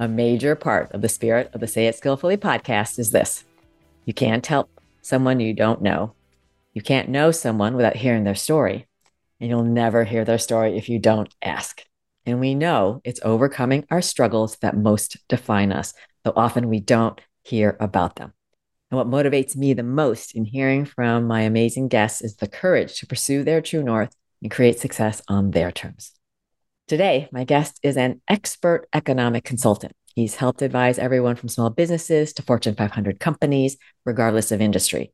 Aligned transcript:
A 0.00 0.06
major 0.06 0.54
part 0.54 0.92
of 0.92 1.02
the 1.02 1.08
spirit 1.08 1.50
of 1.52 1.60
the 1.60 1.66
Say 1.66 1.88
It 1.88 1.96
Skillfully 1.96 2.36
podcast 2.36 3.00
is 3.00 3.10
this 3.10 3.44
you 4.04 4.14
can't 4.14 4.46
help 4.46 4.70
someone 5.02 5.40
you 5.40 5.52
don't 5.52 5.82
know. 5.82 6.14
You 6.72 6.82
can't 6.82 7.08
know 7.08 7.32
someone 7.32 7.74
without 7.74 7.96
hearing 7.96 8.22
their 8.22 8.36
story. 8.36 8.86
And 9.40 9.50
you'll 9.50 9.64
never 9.64 10.04
hear 10.04 10.24
their 10.24 10.38
story 10.38 10.78
if 10.78 10.88
you 10.88 11.00
don't 11.00 11.34
ask. 11.42 11.82
And 12.24 12.38
we 12.38 12.54
know 12.54 13.00
it's 13.02 13.18
overcoming 13.24 13.86
our 13.90 14.00
struggles 14.00 14.56
that 14.58 14.76
most 14.76 15.16
define 15.28 15.72
us, 15.72 15.92
though 16.22 16.32
often 16.36 16.68
we 16.68 16.78
don't 16.78 17.20
hear 17.42 17.76
about 17.80 18.14
them. 18.14 18.32
And 18.92 18.98
what 18.98 19.08
motivates 19.08 19.56
me 19.56 19.74
the 19.74 19.82
most 19.82 20.36
in 20.36 20.44
hearing 20.44 20.84
from 20.84 21.26
my 21.26 21.40
amazing 21.40 21.88
guests 21.88 22.22
is 22.22 22.36
the 22.36 22.46
courage 22.46 23.00
to 23.00 23.06
pursue 23.08 23.42
their 23.42 23.60
true 23.60 23.82
north 23.82 24.14
and 24.42 24.50
create 24.50 24.78
success 24.78 25.20
on 25.26 25.50
their 25.50 25.72
terms. 25.72 26.12
Today, 26.88 27.28
my 27.32 27.44
guest 27.44 27.78
is 27.82 27.98
an 27.98 28.22
expert 28.28 28.88
economic 28.94 29.44
consultant. 29.44 29.92
He's 30.14 30.36
helped 30.36 30.62
advise 30.62 30.98
everyone 30.98 31.36
from 31.36 31.50
small 31.50 31.68
businesses 31.68 32.32
to 32.32 32.42
Fortune 32.42 32.74
500 32.76 33.20
companies, 33.20 33.76
regardless 34.06 34.50
of 34.52 34.62
industry. 34.62 35.12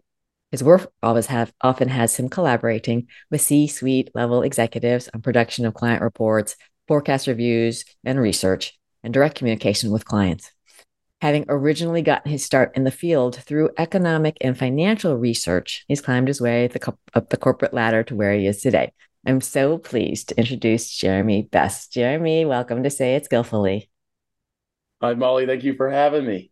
His 0.53 0.63
work 0.63 0.93
always 1.03 1.27
have, 1.27 1.53
often 1.61 1.89
has 1.89 2.17
him 2.17 2.29
collaborating 2.29 3.09
with 3.29 3.41
C 3.41 3.67
suite 3.67 4.13
level 4.15 4.43
executives 4.43 5.09
on 5.13 5.21
production 5.21 5.67
of 5.67 5.75
client 5.75 6.01
reports, 6.01 6.55
forecast 6.87 7.27
reviews, 7.27 7.85
and 8.05 8.21
research, 8.21 8.79
and 9.03 9.13
direct 9.13 9.35
communication 9.35 9.91
with 9.91 10.05
clients. 10.05 10.53
Having 11.23 11.47
originally 11.49 12.03
gotten 12.03 12.31
his 12.31 12.45
start 12.45 12.71
in 12.77 12.85
the 12.85 12.93
field 12.93 13.35
through 13.35 13.71
economic 13.79 14.37
and 14.41 14.57
financial 14.57 15.19
research, 15.19 15.85
he's 15.89 16.01
climbed 16.01 16.29
his 16.29 16.41
way 16.41 16.71
up 17.15 17.31
the 17.31 17.37
corporate 17.37 17.75
ladder 17.75 18.05
to 18.05 18.15
where 18.15 18.33
he 18.33 18.47
is 18.47 18.63
today. 18.63 18.93
I'm 19.27 19.41
so 19.41 19.79
pleased 19.79 20.29
to 20.29 20.39
introduce 20.39 20.91
Jeremy 20.91 21.49
Bess. 21.51 21.89
Jeremy, 21.89 22.45
welcome 22.45 22.83
to 22.83 22.91
Say 22.91 23.15
It 23.15 23.25
Skillfully. 23.25 23.89
Hi, 25.01 25.15
Molly. 25.15 25.47
Thank 25.47 25.65
you 25.65 25.75
for 25.75 25.91
having 25.91 26.27
me. 26.27 26.51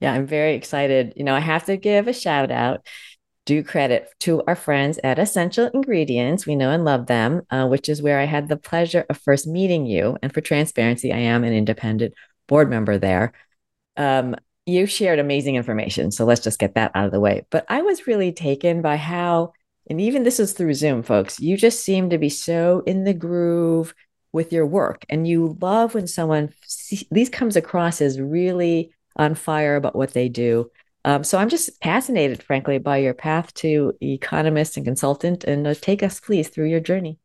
Yeah, 0.00 0.12
I'm 0.12 0.26
very 0.26 0.54
excited. 0.54 1.12
You 1.16 1.24
know, 1.24 1.34
I 1.34 1.40
have 1.40 1.66
to 1.66 1.76
give 1.76 2.08
a 2.08 2.12
shout 2.12 2.50
out, 2.50 2.86
due 3.46 3.62
credit 3.62 4.08
to 4.20 4.42
our 4.46 4.54
friends 4.54 4.98
at 5.02 5.18
Essential 5.18 5.70
Ingredients. 5.72 6.46
We 6.46 6.56
know 6.56 6.70
and 6.70 6.84
love 6.84 7.06
them, 7.06 7.42
uh, 7.50 7.66
which 7.66 7.88
is 7.88 8.02
where 8.02 8.18
I 8.18 8.24
had 8.24 8.48
the 8.48 8.56
pleasure 8.56 9.04
of 9.08 9.18
first 9.18 9.46
meeting 9.46 9.86
you. 9.86 10.16
And 10.22 10.32
for 10.32 10.40
transparency, 10.40 11.12
I 11.12 11.18
am 11.18 11.44
an 11.44 11.52
independent 11.52 12.14
board 12.46 12.70
member 12.70 12.98
there. 12.98 13.32
Um, 13.96 14.36
you 14.66 14.86
shared 14.86 15.18
amazing 15.18 15.56
information. 15.56 16.10
So 16.10 16.24
let's 16.24 16.42
just 16.42 16.58
get 16.58 16.74
that 16.74 16.92
out 16.94 17.06
of 17.06 17.12
the 17.12 17.20
way. 17.20 17.46
But 17.50 17.64
I 17.68 17.82
was 17.82 18.06
really 18.06 18.32
taken 18.32 18.82
by 18.82 18.96
how 18.96 19.52
and 19.88 20.00
even 20.00 20.22
this 20.22 20.40
is 20.40 20.52
through 20.52 20.74
Zoom, 20.74 21.02
folks, 21.02 21.40
you 21.40 21.56
just 21.56 21.84
seem 21.84 22.10
to 22.10 22.18
be 22.18 22.28
so 22.28 22.82
in 22.86 23.04
the 23.04 23.14
groove 23.14 23.94
with 24.32 24.52
your 24.52 24.66
work. 24.66 25.04
And 25.08 25.26
you 25.26 25.56
love 25.60 25.94
when 25.94 26.06
someone 26.06 26.50
see, 26.66 27.06
these 27.10 27.28
comes 27.28 27.56
across 27.56 28.00
as 28.00 28.20
really 28.20 28.92
on 29.16 29.34
fire 29.34 29.76
about 29.76 29.96
what 29.96 30.12
they 30.12 30.28
do. 30.28 30.70
Um, 31.04 31.24
so 31.24 31.38
I'm 31.38 31.48
just 31.48 31.70
fascinated, 31.82 32.42
frankly, 32.42 32.78
by 32.78 32.98
your 32.98 33.14
path 33.14 33.52
to 33.54 33.94
economist 34.02 34.76
and 34.76 34.86
consultant. 34.86 35.44
And 35.44 35.66
uh, 35.66 35.74
take 35.74 36.02
us, 36.02 36.20
please, 36.20 36.48
through 36.48 36.68
your 36.68 36.80
journey. 36.80 37.18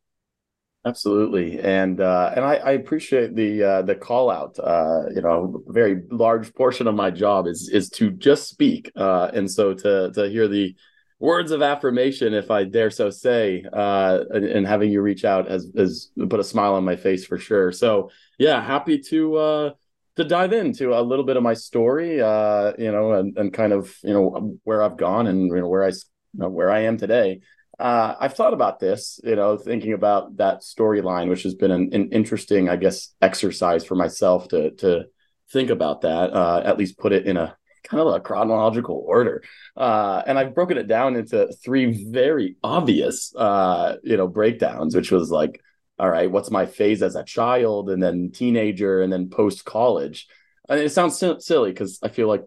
Absolutely, 0.86 1.60
and 1.62 2.00
uh, 2.00 2.32
and 2.36 2.46
I, 2.46 2.58
I, 2.58 2.72
appreciate 2.74 3.36
the 3.36 3.64
uh, 3.64 3.82
the 3.82 3.96
call 3.96 4.30
out. 4.30 4.60
Uh, 4.60 5.06
you 5.16 5.20
know, 5.20 5.64
a 5.68 5.74
very 5.74 6.04
large 6.12 6.54
portion 6.54 6.86
of 6.86 6.94
my 6.94 7.10
job 7.10 7.48
is 7.48 7.70
is 7.74 7.90
to 7.92 8.12
just 8.12 8.48
speak, 8.48 8.92
uh, 8.96 9.32
and 9.34 9.50
so 9.50 9.74
to 9.74 10.12
to 10.12 10.30
hear 10.30 10.48
the 10.48 10.76
words 11.20 11.52
of 11.52 11.62
affirmation, 11.62 12.34
if 12.34 12.52
I 12.52 12.66
dare 12.66 12.92
so 12.92 13.10
say, 13.10 13.64
uh, 13.72 14.20
and, 14.32 14.46
and, 14.46 14.68
having 14.68 14.92
you 14.92 15.02
reach 15.02 15.24
out 15.24 15.50
has, 15.50 15.72
has 15.78 16.12
put 16.30 16.40
a 16.40 16.44
smile 16.44 16.76
on 16.76 16.84
my 16.84 16.96
face 16.96 17.26
for 17.26 17.38
sure. 17.38 17.72
So 17.72 18.12
yeah, 18.38 18.62
happy 18.62 19.00
to 19.00 19.36
uh, 19.36 19.70
to 20.18 20.24
dive 20.24 20.54
into 20.54 20.94
a 20.94 21.02
little 21.02 21.26
bit 21.26 21.38
of 21.38 21.44
my 21.44 21.54
story, 21.54 22.22
uh, 22.22 22.74
you 22.78 22.92
know, 22.92 23.14
and, 23.14 23.38
and 23.38 23.54
kind 23.54 23.74
of 23.74 23.96
you 24.04 24.14
know 24.14 24.58
where 24.64 24.82
I've 24.82 24.98
gone 24.98 25.28
and 25.28 25.48
you 25.48 25.62
know 25.62 25.68
where 25.68 25.86
I 25.86 25.92
where 26.34 26.72
I 26.72 26.82
am 26.82 26.98
today. 26.98 27.42
Uh, 27.78 28.16
I've 28.20 28.36
thought 28.36 28.54
about 28.54 28.80
this, 28.80 29.20
you 29.24 29.36
know, 29.36 29.58
thinking 29.58 29.92
about 29.92 30.38
that 30.38 30.62
storyline, 30.62 31.28
which 31.28 31.44
has 31.44 31.56
been 31.56 31.72
an, 31.72 31.90
an, 31.92 32.10
interesting, 32.12 32.70
I 32.70 32.78
guess, 32.78 33.14
exercise 33.22 33.84
for 33.84 33.96
myself 33.96 34.48
to 34.50 34.72
to 34.76 35.06
think 35.52 35.70
about 35.70 36.02
that. 36.02 36.34
Uh, 36.34 36.62
at 36.64 36.78
least 36.78 36.98
put 36.98 37.14
it 37.14 37.26
in 37.26 37.38
a 37.38 37.56
kind 37.86 38.02
of 38.02 38.14
a 38.14 38.20
chronological 38.20 39.04
order. 39.08 39.44
Uh, 39.76 40.22
and 40.26 40.38
I've 40.38 40.56
broken 40.56 40.78
it 40.78 40.88
down 40.88 41.16
into 41.16 41.48
three 41.64 42.10
very 42.12 42.56
obvious, 42.64 43.34
uh, 43.36 43.98
you 44.04 44.18
know, 44.18 44.28
breakdowns, 44.28 44.96
which 44.96 45.12
was 45.12 45.32
like, 45.32 45.62
all 45.98 46.10
right, 46.10 46.30
what's 46.30 46.52
my 46.52 46.66
phase 46.66 47.02
as 47.02 47.16
a 47.16 47.24
child, 47.24 47.90
and 47.90 48.04
then 48.04 48.32
teenager, 48.34 49.02
and 49.02 49.12
then 49.12 49.30
post 49.30 49.64
college. 49.64 50.28
And 50.68 50.80
it 50.80 50.92
sounds 50.92 51.18
silly 51.18 51.72
because 51.72 52.00
I 52.04 52.10
feel 52.10 52.28
like 52.28 52.44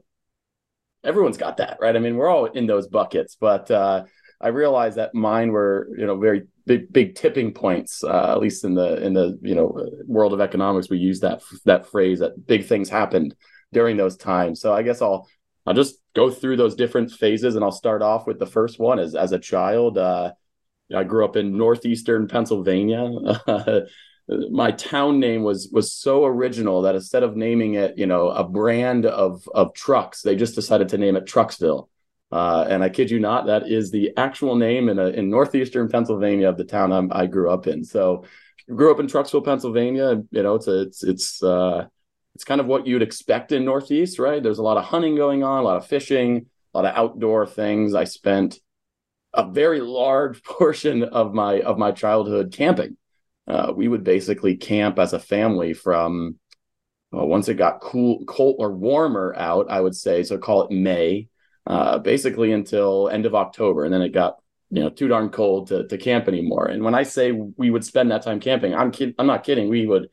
everyone's 1.03 1.39
got 1.39 1.59
that, 1.59 1.79
right? 1.81 1.97
I 1.97 1.99
mean, 1.99 2.17
we're 2.17 2.29
all 2.29 2.47
in 2.47 2.67
those 2.67 2.89
buckets, 2.89 3.37
but 3.41 3.71
uh, 3.71 4.05
I 4.41 4.49
realized 4.49 4.99
that 4.99 5.15
mine 5.15 5.51
were, 5.51 5.89
you 5.97 6.07
know, 6.07 6.19
very 6.19 6.43
big, 6.67 6.93
big 6.93 7.15
tipping 7.15 7.55
points. 7.55 8.05
Uh, 8.05 8.33
at 8.33 8.41
least 8.41 8.65
in 8.65 8.75
the 8.75 9.03
in 9.03 9.15
the 9.15 9.39
you 9.43 9.55
know 9.55 9.89
world 10.07 10.33
of 10.33 10.41
economics, 10.41 10.91
we 10.91 10.99
use 10.99 11.21
that 11.21 11.43
that 11.65 11.87
phrase 11.87 12.19
that 12.19 12.47
big 12.47 12.67
things 12.67 12.89
happened 12.89 13.35
during 13.73 13.97
those 13.97 14.17
times. 14.17 14.61
So 14.61 14.73
I 14.73 14.83
guess 14.83 15.03
I'll 15.03 15.29
I'll 15.67 15.75
just 15.75 15.97
go 16.15 16.31
through 16.31 16.57
those 16.57 16.75
different 16.75 17.11
phases, 17.13 17.55
and 17.55 17.65
I'll 17.65 17.73
start 17.73 18.03
off 18.03 18.27
with 18.27 18.39
the 18.39 18.47
first 18.47 18.79
one. 18.79 18.99
As 18.99 19.15
as 19.15 19.33
a 19.33 19.39
child, 19.39 19.99
uh, 19.99 20.33
I 20.95 21.05
grew 21.05 21.25
up 21.25 21.37
in 21.37 21.57
northeastern 21.57 22.29
Pennsylvania. 22.29 23.11
my 24.51 24.71
town 24.73 25.21
name 25.21 25.43
was 25.43 25.69
was 25.73 25.93
so 25.93 26.25
original 26.25 26.83
that 26.83 26.95
instead 26.95 27.23
of 27.23 27.37
naming 27.37 27.75
it, 27.75 27.97
you 27.99 28.07
know, 28.07 28.29
a 28.29 28.45
brand 28.45 29.07
of 29.07 29.49
of 29.55 29.75
trucks, 29.75 30.23
they 30.23 30.37
just 30.37 30.55
decided 30.55 30.89
to 30.91 30.99
name 30.99 31.17
it 31.17 31.27
Trucksville. 31.27 31.89
Uh, 32.31 32.67
and 32.69 32.85
I 32.85 32.91
kid 32.91 33.11
you 33.11 33.21
not, 33.21 33.47
that 33.47 33.69
is 33.69 33.91
the 33.91 34.13
actual 34.19 34.55
name 34.55 34.91
in 34.91 34.99
a, 34.99 35.07
in 35.07 35.31
northeastern 35.31 35.89
Pennsylvania 35.89 36.51
of 36.51 36.59
the 36.59 36.65
town 36.65 36.93
I'm, 36.93 37.11
i 37.11 37.25
grew 37.25 37.51
up 37.51 37.67
in. 37.67 37.83
So, 37.85 38.25
grew 38.69 38.91
up 38.91 39.01
in 39.01 39.07
Trucksville, 39.07 39.45
Pennsylvania. 39.45 40.23
You 40.31 40.43
know, 40.43 40.55
it's 40.57 40.69
a, 40.69 40.83
it's 40.83 41.03
it's 41.05 41.43
uh, 41.43 41.87
it's 42.39 42.45
kind 42.45 42.61
of 42.61 42.69
what 42.69 42.87
you'd 42.87 43.03
expect 43.03 43.51
in 43.51 43.65
Northeast, 43.65 44.21
right? 44.21 44.41
There's 44.41 44.61
a 44.61 44.63
lot 44.63 44.77
of 44.77 44.85
hunting 44.85 45.17
going 45.17 45.43
on, 45.43 45.59
a 45.59 45.63
lot 45.63 45.77
of 45.77 45.89
fishing, 45.89 46.47
a 46.73 46.79
lot 46.79 46.89
of 46.89 46.95
outdoor 46.95 47.49
things. 47.49 47.97
I 47.97 48.05
spent 48.05 48.61
a 49.35 49.51
very 49.51 49.81
large 49.81 50.45
portion 50.45 51.03
of 51.03 51.35
my 51.35 51.61
of 51.63 51.79
my 51.79 51.91
childhood 51.91 52.53
camping. 52.53 52.97
Uh, 53.49 53.73
we 53.75 53.89
would 53.89 54.05
basically 54.05 54.57
camp 54.57 55.01
as 55.01 55.15
a 55.15 55.19
family 55.19 55.75
from 55.75 56.39
well, 57.11 57.27
once 57.27 57.49
it 57.49 57.55
got 57.55 57.81
cool, 57.81 58.25
cold 58.27 58.55
or 58.61 58.71
warmer 58.71 59.35
out, 59.37 59.69
I 59.69 59.81
would 59.81 59.97
say, 59.97 60.23
so 60.23 60.39
call 60.39 60.63
it 60.63 60.71
May, 60.71 61.29
uh, 61.67 61.99
basically 61.99 62.53
until 62.53 63.09
end 63.09 63.27
of 63.27 63.35
October, 63.35 63.85
and 63.85 63.93
then 63.93 64.03
it 64.03 64.11
got 64.11 64.37
you 64.71 64.81
know 64.85 64.91
too 64.91 65.09
darn 65.09 65.31
cold 65.31 65.67
to 65.71 65.89
to 65.89 65.99
camp 65.99 66.29
anymore. 66.29 66.67
And 66.67 66.85
when 66.85 66.95
I 66.95 67.03
say 67.03 67.33
we 67.33 67.73
would 67.73 67.85
spend 67.85 68.13
that 68.13 68.23
time 68.23 68.39
camping, 68.39 68.77
I'm 68.77 68.93
kid- 68.93 69.17
I'm 69.19 69.27
not 69.27 69.43
kidding. 69.43 69.69
We 69.69 69.89
would 69.89 70.11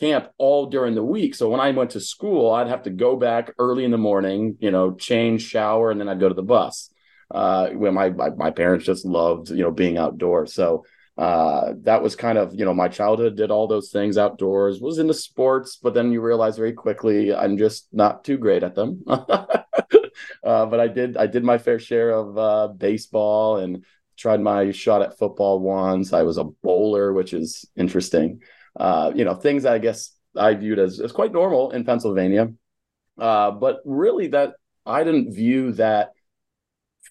camp 0.00 0.30
all 0.38 0.66
during 0.66 0.94
the 0.94 1.04
week. 1.04 1.34
So 1.34 1.50
when 1.50 1.60
I 1.60 1.70
went 1.72 1.90
to 1.90 2.00
school, 2.00 2.50
I'd 2.52 2.68
have 2.68 2.84
to 2.84 2.90
go 2.90 3.16
back 3.16 3.52
early 3.58 3.84
in 3.84 3.90
the 3.90 3.98
morning, 3.98 4.56
you 4.58 4.70
know, 4.70 4.94
change, 4.94 5.42
shower, 5.42 5.90
and 5.90 6.00
then 6.00 6.08
I'd 6.08 6.20
go 6.20 6.28
to 6.28 6.34
the 6.34 6.42
bus. 6.42 6.90
Uh, 7.30 7.68
when 7.68 7.94
my, 7.94 8.10
my, 8.10 8.30
my 8.30 8.50
parents 8.50 8.84
just 8.84 9.04
loved, 9.04 9.50
you 9.50 9.62
know, 9.62 9.70
being 9.70 9.98
outdoors. 9.98 10.52
So 10.52 10.84
uh, 11.16 11.74
that 11.82 12.02
was 12.02 12.16
kind 12.16 12.38
of, 12.38 12.54
you 12.54 12.64
know, 12.64 12.74
my 12.74 12.88
childhood 12.88 13.36
did 13.36 13.52
all 13.52 13.68
those 13.68 13.90
things 13.90 14.18
outdoors, 14.18 14.80
was 14.80 14.98
into 14.98 15.14
sports, 15.14 15.76
but 15.76 15.94
then 15.94 16.10
you 16.10 16.20
realize 16.22 16.56
very 16.56 16.72
quickly 16.72 17.32
I'm 17.32 17.56
just 17.56 17.86
not 17.92 18.24
too 18.24 18.38
great 18.38 18.64
at 18.64 18.74
them. 18.74 19.04
uh, 19.06 19.46
but 20.42 20.80
I 20.80 20.88
did, 20.88 21.16
I 21.16 21.26
did 21.26 21.44
my 21.44 21.58
fair 21.58 21.78
share 21.78 22.10
of 22.10 22.38
uh, 22.38 22.68
baseball 22.68 23.58
and 23.58 23.84
tried 24.16 24.40
my 24.40 24.72
shot 24.72 25.02
at 25.02 25.18
football 25.18 25.60
once. 25.60 26.12
I 26.12 26.22
was 26.22 26.38
a 26.38 26.44
bowler, 26.44 27.12
which 27.12 27.32
is 27.32 27.64
interesting 27.76 28.40
uh, 28.76 29.12
you 29.14 29.24
know, 29.24 29.34
things 29.34 29.64
I 29.64 29.78
guess 29.78 30.12
I 30.36 30.54
viewed 30.54 30.78
as, 30.78 31.00
as 31.00 31.12
quite 31.12 31.32
normal 31.32 31.70
in 31.72 31.84
Pennsylvania. 31.84 32.52
Uh, 33.18 33.50
but 33.50 33.80
really, 33.84 34.28
that 34.28 34.54
I 34.86 35.04
didn't 35.04 35.34
view 35.34 35.72
that 35.72 36.12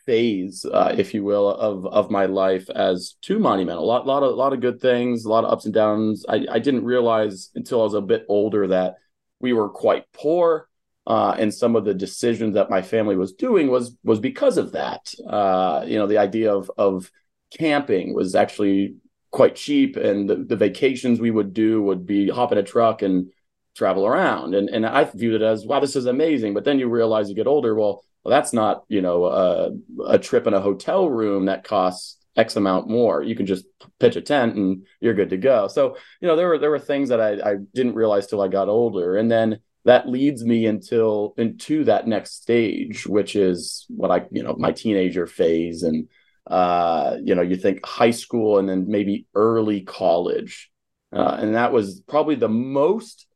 phase, 0.06 0.66
uh, 0.66 0.96
if 0.98 1.14
you 1.14 1.24
will, 1.24 1.50
of 1.50 1.86
of 1.86 2.10
my 2.10 2.26
life 2.26 2.70
as 2.70 3.16
too 3.22 3.38
monumental. 3.38 3.84
A 3.84 3.86
lot, 3.86 4.08
lot 4.08 4.24
of, 4.24 4.36
lot 4.36 4.54
of 4.54 4.62
good 4.62 4.82
things, 4.82 5.26
a 5.26 5.30
lot 5.30 5.44
of 5.44 5.52
ups 5.52 5.66
and 5.66 5.74
downs. 5.74 6.26
I, 6.28 6.46
I 6.50 6.60
didn't 6.60 6.86
realize 6.86 7.52
until 7.56 7.82
I 7.82 7.84
was 7.84 7.94
a 7.94 8.02
bit 8.02 8.26
older 8.28 8.68
that 8.68 8.96
we 9.40 9.54
were 9.54 9.70
quite 9.70 10.06
poor, 10.14 10.68
uh, 11.06 11.36
and 11.38 11.54
some 11.54 11.76
of 11.76 11.86
the 11.86 11.94
decisions 11.94 12.56
that 12.56 12.70
my 12.70 12.82
family 12.82 13.16
was 13.16 13.34
doing 13.34 13.70
was 13.70 13.96
was 14.04 14.20
because 14.20 14.58
of 14.58 14.72
that. 14.72 15.14
Uh, 15.28 15.84
you 15.86 15.98
know, 15.98 16.08
the 16.08 16.18
idea 16.18 16.54
of 16.54 16.72
of 16.78 17.12
camping 17.52 18.14
was 18.14 18.36
actually 18.36 18.96
quite 19.32 19.56
cheap, 19.56 19.96
and 19.96 20.30
the, 20.30 20.36
the 20.36 20.56
vacations 20.56 21.20
we 21.20 21.32
would 21.32 21.54
do 21.54 21.82
would 21.84 22.06
be 22.06 22.30
hop 22.30 22.52
in 22.52 22.58
a 22.58 22.64
truck 22.64 23.02
and 23.02 23.32
travel 23.76 24.06
around. 24.06 24.56
And 24.56 24.70
and 24.70 24.86
I 24.86 25.04
viewed 25.06 25.42
it 25.42 25.46
as 25.46 25.66
wow, 25.66 25.80
this 25.80 25.96
is 25.96 26.06
amazing. 26.06 26.54
But 26.54 26.66
then 26.66 26.80
you 26.80 26.90
realize 26.90 27.30
you 27.30 27.36
get 27.36 27.48
older, 27.48 27.76
well 27.76 28.04
well, 28.24 28.32
that's 28.32 28.54
not 28.54 28.84
you 28.90 29.02
know 29.02 29.26
a, 29.26 29.72
a 30.08 30.20
trip 30.20 30.48
in 30.48 30.54
a 30.54 30.62
hotel 30.62 31.10
room 31.10 31.46
that 31.46 31.64
costs 31.64 32.18
X 32.36 32.56
amount 32.56 32.90
more. 32.90 33.24
You 33.24 33.36
can 33.36 33.46
just 33.46 33.66
pitch 34.00 34.16
a 34.16 34.22
tent 34.22 34.56
and 34.56 34.86
you're 35.00 35.14
good 35.14 35.30
to 35.30 35.38
go. 35.38 35.68
So 35.68 35.98
you 36.22 36.28
know 36.28 36.36
there 36.36 36.48
were 36.48 36.58
there 36.58 36.70
were 36.70 36.80
things 36.80 37.10
that 37.10 37.22
I, 37.22 37.52
I 37.52 37.56
didn't 37.74 37.96
realize 37.96 38.28
till 38.28 38.42
I 38.42 38.48
got 38.48 38.70
older, 38.70 39.18
and 39.18 39.32
then 39.32 39.60
that 39.86 40.10
leads 40.10 40.44
me 40.44 40.66
until 40.66 41.34
into 41.38 41.86
that 41.86 42.08
next 42.08 42.42
stage, 42.42 43.08
which 43.08 43.36
is 43.36 43.86
what 43.90 44.12
I 44.12 44.26
you 44.32 44.44
know 44.44 44.56
my 44.58 44.72
teenager 44.72 45.26
phase, 45.26 45.84
and 45.84 46.08
uh, 46.50 47.18
you 47.24 47.36
know 47.36 47.42
you 47.42 47.56
think 47.56 47.86
high 47.86 48.12
school 48.12 48.58
and 48.58 48.68
then 48.68 48.86
maybe 48.88 49.26
early 49.36 49.82
college, 49.82 50.72
uh, 51.14 51.38
and 51.40 51.56
that 51.56 51.72
was 51.72 52.02
probably 52.08 52.36
the 52.36 52.50
most 52.50 53.28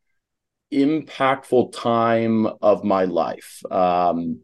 impactful 0.73 1.71
time 1.73 2.47
of 2.61 2.83
my 2.83 3.05
life. 3.05 3.61
Um, 3.69 4.39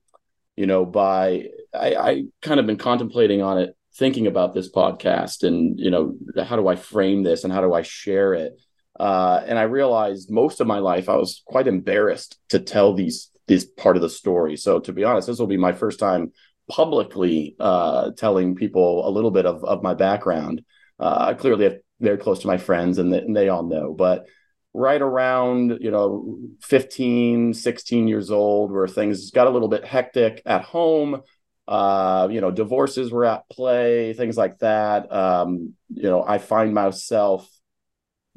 you 0.55 0.67
know, 0.67 0.85
by 0.85 1.47
I, 1.73 1.95
I 1.95 2.23
kind 2.41 2.59
of 2.59 2.67
been 2.67 2.77
contemplating 2.77 3.41
on 3.41 3.57
it, 3.57 3.75
thinking 3.95 4.27
about 4.27 4.53
this 4.53 4.71
podcast 4.71 5.43
and, 5.43 5.79
you 5.79 5.89
know, 5.89 6.15
how 6.43 6.55
do 6.55 6.67
I 6.67 6.75
frame 6.75 7.23
this 7.23 7.43
and 7.43 7.51
how 7.51 7.61
do 7.61 7.73
I 7.73 7.81
share 7.81 8.33
it? 8.33 8.59
Uh, 8.99 9.41
and 9.45 9.57
I 9.57 9.63
realized 9.63 10.29
most 10.29 10.59
of 10.59 10.67
my 10.67 10.79
life 10.79 11.07
I 11.07 11.15
was 11.15 11.41
quite 11.45 11.67
embarrassed 11.67 12.37
to 12.49 12.59
tell 12.59 12.93
these 12.93 13.31
this 13.47 13.65
part 13.65 13.95
of 13.95 14.01
the 14.01 14.09
story. 14.09 14.57
So 14.57 14.79
to 14.81 14.93
be 14.93 15.03
honest, 15.03 15.27
this 15.27 15.39
will 15.39 15.47
be 15.47 15.57
my 15.57 15.71
first 15.71 15.97
time 15.99 16.33
publicly 16.69 17.55
uh, 17.59 18.11
telling 18.17 18.55
people 18.55 19.07
a 19.07 19.11
little 19.11 19.31
bit 19.31 19.45
of, 19.45 19.63
of 19.63 19.83
my 19.83 19.93
background. 19.93 20.63
Uh, 20.99 21.33
clearly, 21.33 21.79
very 21.99 22.17
close 22.17 22.39
to 22.39 22.47
my 22.47 22.57
friends, 22.57 22.97
and 22.97 23.11
they, 23.11 23.19
and 23.19 23.35
they 23.35 23.49
all 23.49 23.63
know. 23.63 23.93
But 23.93 24.25
right 24.73 25.01
around 25.01 25.79
you 25.81 25.89
know 25.89 26.37
15 26.61 27.53
16 27.53 28.07
years 28.07 28.29
old 28.29 28.71
where 28.71 28.87
things 28.87 29.31
got 29.31 29.47
a 29.47 29.49
little 29.49 29.67
bit 29.67 29.83
hectic 29.83 30.41
at 30.45 30.63
home 30.63 31.21
uh, 31.67 32.27
you 32.31 32.41
know 32.41 32.51
divorces 32.51 33.11
were 33.11 33.25
at 33.25 33.49
play 33.49 34.13
things 34.13 34.37
like 34.37 34.59
that 34.59 35.11
um, 35.11 35.73
you 35.89 36.03
know 36.03 36.23
i 36.23 36.37
find 36.37 36.73
myself 36.73 37.49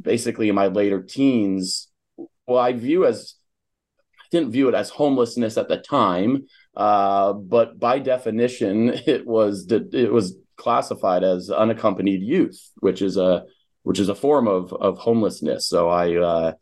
basically 0.00 0.48
in 0.48 0.54
my 0.54 0.68
later 0.68 1.02
teens 1.02 1.88
well 2.46 2.58
i 2.58 2.72
view 2.72 3.04
as 3.04 3.34
i 4.18 4.24
didn't 4.30 4.52
view 4.52 4.68
it 4.68 4.74
as 4.74 4.88
homelessness 4.88 5.58
at 5.58 5.68
the 5.68 5.76
time 5.76 6.46
uh, 6.76 7.32
but 7.32 7.78
by 7.78 7.98
definition 7.98 8.88
it 9.06 9.26
was 9.26 9.66
it 9.70 10.12
was 10.12 10.36
classified 10.56 11.24
as 11.24 11.50
unaccompanied 11.50 12.22
youth 12.22 12.70
which 12.80 13.02
is 13.02 13.16
a 13.16 13.44
which 13.82 13.98
is 13.98 14.08
a 14.08 14.14
form 14.14 14.48
of 14.48 14.72
of 14.72 14.98
homelessness. 14.98 15.68
So 15.68 15.88
I, 15.88 16.16
uh, 16.16 16.52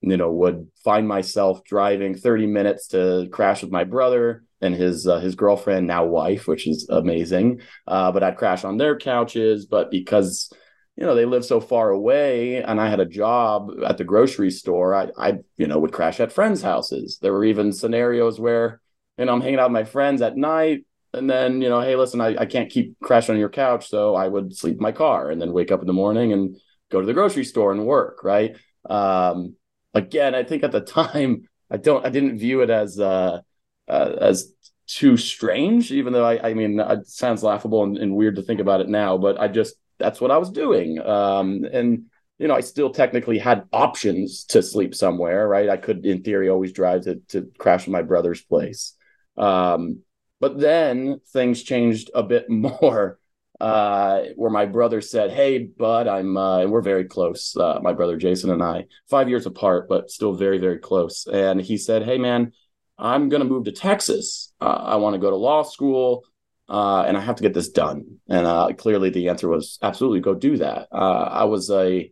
you 0.00 0.16
know, 0.16 0.30
would 0.30 0.68
find 0.84 1.08
myself 1.08 1.64
driving 1.64 2.14
30 2.14 2.46
minutes 2.46 2.88
to 2.88 3.28
crash 3.32 3.62
with 3.62 3.70
my 3.70 3.84
brother 3.84 4.44
and 4.60 4.74
his 4.74 5.06
uh, 5.06 5.18
his 5.20 5.34
girlfriend, 5.34 5.86
now 5.86 6.04
wife, 6.04 6.46
which 6.46 6.66
is 6.66 6.88
amazing. 6.90 7.60
Uh, 7.86 8.12
but 8.12 8.22
I'd 8.22 8.36
crash 8.36 8.64
on 8.64 8.76
their 8.76 8.98
couches. 8.98 9.66
But 9.66 9.90
because 9.90 10.52
you 10.96 11.04
know 11.04 11.14
they 11.14 11.24
live 11.24 11.44
so 11.44 11.60
far 11.60 11.90
away, 11.90 12.62
and 12.62 12.80
I 12.80 12.88
had 12.88 13.00
a 13.00 13.06
job 13.06 13.70
at 13.86 13.98
the 13.98 14.04
grocery 14.04 14.50
store, 14.50 14.94
I, 14.94 15.08
I 15.18 15.38
you 15.56 15.66
know 15.66 15.78
would 15.78 15.92
crash 15.92 16.20
at 16.20 16.32
friends' 16.32 16.62
houses. 16.62 17.18
There 17.20 17.32
were 17.32 17.44
even 17.44 17.72
scenarios 17.72 18.38
where 18.40 18.80
know 19.24 19.32
I'm 19.32 19.40
hanging 19.40 19.58
out 19.58 19.70
with 19.70 19.80
my 19.80 19.84
friends 19.84 20.22
at 20.22 20.36
night 20.36 20.84
and 21.12 21.30
then 21.30 21.62
you 21.62 21.68
know 21.68 21.80
hey 21.80 21.96
listen 21.96 22.20
I, 22.20 22.36
I 22.36 22.46
can't 22.46 22.70
keep 22.70 22.98
crashing 23.00 23.34
on 23.34 23.38
your 23.38 23.48
couch 23.48 23.88
so 23.88 24.16
i 24.16 24.26
would 24.26 24.54
sleep 24.54 24.74
in 24.74 24.82
my 24.82 24.92
car 24.92 25.30
and 25.30 25.40
then 25.40 25.52
wake 25.52 25.70
up 25.70 25.80
in 25.80 25.86
the 25.86 25.92
morning 25.92 26.32
and 26.32 26.56
go 26.90 27.00
to 27.00 27.06
the 27.06 27.14
grocery 27.14 27.44
store 27.44 27.72
and 27.72 27.86
work, 27.86 28.22
right? 28.22 28.56
Um, 28.88 29.56
again, 29.94 30.34
I 30.34 30.44
think 30.44 30.62
at 30.62 30.72
the 30.72 30.80
time 30.98 31.48
I 31.70 31.76
don't 31.76 32.04
I 32.04 32.10
didn't 32.10 32.38
view 32.38 32.60
it 32.62 32.70
as 32.70 32.98
uh, 32.98 33.40
uh, 33.88 34.12
as 34.20 34.52
too 34.86 35.16
strange, 35.16 35.90
even 35.90 36.12
though 36.12 36.24
I 36.24 36.50
I 36.50 36.54
mean 36.54 36.78
it 36.78 37.08
sounds 37.08 37.42
laughable 37.42 37.82
and, 37.82 37.98
and, 37.98 38.14
weird 38.14 38.36
to 38.36 38.42
think 38.42 38.60
about 38.60 38.80
it 38.80 38.88
now, 38.88 39.18
but 39.18 39.40
I 39.40 39.48
just 39.48 39.74
that's 39.98 40.20
what 40.20 40.30
I 40.30 40.38
was 40.38 40.50
doing. 40.50 41.00
Um, 41.00 41.64
and 41.72 42.04
you 42.38 42.48
know, 42.48 42.54
I 42.54 42.60
still 42.60 42.90
technically 42.90 43.38
had 43.38 43.64
options 43.72 44.44
to 44.46 44.62
sleep 44.62 44.94
somewhere, 44.94 45.48
right? 45.48 45.70
I 45.70 45.78
could, 45.78 46.04
in 46.04 46.22
theory, 46.22 46.50
always 46.50 46.72
drive 46.72 47.02
to 47.02 47.16
to 47.28 47.50
crash 47.58 47.86
in 47.86 47.92
my 47.92 48.02
brother's 48.02 48.42
place. 48.42 48.95
Um, 49.36 50.00
but 50.40 50.58
then 50.58 51.20
things 51.32 51.62
changed 51.62 52.10
a 52.14 52.22
bit 52.22 52.48
more 52.50 53.18
uh, 53.60 54.22
where 54.36 54.50
my 54.50 54.66
brother 54.66 55.00
said, 55.00 55.30
"Hey, 55.30 55.58
bud, 55.64 56.06
I'm," 56.06 56.36
uh, 56.36 56.66
we're 56.66 56.82
very 56.82 57.04
close. 57.04 57.56
Uh, 57.56 57.78
my 57.82 57.92
brother 57.92 58.16
Jason 58.16 58.50
and 58.50 58.62
I, 58.62 58.86
five 59.08 59.28
years 59.28 59.46
apart, 59.46 59.88
but 59.88 60.10
still 60.10 60.34
very, 60.34 60.58
very 60.58 60.78
close. 60.78 61.26
And 61.26 61.60
he 61.60 61.78
said, 61.78 62.02
"Hey, 62.02 62.18
man, 62.18 62.52
I'm 62.98 63.28
going 63.28 63.42
to 63.42 63.48
move 63.48 63.64
to 63.64 63.72
Texas. 63.72 64.52
Uh, 64.60 64.66
I 64.66 64.96
want 64.96 65.14
to 65.14 65.20
go 65.20 65.30
to 65.30 65.36
law 65.36 65.62
school, 65.62 66.24
uh, 66.68 67.02
and 67.02 67.16
I 67.16 67.20
have 67.20 67.36
to 67.36 67.42
get 67.42 67.54
this 67.54 67.70
done." 67.70 68.18
And 68.28 68.46
uh, 68.46 68.68
clearly, 68.76 69.10
the 69.10 69.30
answer 69.30 69.48
was 69.48 69.78
absolutely 69.82 70.20
go 70.20 70.34
do 70.34 70.58
that. 70.58 70.88
I 70.92 71.44
was 71.44 71.70
a, 71.70 72.00
I 72.00 72.10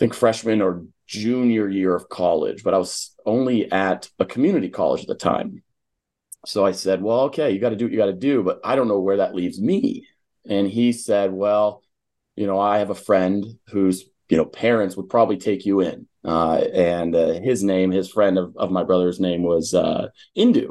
think 0.00 0.14
freshman 0.14 0.62
or 0.62 0.84
junior 1.06 1.68
year 1.68 1.94
of 1.94 2.08
college, 2.08 2.64
but 2.64 2.74
I 2.74 2.78
was 2.78 3.14
only 3.24 3.70
at 3.70 4.10
a 4.18 4.24
community 4.24 4.68
college 4.68 5.02
at 5.02 5.06
the 5.08 5.14
time. 5.14 5.62
So 6.48 6.64
I 6.64 6.72
said, 6.72 7.02
well, 7.02 7.20
okay, 7.24 7.50
you 7.50 7.58
got 7.58 7.70
to 7.70 7.76
do 7.76 7.84
what 7.84 7.92
you 7.92 7.98
got 7.98 8.06
to 8.06 8.14
do, 8.14 8.42
but 8.42 8.58
I 8.64 8.74
don't 8.74 8.88
know 8.88 9.00
where 9.00 9.18
that 9.18 9.34
leaves 9.34 9.60
me. 9.60 10.08
And 10.48 10.66
he 10.66 10.92
said, 10.92 11.30
well, 11.30 11.82
you 12.36 12.46
know, 12.46 12.58
I 12.58 12.78
have 12.78 12.88
a 12.88 12.94
friend 12.94 13.44
whose, 13.66 14.06
you 14.30 14.38
know, 14.38 14.46
parents 14.46 14.96
would 14.96 15.10
probably 15.10 15.36
take 15.36 15.66
you 15.66 15.80
in. 15.80 16.06
Uh, 16.24 16.64
and 16.72 17.14
uh, 17.14 17.34
his 17.34 17.62
name, 17.62 17.90
his 17.90 18.10
friend 18.10 18.38
of, 18.38 18.56
of 18.56 18.70
my 18.70 18.82
brother's 18.82 19.20
name 19.20 19.42
was 19.42 19.74
uh, 19.74 20.08
Indu. 20.38 20.70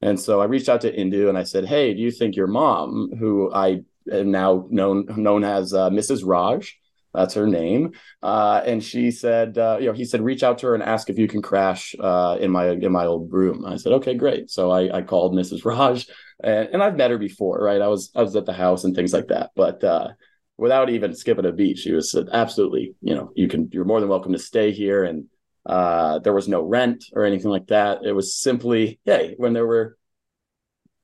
And 0.00 0.18
so 0.18 0.40
I 0.40 0.46
reached 0.46 0.70
out 0.70 0.80
to 0.80 0.96
Indu 0.96 1.28
and 1.28 1.36
I 1.36 1.42
said, 1.42 1.66
hey, 1.66 1.92
do 1.92 2.00
you 2.00 2.10
think 2.10 2.34
your 2.34 2.46
mom, 2.46 3.10
who 3.18 3.52
I 3.52 3.82
am 4.10 4.30
now 4.30 4.66
known 4.70 5.04
known 5.18 5.44
as 5.44 5.74
uh, 5.74 5.90
Mrs. 5.90 6.22
Raj, 6.24 6.80
that's 7.14 7.34
her 7.34 7.46
name. 7.46 7.92
Uh, 8.22 8.62
and 8.64 8.82
she 8.82 9.10
said, 9.10 9.58
uh, 9.58 9.76
you 9.80 9.86
know, 9.86 9.92
he 9.92 10.04
said, 10.04 10.22
reach 10.22 10.42
out 10.42 10.58
to 10.58 10.68
her 10.68 10.74
and 10.74 10.82
ask 10.82 11.10
if 11.10 11.18
you 11.18 11.28
can 11.28 11.42
crash 11.42 11.94
uh, 12.00 12.38
in 12.40 12.50
my 12.50 12.70
in 12.70 12.92
my 12.92 13.06
old 13.06 13.32
room. 13.32 13.64
I 13.66 13.76
said, 13.76 13.92
okay, 13.94 14.14
great. 14.14 14.50
So 14.50 14.70
I, 14.70 14.98
I 14.98 15.02
called 15.02 15.34
Mrs. 15.34 15.64
Raj, 15.66 16.06
and, 16.42 16.68
and, 16.72 16.82
I've 16.82 16.96
met 16.96 17.10
her 17.10 17.18
before, 17.18 17.58
right? 17.62 17.80
I 17.80 17.88
was 17.88 18.10
I 18.14 18.22
was 18.22 18.34
at 18.36 18.46
the 18.46 18.52
house 18.52 18.84
and 18.84 18.94
things 18.94 19.12
like 19.12 19.28
that, 19.28 19.50
but 19.54 19.84
uh, 19.84 20.08
without 20.62 20.90
even 20.90 21.14
skipping 21.14 21.44
a 21.44 21.52
beat, 21.52 21.76
she 21.78 21.92
was 21.92 22.14
absolutely, 22.32 22.94
you 23.00 23.14
know, 23.14 23.32
you 23.34 23.48
can, 23.48 23.68
you're 23.72 23.84
more 23.84 24.00
than 24.00 24.08
welcome 24.08 24.32
to 24.32 24.38
stay 24.38 24.70
here. 24.70 25.04
And 25.04 25.26
uh, 25.66 26.20
there 26.20 26.32
was 26.32 26.48
no 26.48 26.62
rent 26.62 27.04
or 27.12 27.24
anything 27.24 27.50
like 27.50 27.66
that. 27.66 28.04
It 28.04 28.12
was 28.12 28.36
simply, 28.36 29.00
hey, 29.04 29.34
when 29.36 29.54
there 29.54 29.66
were, 29.66 29.96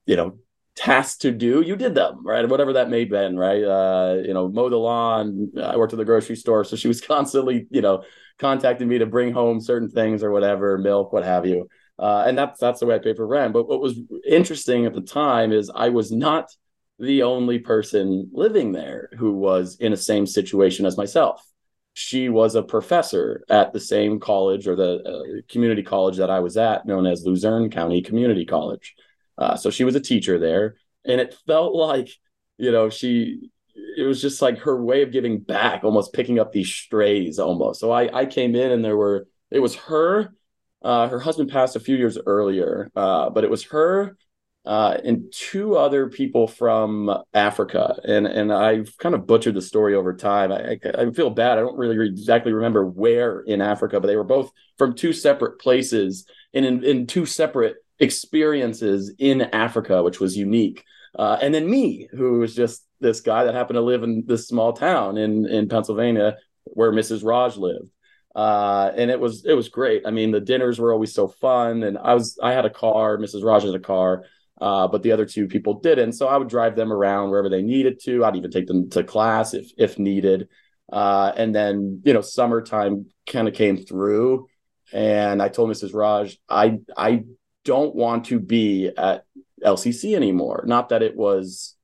you 0.05 0.15
know, 0.15 0.37
tasks 0.79 1.17
to 1.17 1.31
do, 1.31 1.61
you 1.61 1.75
did 1.75 1.93
them, 1.93 2.25
right? 2.25 2.47
Whatever 2.47 2.73
that 2.73 2.89
may 2.89 3.01
have 3.01 3.09
been, 3.09 3.37
right? 3.37 3.61
Uh, 3.61 4.15
you 4.25 4.33
know, 4.33 4.47
mow 4.47 4.69
the 4.69 4.77
lawn. 4.77 5.51
I 5.61 5.75
worked 5.75 5.91
at 5.91 5.99
the 5.99 6.05
grocery 6.05 6.37
store, 6.37 6.63
so 6.63 6.77
she 6.77 6.87
was 6.87 7.01
constantly, 7.15 7.67
you 7.69 7.81
know, 7.81 8.03
contacting 8.37 8.87
me 8.87 8.97
to 8.99 9.05
bring 9.05 9.33
home 9.33 9.59
certain 9.59 9.89
things 9.89 10.23
or 10.23 10.31
whatever, 10.31 10.77
milk, 10.77 11.11
what 11.11 11.25
have 11.25 11.45
you. 11.45 11.67
Uh, 11.99 12.23
and 12.25 12.37
that's 12.37 12.59
that's 12.61 12.79
the 12.79 12.85
way 12.85 12.95
I 12.95 12.99
paid 12.99 13.17
for 13.17 13.27
rent. 13.27 13.51
But 13.51 13.67
what 13.67 13.81
was 13.81 13.99
interesting 14.25 14.85
at 14.85 14.93
the 14.93 15.01
time 15.01 15.51
is 15.51 15.69
I 15.73 15.89
was 15.89 16.13
not 16.13 16.49
the 16.97 17.23
only 17.23 17.59
person 17.59 18.29
living 18.31 18.71
there 18.71 19.09
who 19.17 19.33
was 19.33 19.75
in 19.81 19.91
the 19.91 19.97
same 19.97 20.25
situation 20.25 20.85
as 20.85 20.97
myself. 20.97 21.45
She 21.93 22.29
was 22.29 22.55
a 22.55 22.63
professor 22.63 23.43
at 23.49 23.73
the 23.73 23.79
same 23.81 24.21
college 24.21 24.65
or 24.65 24.77
the 24.77 25.03
uh, 25.03 25.41
community 25.51 25.83
college 25.83 26.15
that 26.17 26.29
I 26.29 26.39
was 26.39 26.55
at, 26.55 26.85
known 26.85 27.05
as 27.05 27.25
Luzerne 27.25 27.69
County 27.69 28.01
Community 28.01 28.45
College. 28.45 28.95
Uh, 29.39 29.55
so 29.55 29.71
she 29.71 29.85
was 29.85 29.95
a 29.95 30.01
teacher 30.01 30.37
there, 30.37 30.75
and 31.05 31.19
it 31.21 31.35
felt 31.47 31.73
like 31.75 32.09
you 32.57 32.71
know 32.71 32.89
she 32.89 33.51
it 33.97 34.03
was 34.03 34.21
just 34.21 34.41
like 34.41 34.59
her 34.59 34.83
way 34.83 35.01
of 35.01 35.11
giving 35.11 35.39
back, 35.39 35.83
almost 35.83 36.13
picking 36.13 36.39
up 36.39 36.51
these 36.51 36.69
strays 36.69 37.39
almost. 37.39 37.79
So 37.79 37.91
I 37.91 38.21
I 38.21 38.25
came 38.25 38.55
in 38.55 38.71
and 38.71 38.83
there 38.85 38.97
were 38.97 39.27
it 39.51 39.59
was 39.59 39.75
her. 39.75 40.33
Uh, 40.81 41.09
her 41.09 41.19
husband 41.19 41.49
passed 41.49 41.75
a 41.75 41.79
few 41.79 41.97
years 41.97 42.17
earlier, 42.25 42.89
uh, 42.95 43.29
but 43.29 43.43
it 43.43 43.49
was 43.49 43.65
her 43.65 44.17
uh, 44.65 44.97
and 45.03 45.31
two 45.31 45.75
other 45.77 46.09
people 46.09 46.47
from 46.47 47.09
Africa. 47.33 47.95
And 48.03 48.27
and 48.27 48.51
I've 48.53 48.95
kind 48.97 49.15
of 49.15 49.25
butchered 49.25 49.55
the 49.55 49.61
story 49.61 49.95
over 49.95 50.13
time. 50.13 50.51
I, 50.51 50.77
I, 50.83 51.01
I 51.01 51.11
feel 51.11 51.29
bad. 51.29 51.57
I 51.57 51.61
don't 51.61 51.77
really 51.77 52.05
exactly 52.07 52.51
remember 52.53 52.85
where 52.85 53.41
in 53.41 53.61
Africa, 53.61 53.99
but 53.99 54.07
they 54.07 54.15
were 54.15 54.23
both 54.23 54.51
from 54.77 54.95
two 54.95 55.13
separate 55.13 55.59
places 55.59 56.25
and 56.53 56.65
in, 56.65 56.83
in 56.83 57.07
two 57.07 57.25
separate 57.25 57.77
experiences 57.99 59.13
in 59.17 59.41
Africa, 59.41 60.03
which 60.03 60.19
was 60.19 60.37
unique. 60.37 60.83
Uh, 61.17 61.37
and 61.41 61.53
then 61.53 61.69
me, 61.69 62.07
who 62.11 62.39
was 62.39 62.55
just 62.55 62.85
this 62.99 63.21
guy 63.21 63.43
that 63.43 63.55
happened 63.55 63.75
to 63.75 63.81
live 63.81 64.03
in 64.03 64.23
this 64.27 64.47
small 64.47 64.73
town 64.73 65.17
in 65.17 65.45
in 65.45 65.67
Pennsylvania 65.67 66.37
where 66.65 66.91
Mrs. 66.91 67.23
Raj 67.23 67.57
lived. 67.57 67.89
Uh, 68.35 68.91
and 68.95 69.09
it 69.09 69.19
was 69.19 69.43
it 69.45 69.53
was 69.53 69.69
great. 69.69 70.03
I 70.05 70.11
mean, 70.11 70.31
the 70.31 70.39
dinners 70.39 70.79
were 70.79 70.93
always 70.93 71.13
so 71.13 71.27
fun, 71.27 71.83
and 71.83 71.97
I 71.97 72.13
was 72.13 72.37
I 72.41 72.53
had 72.53 72.65
a 72.65 72.69
car, 72.69 73.17
Mrs. 73.17 73.43
Raj 73.43 73.63
had 73.63 73.73
a 73.73 73.79
car, 73.79 74.23
uh, 74.61 74.87
but 74.87 75.01
the 75.01 75.11
other 75.11 75.25
two 75.25 75.47
people 75.47 75.79
didn't. 75.79 76.13
So 76.13 76.27
I 76.27 76.37
would 76.37 76.47
drive 76.47 76.75
them 76.75 76.93
around 76.93 77.31
wherever 77.31 77.49
they 77.49 77.63
needed 77.63 77.99
to. 78.03 78.23
I'd 78.23 78.35
even 78.35 78.51
take 78.51 78.67
them 78.67 78.89
to 78.91 79.03
class 79.03 79.53
if 79.53 79.71
if 79.77 79.97
needed. 79.97 80.47
Uh, 80.91 81.31
and 81.35 81.53
then 81.53 82.01
you 82.05 82.13
know, 82.13 82.21
summertime 82.21 83.07
kind 83.27 83.47
of 83.47 83.55
came 83.55 83.77
through, 83.77 84.47
and 84.93 85.41
I 85.41 85.49
told 85.49 85.71
Mrs. 85.71 85.93
Raj, 85.93 86.37
I 86.47 86.79
I 86.95 87.23
don't 87.69 87.93
want 87.93 88.25
to 88.25 88.39
be 88.39 88.89
at 88.97 89.25
LCC 89.63 90.15
anymore. 90.15 90.63
Not 90.65 90.89
that 90.89 91.03
it 91.03 91.15
was 91.15 91.75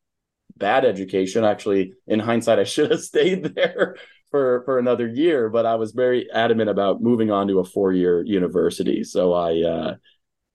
bad 0.58 0.84
education. 0.84 1.44
Actually, 1.44 1.94
in 2.08 2.20
hindsight, 2.20 2.58
I 2.58 2.64
should 2.64 2.90
have 2.90 3.02
stayed 3.12 3.44
there 3.54 3.98
for 4.32 4.64
for 4.66 4.80
another 4.80 5.08
year. 5.08 5.48
But 5.48 5.68
I 5.68 5.76
was 5.76 5.92
very 5.92 6.28
adamant 6.32 6.72
about 6.72 7.04
moving 7.04 7.30
on 7.30 7.48
to 7.50 7.60
a 7.60 7.64
four 7.64 7.94
year 7.94 8.24
university. 8.24 9.04
So 9.04 9.34
I 9.34 9.62
uh, 9.62 9.96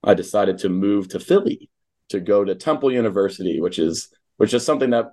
I 0.03 0.15
decided 0.15 0.59
to 0.59 0.69
move 0.69 1.07
to 1.11 1.21
Philly 1.21 1.71
to 2.09 2.19
go 2.19 2.45
to 2.45 2.57
Temple 2.57 2.91
University, 2.91 3.61
which 3.61 3.79
is 3.79 4.09
which 4.37 4.53
is 4.53 4.67
something 4.67 4.91
that 4.91 5.13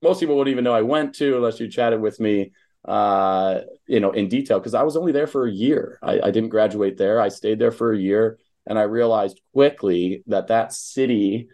most 0.00 0.20
people 0.20 0.36
wouldn't 0.36 0.52
even 0.52 0.62
know 0.62 0.74
I 0.74 0.82
went 0.82 1.16
to 1.16 1.36
unless 1.36 1.58
you 1.58 1.68
chatted 1.68 2.00
with 2.00 2.20
me 2.20 2.52
uh 2.86 3.60
you 3.86 4.00
know 4.00 4.10
in 4.12 4.26
detail 4.26 4.58
because 4.58 4.72
i 4.72 4.82
was 4.82 4.96
only 4.96 5.12
there 5.12 5.26
for 5.26 5.46
a 5.46 5.52
year 5.52 5.98
I, 6.02 6.20
I 6.24 6.30
didn't 6.30 6.48
graduate 6.48 6.96
there 6.96 7.20
i 7.20 7.28
stayed 7.28 7.58
there 7.58 7.72
for 7.72 7.92
a 7.92 7.98
year 7.98 8.38
and 8.66 8.78
i 8.78 8.82
realized 8.82 9.40
quickly 9.52 10.22
that 10.26 10.48
that 10.48 10.72
city 10.72 11.48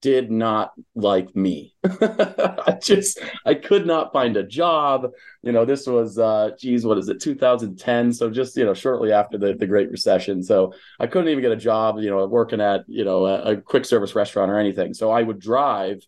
did 0.00 0.30
not 0.30 0.72
like 0.94 1.34
me. 1.34 1.74
I 1.84 2.78
just 2.80 3.20
I 3.44 3.54
could 3.54 3.86
not 3.86 4.12
find 4.12 4.36
a 4.36 4.44
job. 4.44 5.08
You 5.42 5.52
know, 5.52 5.64
this 5.64 5.86
was 5.86 6.18
uh 6.18 6.50
geez, 6.58 6.84
what 6.84 6.98
is 6.98 7.08
it, 7.08 7.20
2010. 7.20 8.12
So 8.12 8.30
just, 8.30 8.56
you 8.56 8.64
know, 8.64 8.74
shortly 8.74 9.12
after 9.12 9.38
the, 9.38 9.54
the 9.54 9.66
Great 9.66 9.90
Recession. 9.90 10.42
So 10.42 10.72
I 11.00 11.06
couldn't 11.06 11.28
even 11.28 11.42
get 11.42 11.52
a 11.52 11.56
job, 11.56 11.98
you 11.98 12.10
know, 12.10 12.24
working 12.26 12.60
at, 12.60 12.84
you 12.86 13.04
know, 13.04 13.26
a, 13.26 13.52
a 13.52 13.56
quick 13.60 13.84
service 13.84 14.14
restaurant 14.14 14.50
or 14.50 14.58
anything. 14.58 14.94
So 14.94 15.10
I 15.10 15.22
would 15.22 15.40
drive 15.40 16.00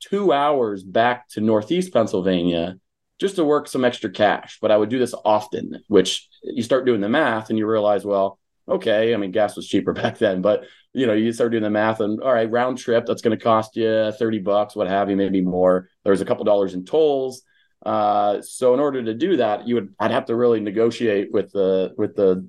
two 0.00 0.32
hours 0.32 0.84
back 0.84 1.28
to 1.30 1.40
Northeast 1.40 1.92
Pennsylvania 1.92 2.76
just 3.18 3.36
to 3.36 3.44
work 3.44 3.68
some 3.68 3.84
extra 3.84 4.10
cash. 4.10 4.58
But 4.60 4.70
I 4.70 4.76
would 4.76 4.90
do 4.90 4.98
this 4.98 5.14
often, 5.24 5.82
which 5.88 6.28
you 6.42 6.62
start 6.62 6.86
doing 6.86 7.00
the 7.00 7.08
math 7.08 7.50
and 7.50 7.58
you 7.58 7.66
realize, 7.66 8.04
well, 8.04 8.38
okay, 8.68 9.12
I 9.12 9.16
mean, 9.16 9.30
gas 9.30 9.56
was 9.56 9.68
cheaper 9.68 9.92
back 10.02 10.18
then, 10.18 10.42
but 10.42 10.64
you 10.92 11.06
know, 11.06 11.12
you 11.12 11.32
start 11.32 11.50
doing 11.50 11.62
the 11.62 11.70
math 11.70 12.00
and 12.00 12.20
all 12.20 12.32
right, 12.32 12.50
round 12.50 12.78
trip, 12.78 13.04
that's 13.06 13.22
going 13.22 13.36
to 13.36 13.42
cost 13.42 13.76
you 13.76 14.12
30 14.12 14.38
bucks, 14.40 14.76
what 14.76 14.88
have 14.88 15.10
you, 15.10 15.16
maybe 15.16 15.40
more. 15.40 15.88
There's 16.04 16.20
a 16.20 16.24
couple 16.24 16.44
dollars 16.44 16.74
in 16.74 16.84
tolls. 16.84 17.42
Uh, 17.84 18.40
so 18.40 18.72
in 18.74 18.80
order 18.80 19.02
to 19.02 19.14
do 19.14 19.36
that, 19.38 19.66
you 19.66 19.74
would, 19.74 19.94
I'd 19.98 20.12
have 20.12 20.26
to 20.26 20.36
really 20.36 20.60
negotiate 20.60 21.32
with 21.32 21.52
the, 21.52 21.92
with 21.98 22.14
the 22.14 22.48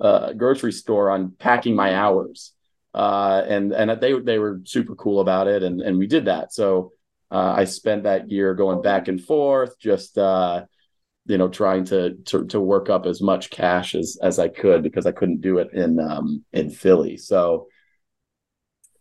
uh, 0.00 0.32
grocery 0.32 0.72
store 0.72 1.10
on 1.10 1.32
packing 1.38 1.76
my 1.76 1.94
hours. 1.94 2.52
Uh, 2.94 3.42
and, 3.46 3.72
and 3.72 4.00
they, 4.00 4.18
they 4.18 4.38
were 4.38 4.60
super 4.64 4.94
cool 4.94 5.20
about 5.20 5.46
it. 5.46 5.62
And, 5.62 5.80
and 5.80 5.98
we 5.98 6.06
did 6.06 6.26
that. 6.26 6.52
So, 6.52 6.92
uh, 7.30 7.54
I 7.56 7.64
spent 7.64 8.02
that 8.02 8.30
year 8.30 8.54
going 8.54 8.82
back 8.82 9.08
and 9.08 9.22
forth, 9.22 9.78
just, 9.78 10.18
uh, 10.18 10.64
you 11.26 11.38
know 11.38 11.48
trying 11.48 11.84
to, 11.84 12.14
to 12.26 12.46
to 12.46 12.60
work 12.60 12.90
up 12.90 13.06
as 13.06 13.20
much 13.20 13.50
cash 13.50 13.94
as 13.94 14.18
as 14.22 14.38
I 14.38 14.48
could 14.48 14.82
because 14.82 15.06
I 15.06 15.12
couldn't 15.12 15.40
do 15.40 15.58
it 15.58 15.72
in 15.72 16.00
um 16.00 16.44
in 16.52 16.70
Philly. 16.70 17.16
So 17.16 17.68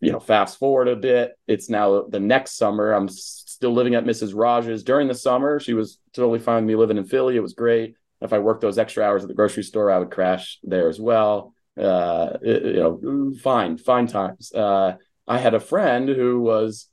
you 0.01 0.11
know, 0.11 0.19
fast 0.19 0.57
forward 0.57 0.87
a 0.87 0.95
bit, 0.95 1.33
it's 1.47 1.69
now 1.69 2.03
the 2.09 2.19
next 2.19 2.57
summer. 2.57 2.91
I'm 2.91 3.07
still 3.07 3.71
living 3.71 3.93
at 3.93 4.03
Mrs. 4.03 4.33
Raj's 4.35 4.83
during 4.83 5.07
the 5.07 5.13
summer. 5.13 5.59
She 5.59 5.75
was 5.75 5.99
totally 6.11 6.39
fine 6.39 6.63
with 6.63 6.65
me 6.65 6.75
living 6.75 6.97
in 6.97 7.05
Philly. 7.05 7.35
It 7.35 7.41
was 7.41 7.53
great. 7.53 7.93
If 8.19 8.33
I 8.33 8.39
worked 8.39 8.61
those 8.61 8.79
extra 8.79 9.03
hours 9.03 9.23
at 9.23 9.27
the 9.27 9.35
grocery 9.35 9.63
store, 9.63 9.91
I 9.91 9.99
would 9.99 10.11
crash 10.11 10.59
there 10.63 10.89
as 10.89 10.99
well. 10.99 11.53
Uh, 11.79 12.37
you 12.41 12.73
know, 12.73 13.31
fine, 13.41 13.77
fine 13.77 14.07
times. 14.07 14.51
Uh, 14.51 14.95
I 15.27 15.37
had 15.37 15.53
a 15.53 15.59
friend 15.59 16.09
who 16.09 16.41
was 16.41 16.87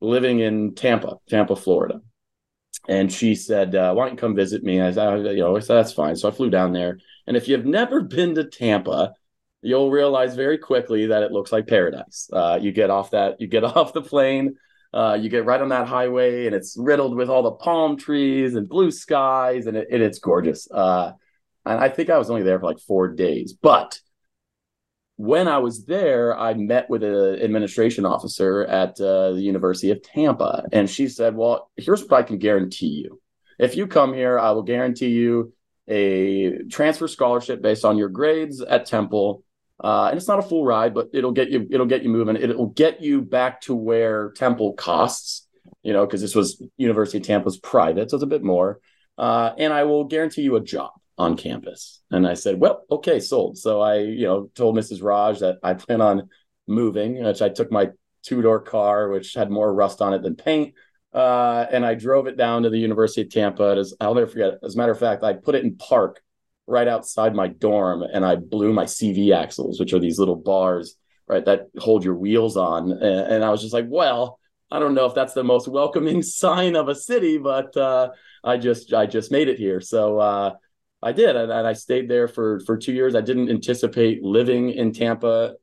living 0.00 0.38
in 0.38 0.74
Tampa, 0.74 1.16
Tampa, 1.28 1.56
Florida 1.56 2.00
and 2.88 3.12
she 3.12 3.34
said, 3.34 3.74
uh, 3.74 3.94
"Why 3.94 4.04
don't 4.04 4.14
you 4.14 4.20
come 4.20 4.34
visit 4.34 4.62
me?" 4.62 4.80
I 4.80 4.92
said, 4.92 5.24
"You 5.24 5.36
know, 5.36 5.58
said 5.60 5.76
that's 5.76 5.92
fine." 5.92 6.16
So 6.16 6.28
I 6.28 6.32
flew 6.32 6.50
down 6.50 6.72
there, 6.72 6.98
and 7.26 7.36
if 7.36 7.48
you've 7.48 7.66
never 7.66 8.00
been 8.16 8.34
to 8.34 8.44
Tampa, 8.44 9.14
you'll 9.62 9.90
realize 9.90 10.34
very 10.34 10.58
quickly 10.58 11.06
that 11.06 11.22
it 11.22 11.32
looks 11.32 11.52
like 11.52 11.66
paradise. 11.66 12.28
Uh, 12.32 12.58
you 12.60 12.72
get 12.72 12.90
off 12.90 13.12
that, 13.12 13.40
you 13.40 13.46
get 13.46 13.64
off 13.76 13.92
the 13.92 14.02
plane, 14.02 14.56
uh, 14.92 15.16
you 15.20 15.28
get 15.28 15.44
right 15.44 15.60
on 15.60 15.70
that 15.70 15.88
highway, 15.88 16.46
and 16.46 16.54
it's 16.54 16.76
riddled 16.78 17.16
with 17.16 17.30
all 17.30 17.42
the 17.42 17.52
palm 17.52 17.96
trees 17.96 18.54
and 18.54 18.68
blue 18.68 18.90
skies, 18.90 19.66
and, 19.66 19.76
it, 19.76 19.88
and 19.90 20.02
it's 20.02 20.18
gorgeous. 20.18 20.70
Uh, 20.70 21.12
and 21.64 21.80
I 21.80 21.88
think 21.88 22.10
I 22.10 22.18
was 22.18 22.28
only 22.28 22.42
there 22.42 22.58
for 22.58 22.66
like 22.66 22.80
four 22.80 23.08
days, 23.08 23.52
but 23.52 24.00
when 25.22 25.46
I 25.46 25.58
was 25.58 25.84
there, 25.84 26.36
I 26.36 26.54
met 26.54 26.90
with 26.90 27.04
an 27.04 27.40
administration 27.40 28.04
officer 28.04 28.64
at 28.64 29.00
uh, 29.00 29.30
the 29.30 29.40
University 29.40 29.92
of 29.92 30.02
Tampa, 30.02 30.64
and 30.72 30.90
she 30.90 31.06
said, 31.06 31.36
"Well, 31.36 31.70
here's 31.76 32.02
what 32.02 32.12
I 32.14 32.24
can 32.24 32.38
guarantee 32.38 32.88
you: 32.88 33.20
if 33.56 33.76
you 33.76 33.86
come 33.86 34.14
here, 34.14 34.36
I 34.36 34.50
will 34.50 34.64
guarantee 34.64 35.10
you 35.10 35.52
a 35.86 36.64
transfer 36.64 37.06
scholarship 37.06 37.62
based 37.62 37.84
on 37.84 37.98
your 37.98 38.08
grades 38.08 38.60
at 38.60 38.86
Temple." 38.86 39.44
Uh, 39.78 40.08
and 40.10 40.16
it's 40.16 40.26
not 40.26 40.40
a 40.40 40.42
full 40.42 40.64
ride, 40.64 40.92
but 40.92 41.10
it'll 41.12 41.30
get 41.30 41.50
you 41.50 41.68
it'll 41.70 41.86
get 41.86 42.02
you 42.02 42.10
moving. 42.10 42.34
It'll 42.34 42.66
get 42.66 43.00
you 43.00 43.22
back 43.22 43.60
to 43.62 43.76
where 43.76 44.32
Temple 44.32 44.72
costs, 44.72 45.46
you 45.84 45.92
know, 45.92 46.04
because 46.04 46.20
this 46.20 46.34
was 46.34 46.60
University 46.78 47.18
of 47.18 47.24
Tampa's 47.24 47.58
private, 47.58 48.10
so 48.10 48.16
it's 48.16 48.24
a 48.24 48.26
bit 48.26 48.42
more. 48.42 48.80
Uh, 49.16 49.52
and 49.56 49.72
I 49.72 49.84
will 49.84 50.02
guarantee 50.02 50.42
you 50.42 50.56
a 50.56 50.60
job 50.60 50.90
on 51.18 51.36
campus. 51.36 52.02
And 52.10 52.26
I 52.26 52.34
said, 52.34 52.58
well, 52.58 52.84
okay, 52.90 53.20
sold. 53.20 53.58
So 53.58 53.80
I, 53.80 53.98
you 53.98 54.26
know, 54.26 54.50
told 54.54 54.76
Mrs. 54.76 55.02
Raj 55.02 55.40
that 55.40 55.58
I 55.62 55.74
plan 55.74 56.00
on 56.00 56.28
moving, 56.66 57.22
which 57.22 57.42
I 57.42 57.48
took 57.48 57.70
my 57.70 57.90
two 58.22 58.42
door 58.42 58.60
car, 58.60 59.08
which 59.08 59.34
had 59.34 59.50
more 59.50 59.72
rust 59.72 60.00
on 60.00 60.14
it 60.14 60.22
than 60.22 60.36
paint. 60.36 60.74
Uh, 61.12 61.66
and 61.70 61.84
I 61.84 61.94
drove 61.94 62.26
it 62.26 62.36
down 62.36 62.62
to 62.62 62.70
the 62.70 62.78
University 62.78 63.22
of 63.22 63.30
Tampa. 63.30 63.76
As 63.78 63.94
I'll 64.00 64.14
never 64.14 64.26
forget. 64.26 64.54
As 64.62 64.74
a 64.74 64.78
matter 64.78 64.92
of 64.92 64.98
fact, 64.98 65.22
I 65.22 65.34
put 65.34 65.54
it 65.54 65.64
in 65.64 65.76
park 65.76 66.22
right 66.66 66.88
outside 66.88 67.34
my 67.34 67.48
dorm, 67.48 68.02
and 68.02 68.24
I 68.24 68.36
blew 68.36 68.72
my 68.72 68.84
CV 68.84 69.34
axles, 69.34 69.78
which 69.78 69.92
are 69.92 69.98
these 69.98 70.18
little 70.18 70.36
bars, 70.36 70.96
right, 71.26 71.44
that 71.44 71.66
hold 71.76 72.04
your 72.04 72.14
wheels 72.14 72.56
on. 72.56 72.92
And, 72.92 73.02
and 73.02 73.44
I 73.44 73.50
was 73.50 73.60
just 73.60 73.74
like, 73.74 73.86
well, 73.88 74.38
I 74.70 74.78
don't 74.78 74.94
know 74.94 75.04
if 75.04 75.14
that's 75.14 75.34
the 75.34 75.44
most 75.44 75.68
welcoming 75.68 76.22
sign 76.22 76.76
of 76.76 76.88
a 76.88 76.94
city, 76.94 77.36
but 77.36 77.76
uh, 77.76 78.10
I 78.42 78.56
just 78.56 78.94
I 78.94 79.06
just 79.06 79.30
made 79.30 79.48
it 79.48 79.58
here. 79.58 79.80
So 79.80 80.18
uh, 80.18 80.54
I 81.02 81.12
did, 81.12 81.34
and, 81.34 81.52
I 81.52 81.72
stayed 81.72 82.08
there 82.08 82.28
for 82.28 82.60
for 82.60 82.76
two 82.76 82.92
years. 82.92 83.14
I 83.14 83.20
didn't 83.20 83.50
anticipate 83.50 84.22
living 84.22 84.70
in 84.70 84.92
Tampa 84.92 85.54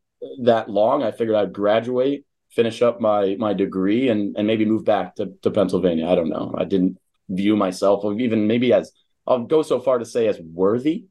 that 0.44 0.70
long. 0.70 1.02
I 1.02 1.12
figured 1.12 1.38
I'd 1.38 1.54
graduate, 1.54 2.26
finish 2.52 2.82
up 2.82 3.00
my 3.00 3.36
my 3.40 3.54
degree, 3.54 4.10
and 4.10 4.36
and 4.38 4.46
maybe 4.46 4.66
move 4.66 4.84
back 4.84 5.16
to, 5.16 5.34
to 5.42 5.52
Pennsylvania. 5.52 6.08
I 6.08 6.16
don't 6.16 6.30
know. 6.30 6.54
I 6.58 6.66
didn't 6.66 6.98
view 7.30 7.56
myself 7.56 8.04
even 8.20 8.48
maybe 8.48 8.74
as 8.74 8.92
I'll 9.28 9.46
go 9.46 9.62
so 9.62 9.80
far 9.80 10.00
to 10.00 10.06
say 10.06 10.28
as 10.28 10.40
worthy 10.42 11.06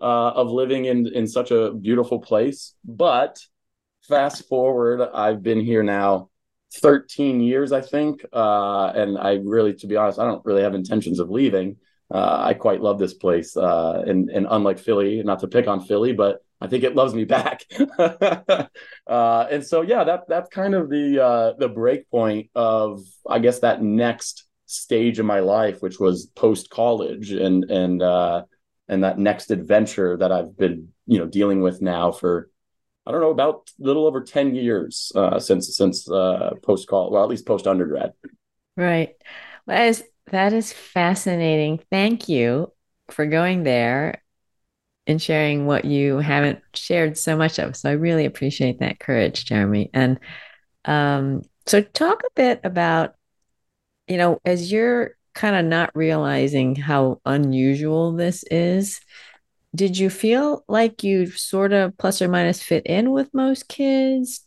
uh, 0.00 0.30
of 0.30 0.50
living 0.50 0.86
in 0.86 1.06
in 1.08 1.26
such 1.26 1.50
a 1.50 1.72
beautiful 1.72 2.20
place. 2.20 2.74
But 2.84 3.38
fast 4.08 4.48
forward, 4.48 5.02
I've 5.12 5.42
been 5.42 5.60
here 5.60 5.82
now 5.82 6.30
13 6.74 7.40
years, 7.40 7.72
I 7.72 7.80
think, 7.80 8.24
uh, 8.32 8.92
and 8.94 9.18
I 9.18 9.40
really, 9.44 9.74
to 9.74 9.86
be 9.86 9.96
honest, 9.96 10.18
I 10.18 10.24
don't 10.24 10.44
really 10.44 10.62
have 10.62 10.74
intentions 10.74 11.20
of 11.20 11.30
leaving 11.30 11.76
uh, 12.12 12.42
I 12.46 12.54
quite 12.54 12.80
love 12.80 12.98
this 12.98 13.14
place. 13.14 13.56
Uh, 13.56 14.02
and 14.06 14.30
and 14.30 14.46
unlike 14.48 14.78
Philly, 14.78 15.22
not 15.22 15.40
to 15.40 15.48
pick 15.48 15.66
on 15.66 15.80
Philly, 15.80 16.12
but 16.12 16.40
I 16.60 16.68
think 16.68 16.84
it 16.84 16.94
loves 16.94 17.14
me 17.14 17.24
back. 17.36 17.64
uh, 17.98 19.46
and 19.50 19.64
so 19.64 19.82
yeah, 19.82 20.04
that 20.04 20.28
that's 20.28 20.48
kind 20.50 20.74
of 20.74 20.88
the 20.88 21.22
uh, 21.22 21.52
the 21.58 21.68
break 21.68 22.10
point 22.10 22.50
of 22.54 23.02
I 23.28 23.38
guess 23.38 23.60
that 23.60 23.82
next 23.82 24.44
stage 24.66 25.18
of 25.18 25.26
my 25.26 25.40
life, 25.40 25.82
which 25.82 25.98
was 25.98 26.26
post 26.26 26.70
college 26.70 27.32
and 27.32 27.64
and 27.70 28.02
uh, 28.02 28.44
and 28.88 29.02
that 29.02 29.18
next 29.18 29.50
adventure 29.50 30.16
that 30.16 30.30
I've 30.30 30.56
been 30.56 30.92
you 31.06 31.18
know 31.18 31.26
dealing 31.26 31.60
with 31.60 31.82
now 31.82 32.12
for 32.12 32.50
I 33.04 33.12
don't 33.12 33.20
know 33.20 33.30
about 33.30 33.70
a 33.80 33.84
little 33.84 34.06
over 34.06 34.22
ten 34.22 34.54
years 34.54 35.10
uh, 35.16 35.40
since 35.40 35.76
since 35.76 36.04
post 36.04 36.86
college, 36.86 37.12
well 37.12 37.24
at 37.24 37.28
least 37.28 37.46
post 37.46 37.66
undergrad. 37.66 38.12
Right. 38.76 39.16
As 39.68 40.04
that 40.30 40.52
is 40.52 40.72
fascinating. 40.72 41.80
Thank 41.90 42.28
you 42.28 42.72
for 43.10 43.26
going 43.26 43.62
there 43.62 44.22
and 45.06 45.22
sharing 45.22 45.66
what 45.66 45.84
you 45.84 46.18
haven't 46.18 46.60
shared 46.74 47.16
so 47.16 47.36
much 47.36 47.58
of. 47.58 47.76
So 47.76 47.88
I 47.88 47.92
really 47.92 48.24
appreciate 48.24 48.80
that 48.80 48.98
courage, 48.98 49.44
Jeremy. 49.44 49.90
And 49.94 50.18
um, 50.84 51.42
so 51.66 51.80
talk 51.80 52.22
a 52.22 52.34
bit 52.34 52.60
about, 52.64 53.14
you 54.08 54.16
know, 54.16 54.40
as 54.44 54.72
you're 54.72 55.16
kind 55.34 55.54
of 55.54 55.64
not 55.64 55.94
realizing 55.94 56.74
how 56.74 57.20
unusual 57.24 58.12
this 58.12 58.42
is, 58.50 59.00
did 59.74 59.96
you 59.98 60.10
feel 60.10 60.64
like 60.68 61.04
you 61.04 61.26
sort 61.26 61.72
of 61.72 61.96
plus 61.98 62.20
or 62.20 62.28
minus 62.28 62.62
fit 62.62 62.86
in 62.86 63.10
with 63.12 63.32
most 63.34 63.68
kids? 63.68 64.46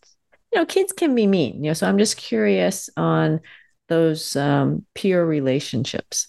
you 0.54 0.60
know, 0.60 0.66
kids 0.66 0.92
can 0.92 1.16
be 1.16 1.28
mean, 1.28 1.64
you 1.64 1.70
know, 1.70 1.74
so 1.74 1.88
I'm 1.88 1.98
just 1.98 2.18
curious 2.18 2.90
on 2.98 3.42
those 3.90 4.36
um, 4.36 4.86
peer 4.96 5.26
relationships. 5.26 6.28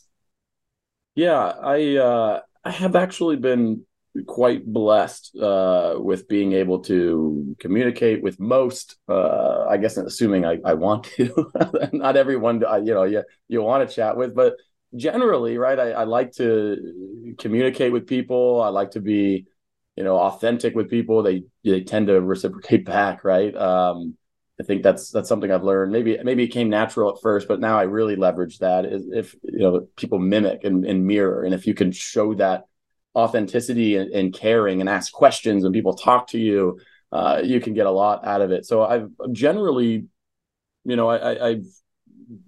Yeah, 1.14 1.38
I 1.62 1.96
uh, 1.96 2.40
I 2.64 2.70
have 2.70 2.96
actually 2.96 3.36
been 3.36 3.84
quite 4.26 4.66
blessed 4.66 5.36
uh, 5.36 5.94
with 5.98 6.28
being 6.28 6.52
able 6.52 6.80
to 6.80 7.56
communicate 7.58 8.22
with 8.22 8.40
most. 8.40 8.96
Uh, 9.08 9.66
I 9.68 9.76
guess 9.76 9.96
assuming 9.96 10.44
I, 10.44 10.58
I 10.64 10.74
want 10.74 11.04
to, 11.16 11.50
not 11.92 12.16
everyone 12.16 12.60
you 12.84 12.94
know 12.94 13.04
you 13.04 13.24
you 13.48 13.62
want 13.62 13.88
to 13.88 13.94
chat 13.94 14.16
with, 14.16 14.34
but 14.34 14.54
generally, 14.96 15.58
right? 15.58 15.78
I, 15.78 15.90
I 15.92 16.04
like 16.04 16.32
to 16.32 17.34
communicate 17.38 17.92
with 17.92 18.06
people. 18.06 18.60
I 18.62 18.68
like 18.68 18.92
to 18.92 19.00
be 19.00 19.46
you 19.96 20.04
know 20.04 20.16
authentic 20.16 20.74
with 20.74 20.88
people. 20.90 21.22
They 21.22 21.44
they 21.64 21.82
tend 21.82 22.06
to 22.08 22.20
reciprocate 22.20 22.84
back, 22.86 23.24
right? 23.24 23.54
Um, 23.56 24.16
I 24.60 24.62
think 24.62 24.82
that's 24.82 25.10
that's 25.10 25.28
something 25.28 25.50
I've 25.50 25.64
learned. 25.64 25.90
Maybe 25.90 26.18
maybe 26.22 26.44
it 26.44 26.48
came 26.48 26.68
natural 26.68 27.14
at 27.14 27.22
first, 27.22 27.48
but 27.48 27.60
now 27.60 27.78
I 27.78 27.84
really 27.84 28.14
leverage 28.14 28.58
that. 28.58 28.84
If 28.84 29.34
you 29.42 29.60
know 29.60 29.88
people 29.96 30.18
mimic 30.18 30.64
and, 30.64 30.84
and 30.84 31.06
mirror, 31.06 31.44
and 31.44 31.54
if 31.54 31.66
you 31.66 31.72
can 31.72 31.92
show 31.92 32.34
that 32.34 32.64
authenticity 33.16 33.96
and, 33.96 34.12
and, 34.12 34.32
caring 34.32 34.80
and 34.80 34.88
ask 34.88 35.12
questions 35.12 35.64
and 35.64 35.74
people 35.74 35.94
talk 35.94 36.28
to 36.28 36.38
you, 36.38 36.78
uh, 37.10 37.40
you 37.42 37.60
can 37.60 37.74
get 37.74 37.86
a 37.86 37.90
lot 37.90 38.24
out 38.24 38.40
of 38.40 38.52
it. 38.52 38.64
So 38.66 38.84
I've 38.84 39.10
generally, 39.32 40.06
you 40.84 40.96
know, 40.96 41.10
I, 41.10 41.50
have 41.50 41.64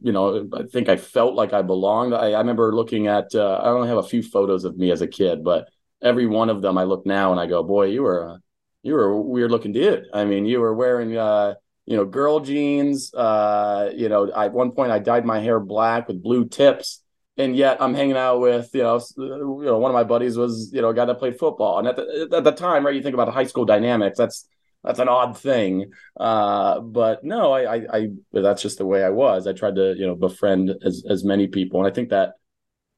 you 0.01 0.13
know, 0.13 0.49
I 0.53 0.63
think 0.65 0.89
I 0.89 0.97
felt 0.97 1.35
like 1.35 1.53
I 1.53 1.63
belonged. 1.63 2.15
I, 2.15 2.33
I 2.33 2.39
remember 2.39 2.75
looking 2.75 3.09
at, 3.09 3.35
uh, 3.35 3.61
I 3.63 3.71
only 3.71 3.89
have 3.89 3.99
a 3.99 4.05
few 4.05 4.23
photos 4.23 4.65
of 4.65 4.77
me 4.77 4.93
as 4.93 5.01
a 5.01 5.09
kid, 5.09 5.43
but 5.43 5.69
every 6.01 6.27
one 6.27 6.49
of 6.49 6.63
them 6.63 6.79
I 6.79 6.85
look 6.85 7.07
now 7.07 7.33
and 7.33 7.41
I 7.41 7.47
go, 7.47 7.65
boy, 7.65 7.87
you 7.87 8.03
were, 8.03 8.23
a, 8.23 8.39
you 8.85 8.95
were 8.95 9.07
a 9.07 9.21
weird 9.21 9.51
looking 9.51 9.73
dude. 9.73 10.05
I 10.13 10.25
mean, 10.25 10.47
you 10.47 10.61
were 10.61 10.75
wearing, 10.75 11.17
uh, 11.17 11.55
you 11.87 11.97
know, 11.97 12.05
girl 12.05 12.41
jeans. 12.41 13.13
Uh, 13.15 13.91
you 13.95 14.09
know, 14.09 14.31
I, 14.31 14.47
at 14.47 14.53
one 14.53 14.73
point 14.73 14.93
I 14.93 14.99
dyed 14.99 15.25
my 15.25 15.41
hair 15.41 15.61
black 15.61 16.09
with 16.09 16.23
blue 16.23 16.47
tips 16.49 17.03
and 17.37 17.57
yet 17.57 17.79
I'm 17.81 17.95
hanging 17.95 18.17
out 18.17 18.41
with 18.41 18.71
you 18.75 18.83
know 18.83 19.01
you 19.19 19.65
know 19.65 19.79
one 19.79 19.91
of 19.91 19.95
my 19.95 20.05
buddies 20.05 20.37
was 20.37 20.71
you 20.73 20.83
know 20.83 20.91
a 20.91 20.95
guy 20.95 21.05
that 21.05 21.19
played 21.19 21.39
football 21.39 21.79
and 21.79 21.89
at 21.89 21.97
the 21.97 22.29
at 22.33 22.45
the 22.45 22.53
time 22.53 22.85
right 22.85 22.95
you 22.95 23.03
think 23.03 23.15
about 23.15 23.33
high 23.33 23.45
school 23.45 23.65
dynamics 23.65 24.19
that's 24.19 24.47
that's 24.85 24.99
an 24.99 25.09
odd 25.09 25.39
thing 25.39 25.93
uh, 26.19 26.81
but 26.81 27.25
no 27.25 27.53
I, 27.53 27.77
I 27.77 27.87
I 27.93 28.09
that's 28.33 28.63
just 28.63 28.79
the 28.79 28.87
way 28.87 29.03
I 29.05 29.11
was 29.11 29.47
I 29.47 29.53
tried 29.53 29.77
to 29.77 29.95
you 29.97 30.07
know 30.07 30.15
befriend 30.15 30.75
as 30.85 31.05
as 31.09 31.25
many 31.25 31.47
people 31.47 31.81
and 31.81 31.91
I 31.91 31.95
think 31.95 32.11
that 32.11 32.35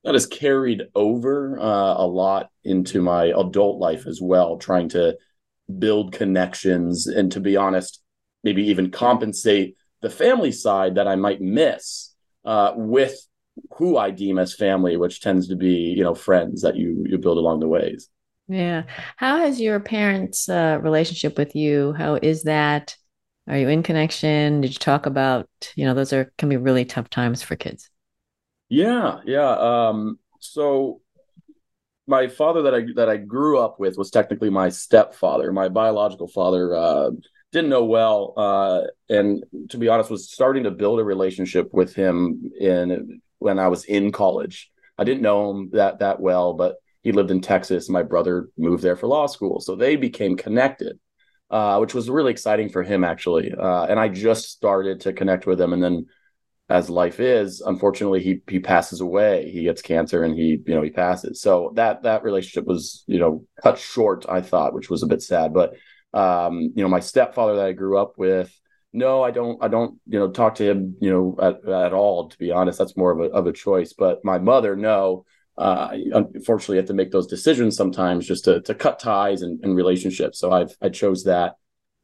that 0.02 0.14
has 0.14 0.26
carried 0.26 0.82
over 0.94 1.58
uh, 1.58 1.94
a 1.96 2.06
lot 2.06 2.50
into 2.62 3.00
my 3.00 3.26
adult 3.26 3.78
life 3.78 4.06
as 4.06 4.20
well 4.20 4.58
trying 4.58 4.88
to 4.90 5.16
build 5.78 6.12
connections 6.12 7.06
and 7.06 7.32
to 7.32 7.40
be 7.40 7.56
honest 7.56 8.02
maybe 8.44 8.68
even 8.68 8.90
compensate 8.90 9.76
the 10.02 10.10
family 10.10 10.52
side 10.52 10.94
that 10.94 11.08
I 11.08 11.16
might 11.16 11.40
miss 11.40 12.14
uh, 12.44 12.72
with 12.76 13.26
who 13.76 13.96
I 13.96 14.10
deem 14.10 14.38
as 14.38 14.54
family, 14.54 14.96
which 14.96 15.20
tends 15.20 15.48
to 15.48 15.56
be, 15.56 15.94
you 15.96 16.04
know, 16.04 16.14
friends 16.14 16.62
that 16.62 16.76
you 16.76 17.04
you 17.08 17.18
build 17.18 17.38
along 17.38 17.60
the 17.60 17.68
ways. 17.68 18.08
Yeah. 18.46 18.84
How 19.16 19.38
has 19.38 19.60
your 19.60 19.80
parents' 19.80 20.48
uh, 20.48 20.78
relationship 20.82 21.38
with 21.38 21.56
you? 21.56 21.94
How 21.94 22.16
is 22.16 22.42
that? 22.42 22.96
Are 23.48 23.56
you 23.56 23.68
in 23.68 23.82
connection? 23.82 24.60
Did 24.60 24.72
you 24.72 24.78
talk 24.78 25.06
about, 25.06 25.48
you 25.76 25.84
know, 25.84 25.94
those 25.94 26.12
are 26.12 26.32
can 26.38 26.48
be 26.48 26.56
really 26.56 26.84
tough 26.84 27.08
times 27.08 27.42
for 27.42 27.56
kids. 27.56 27.90
Yeah, 28.68 29.20
yeah. 29.24 29.50
Um, 29.50 30.18
so 30.40 31.00
my 32.06 32.28
father 32.28 32.62
that 32.62 32.74
I 32.74 32.84
that 32.96 33.08
I 33.08 33.16
grew 33.16 33.58
up 33.58 33.78
with 33.78 33.96
was 33.96 34.10
technically 34.10 34.50
my 34.50 34.68
stepfather. 34.68 35.52
My 35.52 35.68
biological 35.68 36.28
father 36.28 36.74
uh, 36.74 37.10
didn't 37.54 37.70
know 37.70 37.84
well, 37.84 38.34
uh, 38.36 38.80
and 39.08 39.44
to 39.70 39.78
be 39.78 39.88
honest, 39.88 40.10
was 40.10 40.30
starting 40.30 40.64
to 40.64 40.72
build 40.72 40.98
a 40.98 41.04
relationship 41.04 41.72
with 41.72 41.94
him 41.94 42.50
in 42.58 43.22
when 43.38 43.60
I 43.60 43.68
was 43.68 43.84
in 43.84 44.10
college. 44.10 44.70
I 44.98 45.04
didn't 45.04 45.22
know 45.22 45.50
him 45.50 45.70
that 45.72 46.00
that 46.00 46.20
well, 46.20 46.54
but 46.54 46.76
he 47.02 47.12
lived 47.12 47.30
in 47.30 47.40
Texas. 47.40 47.88
My 47.88 48.02
brother 48.02 48.48
moved 48.58 48.82
there 48.82 48.96
for 48.96 49.06
law 49.06 49.26
school, 49.26 49.60
so 49.60 49.76
they 49.76 49.94
became 49.94 50.36
connected, 50.36 50.98
uh, 51.48 51.78
which 51.78 51.94
was 51.94 52.10
really 52.10 52.32
exciting 52.32 52.70
for 52.70 52.82
him 52.82 53.04
actually. 53.04 53.52
Uh, 53.52 53.84
and 53.84 54.00
I 54.00 54.08
just 54.08 54.50
started 54.50 55.00
to 55.02 55.12
connect 55.12 55.46
with 55.46 55.60
him, 55.60 55.72
and 55.72 55.82
then 55.82 56.06
as 56.68 56.90
life 56.90 57.20
is, 57.20 57.60
unfortunately, 57.60 58.20
he 58.20 58.40
he 58.48 58.58
passes 58.58 59.00
away. 59.00 59.48
He 59.48 59.62
gets 59.62 59.80
cancer, 59.80 60.24
and 60.24 60.34
he 60.34 60.60
you 60.66 60.74
know 60.74 60.82
he 60.82 60.90
passes. 60.90 61.40
So 61.40 61.72
that 61.76 62.02
that 62.02 62.24
relationship 62.24 62.66
was 62.66 63.04
you 63.06 63.20
know 63.20 63.44
cut 63.62 63.78
short. 63.78 64.26
I 64.28 64.40
thought, 64.40 64.74
which 64.74 64.90
was 64.90 65.04
a 65.04 65.06
bit 65.06 65.22
sad, 65.22 65.54
but 65.54 65.74
um, 66.14 66.72
you 66.74 66.82
know 66.82 66.88
my 66.88 67.00
stepfather 67.00 67.56
that 67.56 67.66
I 67.66 67.72
grew 67.72 67.98
up 67.98 68.16
with 68.16 68.50
no, 68.94 69.24
I 69.24 69.32
don't. 69.32 69.62
I 69.62 69.66
don't. 69.66 69.98
You 70.06 70.20
know, 70.20 70.30
talk 70.30 70.54
to 70.56 70.70
him. 70.70 70.96
You 71.00 71.10
know, 71.10 71.36
at, 71.42 71.68
at 71.68 71.92
all. 71.92 72.28
To 72.28 72.38
be 72.38 72.52
honest, 72.52 72.78
that's 72.78 72.96
more 72.96 73.10
of 73.10 73.18
a 73.18 73.34
of 73.34 73.46
a 73.48 73.52
choice. 73.52 73.92
But 73.92 74.24
my 74.24 74.38
mother, 74.38 74.76
no. 74.76 75.26
Uh, 75.58 75.90
unfortunately, 76.12 76.76
I 76.78 76.80
have 76.80 76.88
to 76.88 76.94
make 76.94 77.10
those 77.10 77.26
decisions 77.26 77.76
sometimes 77.76 78.26
just 78.26 78.44
to 78.44 78.60
to 78.62 78.74
cut 78.74 79.00
ties 79.00 79.42
and, 79.42 79.62
and 79.64 79.76
relationships. 79.76 80.38
So 80.38 80.52
I've 80.52 80.76
I 80.80 80.90
chose 80.90 81.24
that 81.24 81.56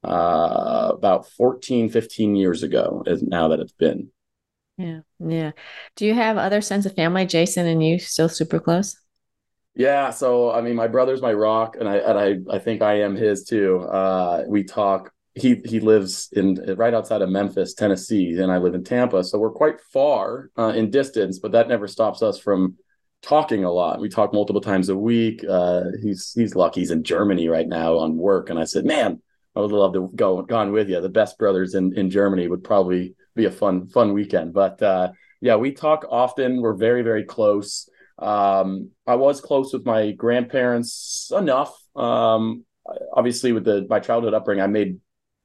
uh, 0.03 0.91
about 0.93 1.29
14, 1.29 1.91
15 1.91 2.35
years 2.35 2.65
ago. 2.65 3.05
Is 3.07 3.23
now 3.23 3.49
that 3.49 3.61
it's 3.61 3.73
been. 3.73 4.11
Yeah, 4.77 5.01
yeah. 5.21 5.53
Do 5.95 6.07
you 6.07 6.15
have 6.15 6.39
other 6.39 6.61
sense 6.61 6.87
of 6.87 6.97
family, 6.97 7.25
Jason, 7.25 7.69
and 7.69 7.85
you 7.85 8.01
still 8.01 8.29
super 8.29 8.59
close? 8.59 8.97
Yeah, 9.75 10.11
so 10.11 10.51
I 10.51 10.61
mean, 10.63 10.77
my 10.77 10.89
brother's 10.89 11.23
my 11.23 11.33
rock, 11.33 11.77
and 11.79 11.89
I 11.89 11.97
and 11.97 12.19
I 12.19 12.57
I 12.57 12.59
think 12.59 12.83
I 12.83 13.01
am 13.01 13.15
his 13.15 13.45
too. 13.45 13.81
Uh, 13.81 14.45
we 14.49 14.65
talk 14.65 15.13
he 15.35 15.63
he 15.65 15.81
lives 15.81 16.29
in 16.33 16.57
right 16.77 16.93
outside 16.93 17.23
of 17.23 17.31
Memphis, 17.31 17.75
Tennessee, 17.75 18.37
and 18.39 18.51
I 18.51 18.59
live 18.59 18.75
in 18.75 18.85
Tampa, 18.85 19.23
so 19.25 19.39
we're 19.39 19.53
quite 19.53 19.81
far 19.93 20.51
uh, 20.59 20.73
in 20.75 20.91
distance. 20.91 21.39
But 21.39 21.53
that 21.53 21.69
never 21.69 21.87
stops 21.87 22.21
us 22.23 22.39
from 22.39 22.77
talking 23.23 23.65
a 23.65 23.71
lot. 23.71 24.01
We 24.01 24.09
talk 24.09 24.33
multiple 24.33 24.61
times 24.61 24.89
a 24.89 24.97
week. 24.97 25.45
Uh, 25.49 25.85
he's 26.03 26.33
he's 26.35 26.57
lucky 26.57 26.81
he's 26.81 26.91
in 26.91 27.05
Germany 27.05 27.49
right 27.49 27.69
now 27.69 27.97
on 27.99 28.17
work, 28.17 28.51
and 28.51 28.59
I 28.59 28.65
said, 28.65 28.85
man, 28.85 29.23
I 29.55 29.61
would 29.61 29.71
love 29.71 29.95
to 29.95 30.11
go 30.17 30.43
gone 30.43 30.73
with 30.73 30.91
you. 30.91 31.01
The 31.01 31.09
best 31.09 31.39
brothers 31.39 31.75
in 31.75 31.97
in 31.97 32.11
Germany 32.11 32.49
would 32.49 32.65
probably 32.65 33.15
be 33.37 33.45
a 33.45 33.51
fun 33.53 33.87
fun 33.87 34.15
weekend. 34.15 34.53
But 34.53 34.83
uh, 34.83 35.13
yeah, 35.41 35.57
we 35.57 35.73
talk 35.73 36.05
often. 36.11 36.61
We're 36.61 36.75
very 36.75 37.03
very 37.03 37.25
close. 37.25 37.89
Um, 38.21 38.91
I 39.07 39.15
was 39.17 39.41
close 39.41 39.73
with 39.73 39.87
my 39.87 40.13
grandparents 40.13 41.33
enough. 41.37 41.77
Um, 41.97 42.65
obviously, 43.13 43.53
with 43.53 43.65
the 43.65 43.87
my 43.89 44.01
childhood 44.01 44.35
upbringing, 44.35 44.63
I 44.63 44.67
made 44.67 45.01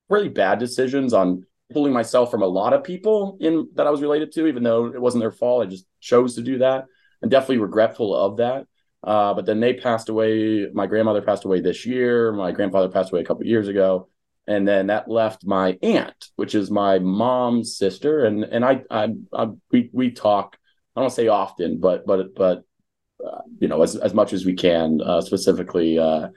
really 0.10 0.30
bad 0.30 0.60
decisions 0.60 1.14
on 1.14 1.46
pulling 1.72 1.94
myself 1.94 2.30
from 2.30 2.44
a 2.44 2.48
lot 2.48 2.74
of 2.74 2.84
people 2.84 3.38
in 3.40 3.70
that 3.76 3.88
I 3.88 3.90
was 3.90 4.02
related 4.02 4.32
to, 4.34 4.48
even 4.48 4.64
though 4.64 4.88
it 4.88 5.02
wasn't 5.02 5.22
their 5.22 5.32
fault. 5.32 5.66
I 5.66 5.70
just 5.70 5.86
chose 6.00 6.36
to 6.36 6.42
do 6.42 6.60
that 6.60 6.86
and 7.22 7.32
definitely 7.32 7.58
regretful 7.58 8.16
of 8.16 8.38
that. 8.38 8.68
Uh, 9.04 9.34
but 9.34 9.46
then 9.46 9.60
they 9.60 9.74
passed 9.74 10.10
away. 10.10 10.68
My 10.74 10.88
grandmother 10.88 11.22
passed 11.22 11.46
away 11.46 11.62
this 11.62 11.86
year. 11.86 12.32
My 12.32 12.52
grandfather 12.52 12.90
passed 12.90 13.12
away 13.12 13.22
a 13.22 13.26
couple 13.26 13.46
years 13.46 13.68
ago. 13.68 14.10
And 14.48 14.68
then 14.68 14.88
that 14.88 15.10
left 15.10 15.46
my 15.46 15.78
aunt, 15.82 16.30
which 16.36 16.54
is 16.54 16.70
my 16.70 17.00
mom's 17.00 17.78
sister. 17.78 18.26
And, 18.26 18.44
and 18.44 18.64
I, 18.64 18.84
I, 18.92 19.14
I 19.34 19.48
we, 19.72 19.90
we 19.92 20.12
talk, 20.12 20.58
I 20.96 21.02
don't 21.02 21.10
say 21.10 21.28
often, 21.28 21.80
but, 21.80 22.06
but, 22.06 22.36
but, 22.36 22.64
uh, 23.26 23.42
you 23.60 23.68
know, 23.68 23.82
as, 23.82 23.96
as 23.96 24.14
much 24.14 24.34
as 24.34 24.46
we 24.46 24.54
can, 24.54 25.02
uh, 25.02 25.22
specifically, 25.22 26.00
uh, 26.00 26.30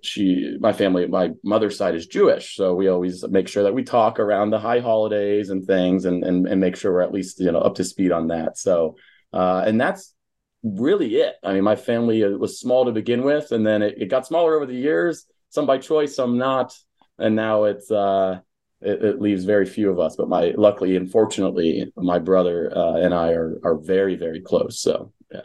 she 0.00 0.56
my 0.58 0.72
family 0.72 1.06
my 1.06 1.30
mother's 1.44 1.76
side 1.76 1.94
is 1.94 2.06
jewish 2.06 2.56
so 2.56 2.74
we 2.74 2.88
always 2.88 3.26
make 3.28 3.46
sure 3.46 3.64
that 3.64 3.74
we 3.74 3.82
talk 3.82 4.18
around 4.18 4.50
the 4.50 4.58
high 4.58 4.80
holidays 4.80 5.50
and 5.50 5.66
things 5.66 6.04
and 6.04 6.24
and, 6.24 6.46
and 6.46 6.60
make 6.60 6.76
sure 6.76 6.92
we're 6.92 7.02
at 7.02 7.12
least 7.12 7.40
you 7.40 7.52
know 7.52 7.60
up 7.60 7.74
to 7.74 7.84
speed 7.84 8.12
on 8.12 8.28
that. 8.28 8.56
So 8.56 8.96
uh, 9.32 9.64
and 9.66 9.80
that's 9.80 10.14
really 10.62 11.16
it. 11.16 11.34
I 11.42 11.54
mean 11.54 11.64
my 11.64 11.76
family 11.76 12.24
uh, 12.24 12.30
was 12.30 12.58
small 12.60 12.84
to 12.86 12.92
begin 12.92 13.22
with 13.22 13.52
and 13.52 13.66
then 13.66 13.82
it, 13.82 13.94
it 13.98 14.06
got 14.06 14.26
smaller 14.26 14.54
over 14.54 14.66
the 14.66 14.74
years 14.74 15.26
some 15.50 15.66
by 15.66 15.78
choice 15.78 16.16
some 16.16 16.38
not 16.38 16.74
and 17.18 17.36
now 17.36 17.64
it's 17.64 17.90
uh 17.90 18.40
it, 18.84 19.04
it 19.04 19.20
leaves 19.20 19.44
very 19.44 19.66
few 19.66 19.90
of 19.90 19.98
us 19.98 20.16
but 20.16 20.28
my 20.28 20.52
luckily 20.56 20.96
and 20.96 21.10
fortunately 21.10 21.90
my 21.96 22.18
brother 22.18 22.72
uh, 22.76 22.94
and 22.96 23.14
i 23.14 23.30
are 23.32 23.58
are 23.64 23.76
very 23.76 24.16
very 24.16 24.40
close 24.40 24.80
so 24.80 25.12
yeah, 25.32 25.40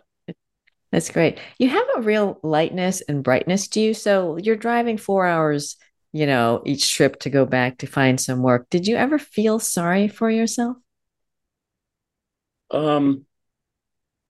that's 0.91 1.09
great. 1.09 1.37
You 1.59 1.69
have 1.69 1.85
a 1.97 2.01
real 2.01 2.39
lightness 2.43 3.01
and 3.01 3.23
brightness 3.23 3.67
to 3.69 3.79
you. 3.79 3.93
So 3.93 4.37
you're 4.37 4.55
driving 4.55 4.97
four 4.97 5.25
hours, 5.25 5.75
you 6.13 6.25
know, 6.25 6.61
each 6.65 6.93
trip 6.93 7.19
to 7.21 7.29
go 7.29 7.45
back 7.45 7.79
to 7.79 7.87
find 7.87 8.19
some 8.19 8.41
work. 8.41 8.69
Did 8.69 8.87
you 8.87 8.95
ever 8.95 9.19
feel 9.19 9.59
sorry 9.59 10.07
for 10.07 10.29
yourself? 10.29 10.77
Um, 12.71 13.25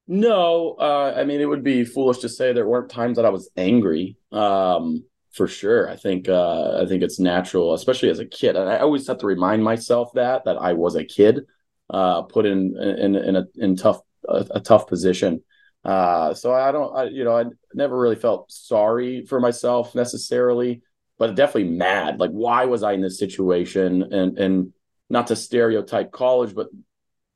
no. 0.08 0.76
Uh, 0.80 1.14
I 1.16 1.26
mean, 1.26 1.42
it 1.42 1.46
would 1.46 1.64
be 1.64 1.86
foolish 1.86 2.20
to 2.20 2.30
say 2.30 2.54
there 2.54 2.68
weren't 2.68 2.90
times 2.90 3.18
that 3.18 3.26
I 3.26 3.30
was 3.30 3.50
angry. 3.56 4.18
Um, 4.32 5.04
for 5.38 5.48
sure. 5.48 5.90
I 5.90 5.96
think 5.96 6.28
uh, 6.30 6.82
I 6.82 6.86
think 6.88 7.04
it's 7.04 7.20
natural, 7.20 7.74
especially 7.74 8.10
as 8.10 8.20
a 8.20 8.26
kid. 8.26 8.56
And 8.56 8.70
I 8.70 8.80
always 8.80 9.08
have 9.08 9.20
to 9.20 9.28
remind 9.28 9.64
myself 9.64 10.12
that 10.16 10.46
that 10.46 10.58
I 10.58 10.74
was 10.74 10.96
a 10.96 11.06
kid, 11.06 11.46
uh, 11.90 12.24
put 12.24 12.46
in 12.46 12.78
in 12.78 13.16
in 13.16 13.36
a 13.38 13.46
in 13.56 13.76
tough 13.78 14.02
a, 14.28 14.46
a 14.52 14.60
tough 14.62 14.88
position. 14.88 15.44
Uh, 15.86 16.34
so 16.34 16.54
I 16.54 16.72
don't, 16.74 16.94
I, 16.98 17.04
you 17.06 17.24
know, 17.24 17.38
I 17.38 17.46
never 17.74 17.98
really 17.98 18.18
felt 18.18 18.52
sorry 18.52 19.26
for 19.26 19.40
myself 19.40 19.96
necessarily. 19.96 20.82
but 21.18 21.36
definitely 21.36 21.72
mad. 21.72 22.20
Like, 22.20 22.32
why 22.32 22.66
was 22.66 22.84
I 22.84 22.94
in 22.94 23.02
this 23.02 23.20
situation? 23.20 24.04
And 24.14 24.38
and 24.38 24.74
not 25.10 25.28
to 25.28 25.36
stereotype 25.36 26.12
college, 26.12 26.54
but 26.54 26.68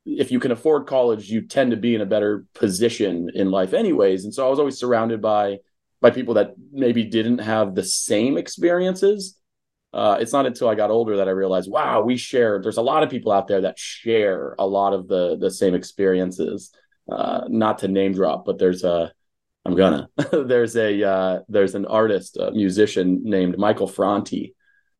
if 0.05 0.31
you 0.31 0.39
can 0.39 0.51
afford 0.51 0.87
college, 0.87 1.29
you 1.29 1.41
tend 1.47 1.71
to 1.71 1.77
be 1.77 1.95
in 1.95 2.01
a 2.01 2.05
better 2.05 2.45
position 2.53 3.29
in 3.33 3.51
life, 3.51 3.73
anyways. 3.73 4.25
And 4.25 4.33
so 4.33 4.45
I 4.45 4.49
was 4.49 4.59
always 4.59 4.77
surrounded 4.77 5.21
by 5.21 5.59
by 6.01 6.09
people 6.11 6.33
that 6.35 6.55
maybe 6.71 7.03
didn't 7.03 7.39
have 7.39 7.75
the 7.75 7.83
same 7.83 8.37
experiences. 8.37 9.37
Uh, 9.93 10.17
it's 10.19 10.33
not 10.33 10.45
until 10.45 10.69
I 10.69 10.75
got 10.75 10.89
older 10.89 11.17
that 11.17 11.27
I 11.27 11.31
realized, 11.31 11.69
wow, 11.69 12.01
we 12.01 12.17
share. 12.17 12.61
There's 12.61 12.77
a 12.77 12.81
lot 12.81 13.03
of 13.03 13.09
people 13.09 13.31
out 13.31 13.47
there 13.47 13.61
that 13.61 13.77
share 13.77 14.55
a 14.57 14.65
lot 14.65 14.93
of 14.93 15.07
the 15.07 15.37
the 15.37 15.51
same 15.51 15.75
experiences. 15.75 16.71
Uh, 17.11 17.41
not 17.49 17.79
to 17.79 17.87
name 17.87 18.13
drop, 18.13 18.45
but 18.45 18.57
there's 18.57 18.83
a 18.83 19.11
I'm 19.65 19.75
gonna. 19.75 20.09
there's 20.31 20.75
a 20.75 21.03
uh, 21.03 21.39
there's 21.47 21.75
an 21.75 21.85
artist, 21.85 22.37
a 22.37 22.51
musician 22.51 23.21
named 23.23 23.57
Michael 23.57 23.87
Franti, 23.87 24.55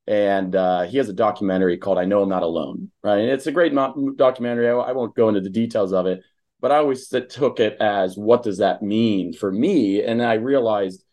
and 0.08 0.56
uh, 0.56 0.84
he 0.84 0.98
has 0.98 1.10
a 1.10 1.14
documentary 1.14 1.78
called 1.78 1.98
"I 1.98 2.06
Know 2.06 2.22
I'm 2.22 2.30
Not 2.30 2.44
Alone." 2.44 2.92
Right, 3.04 3.20
and 3.20 3.30
it's 3.30 3.48
a 3.48 3.52
great 3.52 3.74
mo- 3.74 4.14
documentary. 4.16 4.70
I, 4.70 4.74
I, 4.74 4.92
won't 4.92 5.16
go 5.16 5.30
into 5.30 5.42
the 5.42 5.50
details 5.50 5.94
of 5.94 6.06
it, 6.06 6.22
but 6.62 6.72
I 6.72 6.78
always 6.78 7.08
took 7.08 7.60
it 7.60 7.78
as 7.82 8.16
what 8.16 8.44
does 8.44 8.60
that 8.60 8.82
mean 8.82 9.34
for 9.34 9.52
me, 9.52 10.04
and 10.04 10.22
I 10.22 10.36
realized 10.36 11.04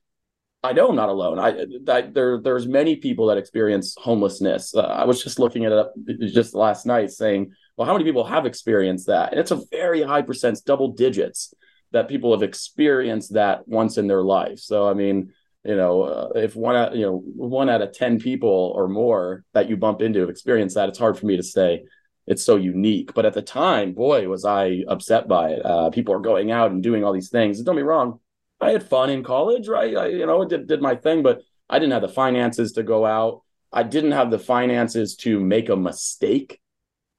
I 0.63 0.73
know 0.73 0.89
I'm 0.89 0.97
not 0.97 1.09
alone. 1.09 1.39
I, 1.39 1.67
I 1.91 2.03
there 2.03 2.41
there's 2.41 2.67
many 2.67 2.97
people 2.97 3.27
that 3.29 3.39
experience 3.39 3.95
homelessness. 3.97 4.75
Uh, 4.75 4.81
I 4.81 5.05
was 5.05 5.23
just 5.23 5.39
looking 5.39 5.63
it 5.63 5.73
up 5.73 5.95
just 6.19 6.55
last 6.55 6.85
night, 6.85 7.11
saying, 7.11 7.53
well, 7.77 7.87
how 7.87 7.93
many 7.93 8.05
people 8.05 8.25
have 8.25 8.45
experienced 8.45 9.07
that? 9.07 9.31
And 9.31 9.41
it's 9.41 9.53
a 9.53 9.63
very 9.71 10.03
high 10.03 10.23
percent, 10.23 10.61
double 10.67 10.93
digits 10.93 11.55
that 11.93 12.09
people 12.09 12.33
have 12.33 12.43
experienced 12.43 13.35
that 13.35 13.67
once 13.69 13.99
in 13.99 14.09
their 14.09 14.23
life. 14.23 14.59
So 14.59 14.89
I 14.89 14.95
mean, 14.95 15.33
you 15.65 15.77
know, 15.77 16.03
uh, 16.03 16.29
if 16.35 16.57
one 16.57 16.75
out, 16.75 16.97
you 16.97 17.07
know 17.07 17.23
one 17.25 17.71
out 17.71 17.83
of 17.83 17.93
ten 17.93 18.19
people 18.19 18.73
or 18.75 18.89
more 18.89 19.45
that 19.55 19.69
you 19.69 19.77
bump 19.77 20.03
into 20.03 20.21
have 20.21 20.31
experienced 20.31 20.75
that, 20.75 20.89
it's 20.89 20.99
hard 20.99 21.17
for 21.17 21.27
me 21.27 21.37
to 21.37 21.43
say 21.43 21.85
it's 22.29 22.45
so 22.45 22.57
unique. 22.57 23.15
But 23.15 23.27
at 23.27 23.35
the 23.35 23.43
time, 23.43 23.95
boy, 23.95 24.29
was 24.29 24.45
I 24.45 24.85
upset 24.87 25.27
by 25.27 25.51
it. 25.51 25.67
Uh, 25.67 25.91
people 25.91 26.15
are 26.15 26.21
going 26.21 26.53
out 26.53 26.71
and 26.71 26.83
doing 26.83 27.03
all 27.03 27.13
these 27.13 27.31
things. 27.31 27.61
Don't 27.63 27.77
be 27.77 27.83
wrong, 27.83 28.21
I 28.61 28.71
had 28.71 28.89
fun 28.89 29.11
in 29.11 29.23
college, 29.23 29.69
right? 29.69 29.97
I, 29.97 30.07
you 30.09 30.27
know, 30.27 30.45
did 30.45 30.67
did 30.67 30.83
my 30.83 30.95
thing, 30.97 31.23
but 31.23 31.43
I 31.71 31.79
didn't 31.79 31.93
have 31.93 32.03
the 32.03 32.09
finances 32.09 32.73
to 32.73 32.83
go 32.83 33.07
out. 33.07 33.43
I 33.73 33.83
didn't 33.83 34.13
have 34.13 34.31
the 34.31 34.39
finances 34.39 35.17
to 35.17 35.39
make 35.39 35.69
a 35.69 35.77
mistake, 35.77 36.61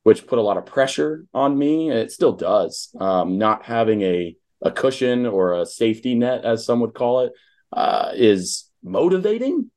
which 0.03 0.27
put 0.27 0.39
a 0.39 0.41
lot 0.41 0.57
of 0.57 0.65
pressure 0.65 1.25
on 1.33 1.57
me. 1.57 1.91
It 1.91 2.11
still 2.11 2.33
does. 2.33 2.93
Um, 2.99 3.37
not 3.37 3.65
having 3.65 4.01
a 4.01 4.35
a 4.61 4.71
cushion 4.71 5.25
or 5.25 5.53
a 5.53 5.65
safety 5.65 6.15
net, 6.15 6.43
as 6.43 6.65
some 6.65 6.81
would 6.81 6.93
call 6.93 7.21
it, 7.21 7.31
uh, 7.71 8.11
is 8.13 8.69
motivating, 8.83 9.71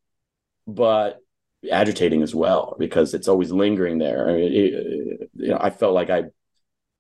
but 0.67 1.22
agitating 1.71 2.23
as 2.23 2.35
well 2.35 2.77
because 2.79 3.15
it's 3.15 3.29
always 3.29 3.53
lingering 3.53 3.99
there. 3.99 4.29
I 4.29 4.33
mean, 4.33 4.53
it, 4.53 5.31
you 5.35 5.49
know, 5.49 5.59
I 5.61 5.71
felt 5.71 5.95
like 5.95 6.11
I, 6.11 6.25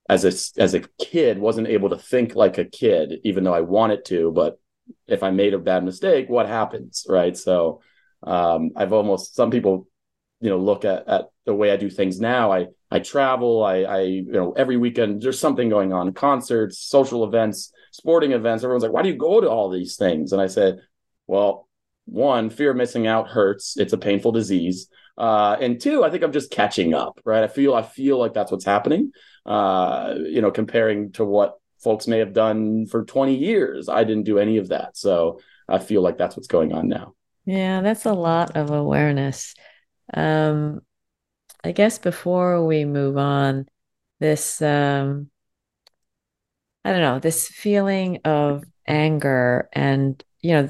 as 0.08 0.24
a 0.24 0.60
as 0.60 0.74
a 0.74 0.84
kid, 1.00 1.38
wasn't 1.38 1.68
able 1.68 1.90
to 1.90 1.96
think 1.96 2.34
like 2.34 2.58
a 2.58 2.64
kid, 2.64 3.20
even 3.24 3.44
though 3.44 3.54
I 3.54 3.60
wanted 3.60 4.04
to. 4.06 4.30
But 4.32 4.58
if 5.06 5.22
I 5.22 5.30
made 5.30 5.54
a 5.54 5.58
bad 5.58 5.84
mistake, 5.84 6.28
what 6.28 6.46
happens, 6.46 7.06
right? 7.08 7.36
So 7.36 7.80
um, 8.22 8.70
I've 8.76 8.92
almost 8.92 9.34
some 9.34 9.50
people, 9.50 9.88
you 10.40 10.50
know, 10.50 10.58
look 10.58 10.84
at 10.84 11.08
at 11.08 11.26
the 11.46 11.54
way 11.54 11.70
I 11.70 11.76
do 11.76 11.88
things 11.88 12.20
now. 12.20 12.52
I 12.52 12.66
I 12.90 12.98
travel. 12.98 13.64
I, 13.64 13.82
I, 13.82 14.00
you 14.02 14.32
know, 14.32 14.52
every 14.52 14.76
weekend 14.76 15.22
there's 15.22 15.40
something 15.40 15.68
going 15.68 15.92
on, 15.92 16.12
concerts, 16.12 16.78
social 16.78 17.24
events, 17.24 17.72
sporting 17.90 18.32
events. 18.32 18.64
Everyone's 18.64 18.82
like, 18.82 18.92
why 18.92 19.02
do 19.02 19.08
you 19.08 19.16
go 19.16 19.40
to 19.40 19.48
all 19.48 19.70
these 19.70 19.96
things? 19.96 20.32
And 20.32 20.42
I 20.42 20.46
said, 20.46 20.80
well, 21.26 21.68
one, 22.06 22.50
fear 22.50 22.70
of 22.70 22.76
missing 22.76 23.06
out 23.06 23.28
hurts. 23.28 23.76
It's 23.76 23.92
a 23.92 23.98
painful 23.98 24.32
disease. 24.32 24.88
Uh, 25.16 25.56
and 25.60 25.80
two, 25.80 26.04
I 26.04 26.10
think 26.10 26.22
I'm 26.22 26.32
just 26.32 26.50
catching 26.50 26.94
up, 26.94 27.20
right? 27.24 27.44
I 27.44 27.48
feel, 27.48 27.74
I 27.74 27.82
feel 27.82 28.18
like 28.18 28.34
that's 28.34 28.50
what's 28.50 28.64
happening. 28.64 29.12
Uh, 29.44 30.14
you 30.18 30.40
know, 30.40 30.50
comparing 30.50 31.12
to 31.12 31.24
what 31.24 31.58
folks 31.82 32.06
may 32.06 32.18
have 32.18 32.32
done 32.32 32.86
for 32.86 33.04
20 33.04 33.34
years. 33.36 33.88
I 33.88 34.04
didn't 34.04 34.24
do 34.24 34.38
any 34.38 34.58
of 34.58 34.68
that. 34.68 34.96
So 34.96 35.40
I 35.68 35.78
feel 35.78 36.02
like 36.02 36.16
that's 36.16 36.36
what's 36.36 36.48
going 36.48 36.72
on 36.72 36.88
now. 36.88 37.14
Yeah, 37.44 37.80
that's 37.80 38.06
a 38.06 38.12
lot 38.12 38.56
of 38.56 38.70
awareness. 38.70 39.54
Um, 40.14 40.80
I 41.64 41.72
guess 41.72 41.98
before 41.98 42.64
we 42.66 42.84
move 42.84 43.16
on, 43.16 43.66
this 44.20 44.62
um 44.62 45.30
I 46.84 46.92
don't 46.92 47.00
know, 47.00 47.18
this 47.18 47.48
feeling 47.48 48.20
of 48.24 48.64
anger 48.86 49.68
and 49.72 50.22
you 50.40 50.52
know 50.52 50.68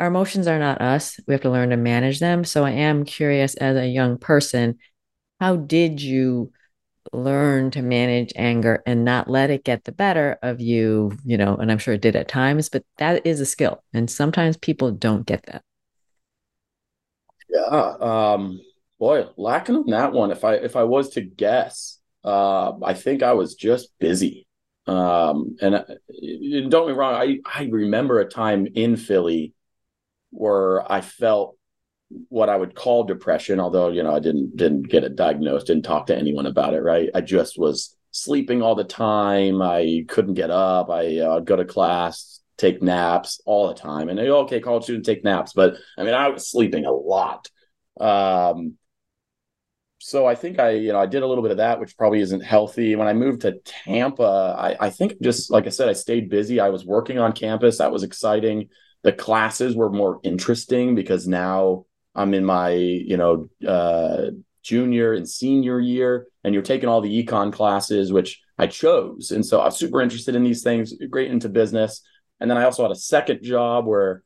our 0.00 0.08
emotions 0.08 0.46
are 0.46 0.58
not 0.58 0.80
us. 0.80 1.20
We 1.26 1.34
have 1.34 1.42
to 1.42 1.50
learn 1.50 1.70
to 1.70 1.76
manage 1.76 2.20
them. 2.20 2.44
So 2.44 2.64
I 2.64 2.72
am 2.72 3.04
curious 3.04 3.54
as 3.56 3.76
a 3.76 3.86
young 3.86 4.18
person, 4.18 4.78
how 5.38 5.56
did 5.56 6.00
you 6.02 6.52
learn 7.12 7.70
to 7.72 7.82
manage 7.82 8.32
anger 8.36 8.82
and 8.86 9.04
not 9.04 9.28
let 9.28 9.50
it 9.50 9.64
get 9.64 9.84
the 9.84 9.92
better 9.92 10.38
of 10.42 10.60
you, 10.60 11.12
you 11.24 11.36
know, 11.36 11.56
and 11.56 11.70
I'm 11.70 11.78
sure 11.78 11.94
it 11.94 12.02
did 12.02 12.16
at 12.16 12.28
times, 12.28 12.68
but 12.68 12.84
that 12.98 13.26
is 13.26 13.40
a 13.40 13.46
skill. 13.46 13.82
And 13.92 14.10
sometimes 14.10 14.56
people 14.56 14.90
don't 14.90 15.26
get 15.26 15.44
that. 15.46 15.62
Yeah. 17.48 17.94
Um 18.00 18.60
Boy, 19.00 19.24
lacking 19.38 19.76
on 19.76 19.86
that 19.86 20.12
one. 20.12 20.30
If 20.30 20.44
I 20.44 20.56
if 20.56 20.76
I 20.76 20.84
was 20.84 21.08
to 21.10 21.22
guess, 21.22 21.98
uh, 22.22 22.72
I 22.84 22.92
think 22.92 23.22
I 23.22 23.32
was 23.32 23.54
just 23.54 23.88
busy. 23.98 24.46
Um, 24.86 25.56
and 25.62 25.74
uh, 25.76 25.84
don't 26.68 26.86
be 26.86 26.92
wrong, 26.92 27.14
I 27.14 27.38
I 27.46 27.64
remember 27.70 28.20
a 28.20 28.28
time 28.28 28.66
in 28.74 28.96
Philly 28.96 29.54
where 30.30 30.90
I 30.90 31.00
felt 31.00 31.56
what 32.28 32.48
I 32.48 32.56
would 32.56 32.74
call 32.74 33.04
depression, 33.04 33.60
although 33.60 33.88
you 33.90 34.02
know 34.02 34.14
I 34.14 34.20
didn't 34.20 34.56
didn't 34.56 34.88
get 34.88 35.04
it 35.04 35.16
diagnosed, 35.16 35.66
didn't 35.66 35.84
talk 35.84 36.06
to 36.06 36.16
anyone 36.16 36.46
about 36.46 36.74
it. 36.74 36.82
Right, 36.82 37.10
I 37.14 37.20
just 37.20 37.58
was 37.58 37.96
sleeping 38.10 38.62
all 38.62 38.74
the 38.74 38.84
time. 38.84 39.62
I 39.62 40.04
couldn't 40.08 40.34
get 40.34 40.50
up. 40.50 40.90
I 40.90 41.18
uh, 41.18 41.40
go 41.40 41.56
to 41.56 41.64
class, 41.64 42.40
take 42.58 42.82
naps 42.82 43.40
all 43.44 43.68
the 43.68 43.74
time, 43.74 44.08
and 44.08 44.18
okay, 44.18 44.60
college 44.60 44.84
student 44.84 45.06
take 45.06 45.24
naps, 45.24 45.52
but 45.52 45.76
I 45.96 46.04
mean 46.04 46.14
I 46.14 46.28
was 46.28 46.50
sleeping 46.50 46.84
a 46.84 46.92
lot. 46.92 47.48
Um, 48.00 48.76
so 50.02 50.26
I 50.26 50.34
think 50.34 50.58
I, 50.58 50.70
you 50.70 50.92
know, 50.92 50.98
I 50.98 51.04
did 51.04 51.22
a 51.22 51.26
little 51.26 51.42
bit 51.42 51.50
of 51.50 51.58
that, 51.58 51.78
which 51.78 51.96
probably 51.96 52.20
isn't 52.20 52.40
healthy. 52.40 52.96
When 52.96 53.06
I 53.06 53.12
moved 53.12 53.42
to 53.42 53.60
Tampa, 53.64 54.56
I, 54.58 54.86
I 54.86 54.90
think 54.90 55.20
just 55.20 55.50
like 55.50 55.66
I 55.66 55.70
said, 55.70 55.90
I 55.90 55.92
stayed 55.92 56.30
busy. 56.30 56.58
I 56.58 56.70
was 56.70 56.86
working 56.86 57.18
on 57.18 57.32
campus. 57.32 57.78
That 57.78 57.92
was 57.92 58.02
exciting. 58.02 58.70
The 59.02 59.12
classes 59.12 59.74
were 59.74 59.90
more 59.90 60.20
interesting 60.22 60.94
because 60.94 61.26
now 61.26 61.86
I'm 62.14 62.34
in 62.34 62.44
my, 62.44 62.70
you 62.70 63.16
know, 63.16 63.48
uh, 63.66 64.30
junior 64.62 65.14
and 65.14 65.28
senior 65.28 65.80
year, 65.80 66.26
and 66.44 66.52
you're 66.52 66.62
taking 66.62 66.88
all 66.88 67.00
the 67.00 67.24
econ 67.24 67.52
classes, 67.52 68.12
which 68.12 68.40
I 68.58 68.66
chose. 68.66 69.30
And 69.30 69.44
so 69.44 69.60
I 69.60 69.66
was 69.66 69.78
super 69.78 70.02
interested 70.02 70.34
in 70.34 70.44
these 70.44 70.62
things, 70.62 70.92
great 71.08 71.30
into 71.30 71.48
business. 71.48 72.02
And 72.40 72.50
then 72.50 72.58
I 72.58 72.64
also 72.64 72.82
had 72.82 72.92
a 72.92 72.96
second 72.96 73.42
job 73.42 73.86
where 73.86 74.22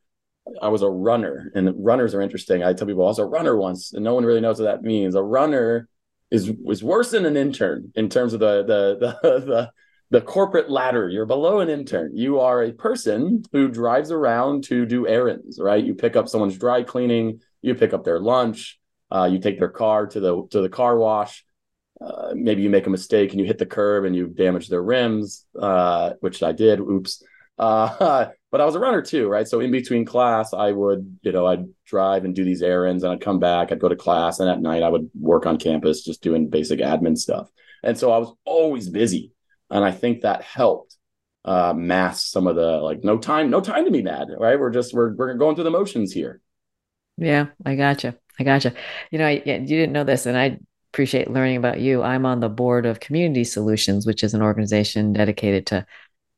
I 0.61 0.67
was 0.67 0.81
a 0.81 0.89
runner, 0.89 1.51
and 1.55 1.73
runners 1.77 2.13
are 2.13 2.21
interesting. 2.21 2.63
I 2.63 2.73
tell 2.73 2.87
people 2.87 3.05
I 3.05 3.09
was 3.09 3.19
a 3.19 3.25
runner 3.25 3.55
once, 3.57 3.93
and 3.93 4.03
no 4.03 4.13
one 4.13 4.25
really 4.25 4.41
knows 4.41 4.59
what 4.59 4.65
that 4.65 4.83
means. 4.83 5.15
A 5.15 5.23
runner 5.23 5.89
is 6.31 6.51
was 6.51 6.83
worse 6.83 7.11
than 7.11 7.25
an 7.25 7.37
intern 7.37 7.91
in 7.95 8.09
terms 8.09 8.33
of 8.33 8.39
the 8.39 8.63
the 8.63 9.17
the 9.23 9.39
the, 9.39 9.71
the 10.11 10.21
corporate 10.21 10.69
ladder. 10.69 11.09
You're 11.09 11.25
below 11.25 11.59
an 11.59 11.69
intern. 11.69 12.15
You 12.15 12.39
are 12.39 12.63
a 12.63 12.71
person 12.71 13.43
who 13.51 13.67
drives 13.67 14.11
around 14.11 14.63
to 14.65 14.85
do 14.85 15.07
errands. 15.07 15.59
Right? 15.59 15.83
You 15.83 15.95
pick 15.95 16.15
up 16.15 16.29
someone's 16.29 16.57
dry 16.57 16.83
cleaning. 16.83 17.41
You 17.61 17.75
pick 17.75 17.93
up 17.93 18.03
their 18.03 18.19
lunch. 18.19 18.79
Uh, 19.11 19.29
you 19.31 19.39
take 19.39 19.59
their 19.59 19.69
car 19.69 20.07
to 20.07 20.19
the 20.19 20.47
to 20.51 20.61
the 20.61 20.69
car 20.69 20.97
wash. 20.97 21.45
Uh, 22.01 22.33
maybe 22.33 22.61
you 22.61 22.69
make 22.69 22.87
a 22.87 22.89
mistake 22.89 23.31
and 23.31 23.39
you 23.39 23.45
hit 23.45 23.57
the 23.57 23.65
curb 23.65 24.03
and 24.05 24.15
you 24.15 24.27
damage 24.27 24.67
their 24.67 24.83
rims, 24.83 25.45
uh, 25.59 26.11
which 26.19 26.43
I 26.43 26.51
did. 26.51 26.79
Oops. 26.79 27.23
Uh, 27.57 28.27
but 28.51 28.61
I 28.61 28.65
was 28.65 28.75
a 28.75 28.79
runner 28.79 29.01
too, 29.01 29.27
right? 29.27 29.47
So 29.47 29.59
in 29.59 29.71
between 29.71 30.05
class, 30.05 30.53
I 30.53 30.71
would, 30.71 31.17
you 31.21 31.31
know, 31.31 31.45
I'd 31.45 31.65
drive 31.85 32.25
and 32.25 32.35
do 32.35 32.43
these 32.43 32.61
errands 32.61 33.03
and 33.03 33.13
I'd 33.13 33.21
come 33.21 33.39
back, 33.39 33.71
I'd 33.71 33.79
go 33.79 33.89
to 33.89 33.95
class, 33.95 34.39
and 34.39 34.49
at 34.49 34.61
night 34.61 34.83
I 34.83 34.89
would 34.89 35.09
work 35.19 35.45
on 35.45 35.57
campus 35.57 36.03
just 36.03 36.21
doing 36.21 36.49
basic 36.49 36.79
admin 36.79 37.17
stuff. 37.17 37.49
And 37.83 37.97
so 37.97 38.11
I 38.11 38.17
was 38.17 38.33
always 38.45 38.89
busy. 38.89 39.31
And 39.69 39.83
I 39.83 39.91
think 39.91 40.21
that 40.21 40.43
helped 40.43 40.95
uh, 41.43 41.73
mask 41.73 42.27
some 42.27 42.47
of 42.47 42.55
the 42.55 42.77
like 42.77 43.03
no 43.03 43.17
time, 43.17 43.49
no 43.49 43.61
time 43.61 43.85
to 43.85 43.91
be 43.91 44.01
mad, 44.01 44.29
right? 44.37 44.59
We're 44.59 44.71
just 44.71 44.93
we're 44.93 45.13
we're 45.13 45.33
going 45.35 45.55
through 45.55 45.65
the 45.65 45.71
motions 45.71 46.11
here. 46.11 46.41
Yeah, 47.17 47.47
I 47.65 47.75
gotcha. 47.75 48.15
I 48.39 48.43
gotcha. 48.43 48.73
You 49.11 49.19
know, 49.19 49.27
I, 49.27 49.41
you 49.45 49.59
didn't 49.65 49.93
know 49.93 50.03
this, 50.03 50.25
and 50.25 50.37
I 50.37 50.59
appreciate 50.91 51.31
learning 51.31 51.57
about 51.57 51.79
you. 51.79 52.03
I'm 52.03 52.25
on 52.25 52.39
the 52.39 52.49
board 52.49 52.85
of 52.85 52.99
Community 52.99 53.43
Solutions, 53.43 54.05
which 54.05 54.23
is 54.23 54.33
an 54.33 54.41
organization 54.41 55.13
dedicated 55.13 55.67
to 55.67 55.85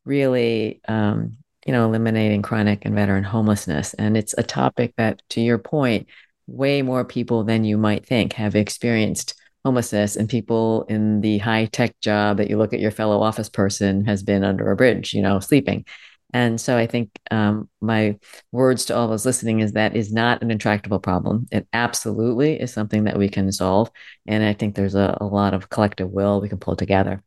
really 0.06 0.82
um, 0.88 1.38
you 1.68 1.74
know, 1.74 1.86
eliminating 1.86 2.42
chronic 2.42 2.86
and 2.86 2.96
veteran 2.96 3.26
homelessness. 3.26 3.94
And 3.96 4.16
it's 4.16 4.34
a 4.38 4.44
topic 4.44 4.94
that, 4.96 5.22
to 5.32 5.42
your 5.42 5.58
point, 5.58 6.08
way 6.48 6.82
more 6.82 7.04
people 7.04 7.44
than 7.44 7.66
you 7.66 7.78
might 7.78 8.06
think 8.06 8.34
have 8.34 8.56
experienced 8.56 9.36
homelessness 9.66 10.16
and 10.16 10.30
people 10.30 10.84
in 10.90 11.22
the 11.22 11.40
high 11.40 11.66
tech 11.66 12.00
job 12.00 12.38
that 12.38 12.50
you 12.50 12.58
look 12.58 12.74
at 12.74 12.80
your 12.80 12.92
fellow 12.92 13.22
office 13.22 13.50
person 13.50 14.06
has 14.06 14.24
been 14.24 14.44
under 14.44 14.72
a 14.72 14.76
bridge, 14.76 15.14
you 15.14 15.22
know, 15.22 15.40
sleeping. 15.40 15.86
And 16.34 16.60
so 16.60 16.78
I 16.78 16.88
think 16.88 17.10
um, 17.32 17.70
my 17.80 18.18
words 18.52 18.86
to 18.86 18.96
all 18.96 19.08
those 19.08 19.26
listening 19.26 19.62
is 19.62 19.74
that 19.74 19.96
is 19.96 20.12
not 20.12 20.42
an 20.42 20.52
intractable 20.52 21.00
problem. 21.00 21.48
It 21.52 21.68
absolutely 21.72 22.60
is 22.60 22.74
something 22.74 23.06
that 23.06 23.18
we 23.18 23.30
can 23.30 23.52
solve. 23.52 23.90
And 24.28 24.44
I 24.44 24.54
think 24.54 24.76
there's 24.76 24.96
a, 24.96 25.18
a 25.22 25.26
lot 25.26 25.54
of 25.54 25.70
collective 25.70 26.10
will 26.10 26.42
we 26.42 26.50
can 26.50 26.60
pull 26.60 26.76
together 26.76 27.24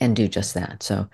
and 0.00 0.14
do 0.14 0.28
just 0.28 0.54
that. 0.54 0.82
So 0.82 1.08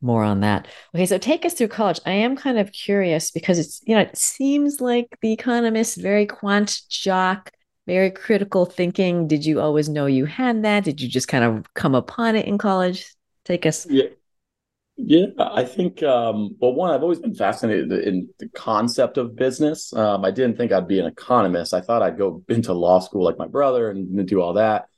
more 0.00 0.22
on 0.22 0.40
that. 0.40 0.68
Okay, 0.94 1.06
so 1.06 1.18
take 1.18 1.44
us 1.44 1.54
through 1.54 1.68
college. 1.68 2.00
I 2.06 2.12
am 2.12 2.36
kind 2.36 2.58
of 2.58 2.70
curious 2.72 3.30
because 3.30 3.58
it's, 3.58 3.80
you 3.84 3.94
know, 3.94 4.02
it 4.02 4.16
seems 4.16 4.80
like 4.80 5.18
the 5.22 5.32
economist, 5.32 6.00
very 6.00 6.26
quant 6.26 6.82
jock, 6.88 7.50
very 7.88 8.10
critical 8.10 8.66
thinking. 8.66 9.26
Did 9.26 9.46
you 9.46 9.60
always 9.60 9.88
know 9.88 10.04
you 10.04 10.26
had 10.26 10.62
that? 10.62 10.84
Did 10.84 11.00
you 11.00 11.08
just 11.08 11.26
kind 11.26 11.42
of 11.42 11.72
come 11.72 11.94
upon 11.94 12.36
it 12.36 12.46
in 12.46 12.58
college? 12.58 13.14
Take 13.44 13.64
us. 13.64 13.86
Yeah. 13.88 14.10
Yeah, 15.00 15.26
I 15.38 15.64
think, 15.64 16.02
um, 16.02 16.56
well, 16.58 16.74
one, 16.74 16.90
I've 16.92 17.04
always 17.04 17.20
been 17.20 17.34
fascinated 17.34 17.92
in 17.92 18.28
the 18.40 18.48
concept 18.48 19.16
of 19.16 19.36
business. 19.36 19.92
Um, 19.92 20.24
I 20.24 20.32
didn't 20.32 20.56
think 20.56 20.72
I'd 20.72 20.88
be 20.88 20.98
an 20.98 21.06
economist. 21.06 21.72
I 21.72 21.80
thought 21.80 22.02
I'd 22.02 22.18
go 22.18 22.42
into 22.48 22.72
law 22.72 22.98
school 22.98 23.24
like 23.24 23.38
my 23.38 23.46
brother 23.46 23.90
and 23.90 24.26
do 24.26 24.42
all 24.42 24.54
that. 24.54 24.88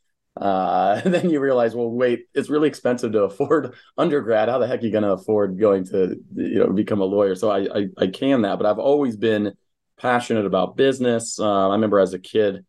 Uh, 0.41 1.01
and 1.05 1.13
then 1.13 1.29
you 1.29 1.39
realize, 1.39 1.75
well, 1.75 1.91
wait, 1.91 2.27
it's 2.35 2.49
really 2.49 2.67
expensive 2.67 3.13
to 3.13 3.25
afford 3.25 3.75
undergrad. 3.99 4.49
How 4.49 4.59
the 4.59 4.67
heck 4.67 4.81
are 4.83 4.87
you 4.87 4.91
going 4.91 5.05
to 5.05 5.13
afford 5.13 5.61
going 5.61 5.85
to, 5.89 6.17
you 6.35 6.61
know, 6.61 6.73
become 6.73 7.03
a 7.03 7.05
lawyer? 7.05 7.35
So 7.35 7.51
I, 7.51 7.81
I, 7.81 7.87
I 7.99 8.07
can 8.07 8.43
that, 8.43 8.57
but 8.59 8.67
I've 8.67 8.79
always 8.79 9.17
been 9.17 9.53
passionate 9.99 10.47
about 10.47 10.77
business. 10.77 11.39
Uh, 11.39 11.69
I 11.69 11.73
remember 11.75 12.01
as 12.01 12.15
a 12.15 12.19
kid, 12.19 12.65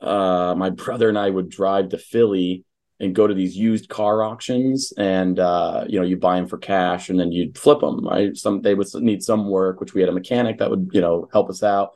uh, 0.00 0.54
my 0.56 0.70
brother 0.70 1.08
and 1.08 1.18
I 1.18 1.30
would 1.30 1.48
drive 1.48 1.90
to 1.90 1.98
Philly 1.98 2.64
and 2.98 3.14
go 3.14 3.26
to 3.26 3.34
these 3.34 3.56
used 3.56 3.88
car 3.88 4.22
auctions 4.22 4.92
and 4.96 5.38
uh, 5.38 5.84
you 5.88 5.98
know 5.98 6.06
you 6.06 6.16
buy 6.16 6.36
them 6.36 6.48
for 6.48 6.58
cash 6.58 7.08
and 7.08 7.20
then 7.20 7.32
you'd 7.32 7.58
flip 7.58 7.80
them 7.80 8.06
right? 8.06 8.36
Some 8.36 8.62
they 8.62 8.74
would 8.74 8.88
need 8.94 9.22
some 9.22 9.48
work 9.48 9.80
which 9.80 9.94
we 9.94 10.00
had 10.00 10.08
a 10.08 10.14
mechanic 10.14 10.58
that 10.58 10.70
would 10.70 10.90
you 10.92 11.00
know 11.00 11.28
help 11.32 11.50
us 11.50 11.62
out 11.62 11.92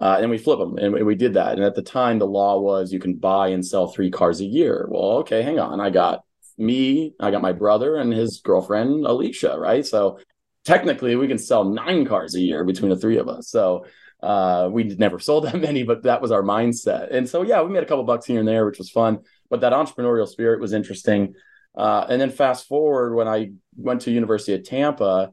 uh, 0.00 0.18
and 0.20 0.30
we 0.30 0.38
flip 0.38 0.58
them 0.58 0.78
and 0.78 1.04
we 1.04 1.14
did 1.14 1.34
that. 1.34 1.54
And 1.54 1.64
at 1.64 1.74
the 1.74 1.82
time 1.82 2.18
the 2.18 2.26
law 2.26 2.58
was 2.58 2.92
you 2.92 2.98
can 2.98 3.14
buy 3.14 3.48
and 3.48 3.66
sell 3.66 3.88
three 3.88 4.10
cars 4.10 4.40
a 4.40 4.46
year. 4.46 4.88
Well 4.90 5.18
okay 5.18 5.42
hang 5.42 5.58
on. 5.58 5.80
I 5.80 5.90
got 5.90 6.24
me 6.60 7.14
i 7.20 7.30
got 7.30 7.40
my 7.40 7.52
brother 7.52 7.94
and 7.94 8.12
his 8.12 8.40
girlfriend 8.40 9.06
alicia 9.06 9.56
right? 9.58 9.86
So 9.86 10.18
technically 10.64 11.14
we 11.16 11.28
can 11.28 11.38
sell 11.38 11.64
nine 11.64 12.04
cars 12.04 12.34
a 12.34 12.40
year 12.40 12.64
between 12.64 12.90
the 12.90 12.96
three 12.96 13.18
of 13.18 13.28
us. 13.28 13.48
So 13.48 13.86
uh, 14.22 14.68
we 14.70 14.84
never 14.84 15.18
sold 15.28 15.44
that 15.44 15.60
many 15.60 15.82
but 15.82 16.02
that 16.02 16.20
was 16.20 16.32
our 16.32 16.42
mindset. 16.42 17.14
And 17.14 17.28
so 17.28 17.42
yeah 17.42 17.62
we 17.62 17.70
made 17.70 17.82
a 17.82 17.86
couple 17.86 18.04
bucks 18.04 18.26
here 18.26 18.40
and 18.40 18.48
there 18.48 18.66
which 18.66 18.78
was 18.78 18.90
fun. 18.90 19.20
But 19.50 19.60
that 19.62 19.72
entrepreneurial 19.72 20.28
spirit 20.28 20.60
was 20.60 20.72
interesting. 20.72 21.34
Uh, 21.76 22.06
and 22.08 22.20
then 22.20 22.30
fast 22.30 22.66
forward 22.66 23.14
when 23.14 23.28
i 23.28 23.50
went 23.76 24.00
to 24.00 24.10
university 24.10 24.54
of 24.54 24.64
tampa 24.64 25.32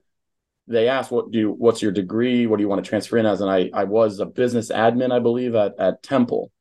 they 0.67 0.87
asked 0.87 1.11
what 1.11 1.31
do 1.31 1.39
you 1.39 1.51
what's 1.51 1.81
your 1.81 1.91
degree? 1.91 2.47
What 2.47 2.57
do 2.57 2.63
you 2.63 2.69
want 2.69 2.83
to 2.83 2.89
transfer 2.89 3.17
in 3.17 3.25
as? 3.25 3.41
And 3.41 3.49
i 3.49 3.69
i 3.73 3.83
was 3.83 4.19
a 4.19 4.25
business 4.25 4.71
admin 4.71 5.11
i 5.11 5.19
believe 5.19 5.55
at 5.55 5.79
at 5.79 6.03
temple 6.03 6.51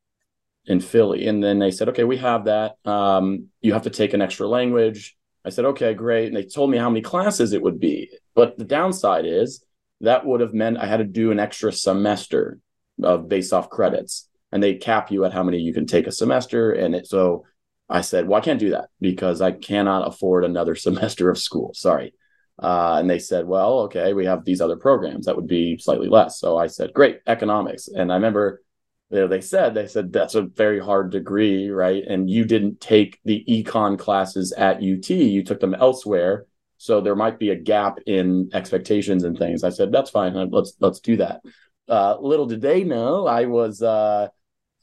in 0.67 0.81
philly. 0.81 1.27
And 1.27 1.43
then 1.43 1.59
they 1.59 1.71
said 1.71 1.89
okay 1.91 2.05
we 2.05 2.19
have 2.19 2.45
that. 2.45 2.77
Um, 2.85 3.49
you 3.61 3.73
have 3.73 3.83
to 3.83 3.91
take 3.91 4.15
an 4.15 4.23
extra 4.23 4.47
language. 4.47 5.17
I 5.45 5.51
said 5.51 5.65
okay 5.67 5.95
great. 5.95 6.29
And 6.29 6.37
they 6.37 6.45
told 6.45 6.71
me 6.71 6.79
how 6.79 6.91
many 6.91 7.03
classes 7.03 7.53
it 7.53 7.63
would 7.63 7.81
be. 7.81 8.11
But 8.35 8.59
the 8.59 8.65
downside 8.65 9.27
is 9.27 9.65
that 10.05 10.25
would 10.27 10.41
have 10.41 10.55
meant 10.55 10.79
i 10.79 10.87
had 10.87 10.99
to 10.99 11.05
do 11.05 11.31
an 11.31 11.39
extra 11.39 11.73
semester 11.73 12.59
of 13.03 13.29
based 13.29 13.53
off 13.53 13.71
credits 13.71 14.29
and 14.53 14.63
they 14.63 14.75
cap 14.75 15.11
you 15.11 15.25
at 15.25 15.33
how 15.33 15.43
many 15.43 15.59
you 15.59 15.75
can 15.75 15.87
take 15.87 16.07
a 16.07 16.13
semester 16.13 16.73
and 16.73 16.95
it, 16.95 17.07
so 17.07 17.45
i 17.89 18.01
said 18.01 18.29
well 18.29 18.41
i 18.41 18.45
can't 18.45 18.61
do 18.61 18.71
that 18.71 18.89
because 19.01 19.41
i 19.41 19.51
cannot 19.51 20.07
afford 20.07 20.45
another 20.45 20.75
semester 20.87 21.31
of 21.31 21.39
school 21.39 21.73
sorry 21.75 22.15
uh, 22.57 22.99
and 23.01 23.11
they 23.11 23.19
said, 23.19 23.47
well, 23.47 23.81
okay, 23.81 24.13
we 24.13 24.27
have 24.27 24.45
these 24.45 24.61
other 24.61 24.77
programs 24.77 25.27
that 25.27 25.35
would 25.35 25.49
be 25.49 25.77
slightly 25.77 26.09
less. 26.09 26.39
So 26.39 26.57
I 26.57 26.69
said, 26.69 26.93
great, 26.93 27.19
economics. 27.27 27.89
And 27.89 28.13
I 28.13 28.15
remember 28.15 28.63
you 29.11 29.21
know, 29.21 29.29
they 29.29 29.41
said, 29.41 29.75
they 29.75 29.87
said, 29.87 30.13
that's 30.13 30.35
a 30.35 30.43
very 30.43 30.81
hard 30.81 31.11
degree, 31.11 31.71
right? 31.71 32.03
And 32.05 32.29
you 32.29 32.45
didn't 32.45 32.81
take 32.81 33.21
the 33.25 33.45
econ 33.49 33.99
classes 33.99 34.53
at 34.53 34.79
UT, 34.79 35.09
you 35.11 35.45
took 35.45 35.61
them 35.61 35.75
elsewhere. 35.75 36.47
So 36.85 37.01
there 37.01 37.17
might 37.17 37.39
be 37.39 37.49
a 37.49 37.57
gap 37.57 37.99
in 38.07 38.51
expectations 38.53 39.25
and 39.25 39.39
things. 39.39 39.65
I 39.65 39.71
said, 39.71 39.91
that's 39.91 40.11
fine. 40.11 40.35
Let's, 40.51 40.75
let's 40.81 41.01
do 41.01 41.17
that. 41.17 41.41
Uh, 41.89 42.19
little 42.21 42.45
did 42.45 42.61
they 42.61 42.85
know 42.85 43.27
I 43.27 43.47
was, 43.47 43.83
uh, 43.83 44.29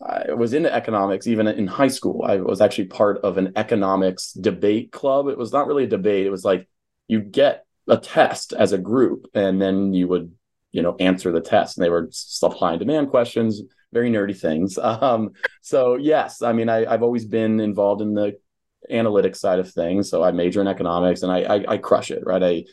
I 0.03 0.33
was 0.33 0.53
into 0.53 0.73
economics 0.73 1.27
even 1.27 1.47
in 1.47 1.67
high 1.67 1.89
school. 1.89 2.23
I 2.23 2.37
was 2.37 2.59
actually 2.59 2.85
part 2.85 3.19
of 3.19 3.37
an 3.37 3.53
economics 3.55 4.33
debate 4.33 4.91
club. 4.91 5.27
It 5.27 5.37
was 5.37 5.53
not 5.53 5.67
really 5.67 5.83
a 5.83 5.87
debate. 5.87 6.25
It 6.25 6.31
was 6.31 6.43
like 6.43 6.67
you 7.07 7.19
get 7.19 7.65
a 7.87 7.97
test 7.97 8.53
as 8.53 8.73
a 8.73 8.79
group 8.79 9.27
and 9.35 9.61
then 9.61 9.93
you 9.93 10.07
would 10.07 10.33
you 10.71 10.81
know 10.81 10.95
answer 10.99 11.31
the 11.31 11.41
test 11.41 11.77
and 11.77 11.83
they 11.83 11.89
were 11.89 12.07
supply 12.11 12.71
and 12.71 12.79
demand 12.79 13.09
questions 13.09 13.61
very 13.91 14.09
nerdy 14.09 14.37
things 14.37 14.77
um, 14.81 15.31
so 15.61 15.95
yes 15.95 16.41
i 16.41 16.53
mean 16.53 16.69
I, 16.69 16.89
have 16.89 17.03
always 17.03 17.25
been 17.25 17.59
involved 17.59 18.01
in 18.01 18.13
the 18.13 18.37
analytics 18.89 19.37
side 19.37 19.59
of 19.59 19.71
things 19.71 20.09
so 20.09 20.23
i 20.23 20.31
major 20.31 20.61
in 20.61 20.67
economics 20.67 21.23
and 21.23 21.31
I, 21.31 21.41
I, 21.41 21.65
I 21.73 21.77
crush 21.77 22.11
it 22.11 22.23
right 22.25 22.41
i 22.41 22.65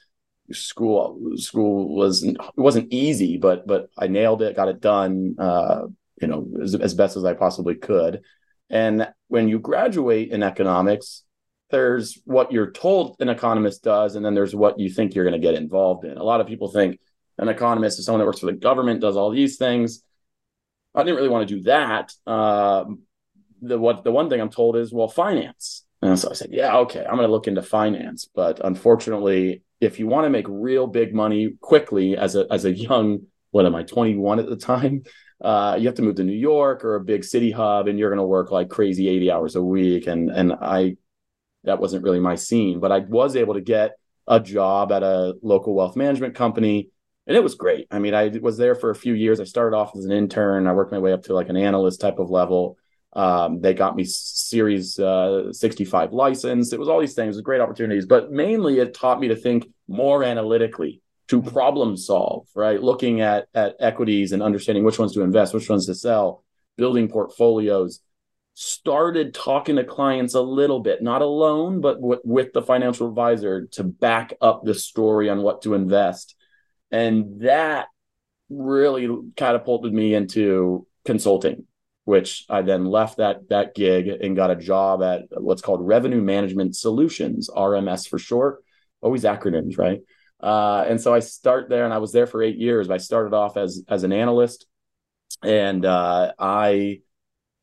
school 0.52 1.32
school 1.36 1.94
was 1.94 2.22
it 2.22 2.36
wasn't 2.56 2.92
easy 2.92 3.36
but 3.36 3.66
but 3.66 3.90
i 3.98 4.06
nailed 4.06 4.42
it 4.42 4.56
got 4.56 4.68
it 4.68 4.80
done 4.80 5.36
uh, 5.38 5.82
you 6.20 6.28
know 6.28 6.48
as, 6.62 6.74
as 6.74 6.94
best 6.94 7.16
as 7.16 7.24
i 7.24 7.34
possibly 7.34 7.74
could 7.74 8.22
and 8.70 9.08
when 9.28 9.48
you 9.48 9.58
graduate 9.58 10.30
in 10.30 10.42
economics 10.42 11.24
there's 11.70 12.18
what 12.24 12.50
you're 12.50 12.70
told 12.70 13.16
an 13.20 13.28
economist 13.28 13.82
does, 13.82 14.14
and 14.14 14.24
then 14.24 14.34
there's 14.34 14.54
what 14.54 14.78
you 14.78 14.88
think 14.88 15.14
you're 15.14 15.24
going 15.24 15.40
to 15.40 15.46
get 15.46 15.54
involved 15.54 16.04
in. 16.04 16.16
A 16.16 16.22
lot 16.22 16.40
of 16.40 16.46
people 16.46 16.68
think 16.68 16.98
an 17.36 17.48
economist 17.48 17.98
is 17.98 18.06
someone 18.06 18.20
that 18.20 18.26
works 18.26 18.40
for 18.40 18.46
the 18.46 18.52
government, 18.52 19.00
does 19.00 19.16
all 19.16 19.30
these 19.30 19.56
things. 19.56 20.02
I 20.94 21.02
didn't 21.02 21.16
really 21.16 21.28
want 21.28 21.48
to 21.48 21.56
do 21.56 21.62
that. 21.64 22.12
Um, 22.26 23.00
the 23.60 23.78
what 23.78 24.04
the 24.04 24.12
one 24.12 24.30
thing 24.30 24.40
I'm 24.40 24.50
told 24.50 24.76
is 24.76 24.92
well, 24.92 25.08
finance. 25.08 25.84
And 26.00 26.18
so 26.18 26.30
I 26.30 26.34
said, 26.34 26.50
yeah, 26.52 26.76
okay, 26.78 27.00
I'm 27.00 27.16
going 27.16 27.26
to 27.26 27.32
look 27.32 27.48
into 27.48 27.62
finance. 27.62 28.28
But 28.32 28.64
unfortunately, 28.64 29.62
if 29.80 29.98
you 29.98 30.06
want 30.06 30.26
to 30.26 30.30
make 30.30 30.46
real 30.48 30.86
big 30.86 31.14
money 31.14 31.54
quickly 31.60 32.16
as 32.16 32.36
a 32.36 32.46
as 32.50 32.64
a 32.64 32.72
young, 32.72 33.20
what 33.50 33.66
am 33.66 33.74
I, 33.74 33.82
21 33.82 34.38
at 34.38 34.48
the 34.48 34.56
time? 34.56 35.02
Uh, 35.40 35.76
you 35.78 35.86
have 35.86 35.94
to 35.96 36.02
move 36.02 36.16
to 36.16 36.24
New 36.24 36.32
York 36.32 36.84
or 36.84 36.96
a 36.96 37.00
big 37.00 37.24
city 37.24 37.50
hub, 37.50 37.86
and 37.88 37.98
you're 37.98 38.10
going 38.10 38.18
to 38.18 38.26
work 38.26 38.50
like 38.50 38.68
crazy 38.68 39.08
80 39.08 39.30
hours 39.30 39.56
a 39.56 39.62
week. 39.62 40.06
And 40.06 40.30
and 40.30 40.52
I 40.52 40.96
that 41.64 41.80
wasn't 41.80 42.04
really 42.04 42.20
my 42.20 42.36
scene, 42.36 42.80
but 42.80 42.92
I 42.92 43.00
was 43.00 43.36
able 43.36 43.54
to 43.54 43.60
get 43.60 43.96
a 44.26 44.40
job 44.40 44.92
at 44.92 45.02
a 45.02 45.34
local 45.42 45.74
wealth 45.74 45.96
management 45.96 46.34
company 46.34 46.90
and 47.28 47.36
it 47.36 47.42
was 47.42 47.54
great. 47.54 47.86
I 47.90 47.98
mean, 47.98 48.14
I 48.14 48.28
was 48.40 48.56
there 48.56 48.74
for 48.74 48.88
a 48.88 48.94
few 48.94 49.12
years. 49.12 49.38
I 49.38 49.44
started 49.44 49.76
off 49.76 49.94
as 49.94 50.06
an 50.06 50.12
intern. 50.12 50.66
I 50.66 50.72
worked 50.72 50.92
my 50.92 50.98
way 50.98 51.12
up 51.12 51.24
to 51.24 51.34
like 51.34 51.50
an 51.50 51.58
analyst 51.58 52.00
type 52.00 52.18
of 52.18 52.30
level. 52.30 52.78
Um, 53.14 53.60
they 53.60 53.74
got 53.74 53.96
me 53.96 54.04
Series 54.04 54.98
uh, 54.98 55.52
65 55.52 56.12
license. 56.12 56.72
It 56.72 56.78
was 56.78 56.88
all 56.88 57.00
these 57.00 57.14
things, 57.14 57.36
it 57.36 57.38
was 57.38 57.42
great 57.42 57.60
opportunities, 57.60 58.06
but 58.06 58.30
mainly 58.30 58.78
it 58.78 58.94
taught 58.94 59.20
me 59.20 59.28
to 59.28 59.36
think 59.36 59.66
more 59.88 60.22
analytically, 60.22 61.00
to 61.28 61.42
problem 61.42 61.96
solve, 61.96 62.46
right? 62.54 62.82
Looking 62.82 63.20
at 63.20 63.48
at 63.54 63.76
equities 63.80 64.32
and 64.32 64.42
understanding 64.42 64.84
which 64.84 64.98
ones 64.98 65.14
to 65.14 65.22
invest, 65.22 65.54
which 65.54 65.68
ones 65.68 65.86
to 65.86 65.94
sell, 65.94 66.44
building 66.76 67.08
portfolios, 67.08 68.00
started 68.60 69.32
talking 69.34 69.76
to 69.76 69.84
clients 69.84 70.34
a 70.34 70.40
little 70.40 70.80
bit, 70.80 71.00
not 71.00 71.22
alone, 71.22 71.80
but 71.80 72.00
w- 72.00 72.20
with 72.24 72.52
the 72.52 72.60
financial 72.60 73.08
advisor 73.08 73.66
to 73.66 73.84
back 73.84 74.34
up 74.40 74.64
the 74.64 74.74
story 74.74 75.30
on 75.30 75.42
what 75.42 75.62
to 75.62 75.74
invest. 75.74 76.34
And 76.90 77.40
that 77.42 77.86
really 78.50 79.08
catapulted 79.36 79.92
me 79.92 80.12
into 80.12 80.88
consulting, 81.04 81.67
which 82.08 82.46
I 82.48 82.62
then 82.62 82.86
left 82.86 83.18
that 83.18 83.50
that 83.50 83.74
gig 83.74 84.08
and 84.08 84.34
got 84.34 84.50
a 84.50 84.56
job 84.56 85.02
at 85.02 85.24
what's 85.30 85.60
called 85.60 85.86
Revenue 85.86 86.22
Management 86.22 86.74
Solutions, 86.74 87.50
RMS 87.54 88.08
for 88.08 88.18
short. 88.18 88.64
Always 89.02 89.24
acronyms, 89.24 89.76
right? 89.76 90.00
Uh, 90.42 90.86
and 90.88 90.98
so 90.98 91.12
I 91.12 91.18
start 91.18 91.68
there, 91.68 91.84
and 91.84 91.92
I 91.92 91.98
was 91.98 92.12
there 92.12 92.26
for 92.26 92.42
eight 92.42 92.56
years. 92.56 92.88
I 92.88 92.96
started 92.96 93.34
off 93.34 93.58
as 93.58 93.84
as 93.88 94.04
an 94.04 94.12
analyst, 94.14 94.64
and 95.42 95.84
uh, 95.84 96.32
I 96.38 97.00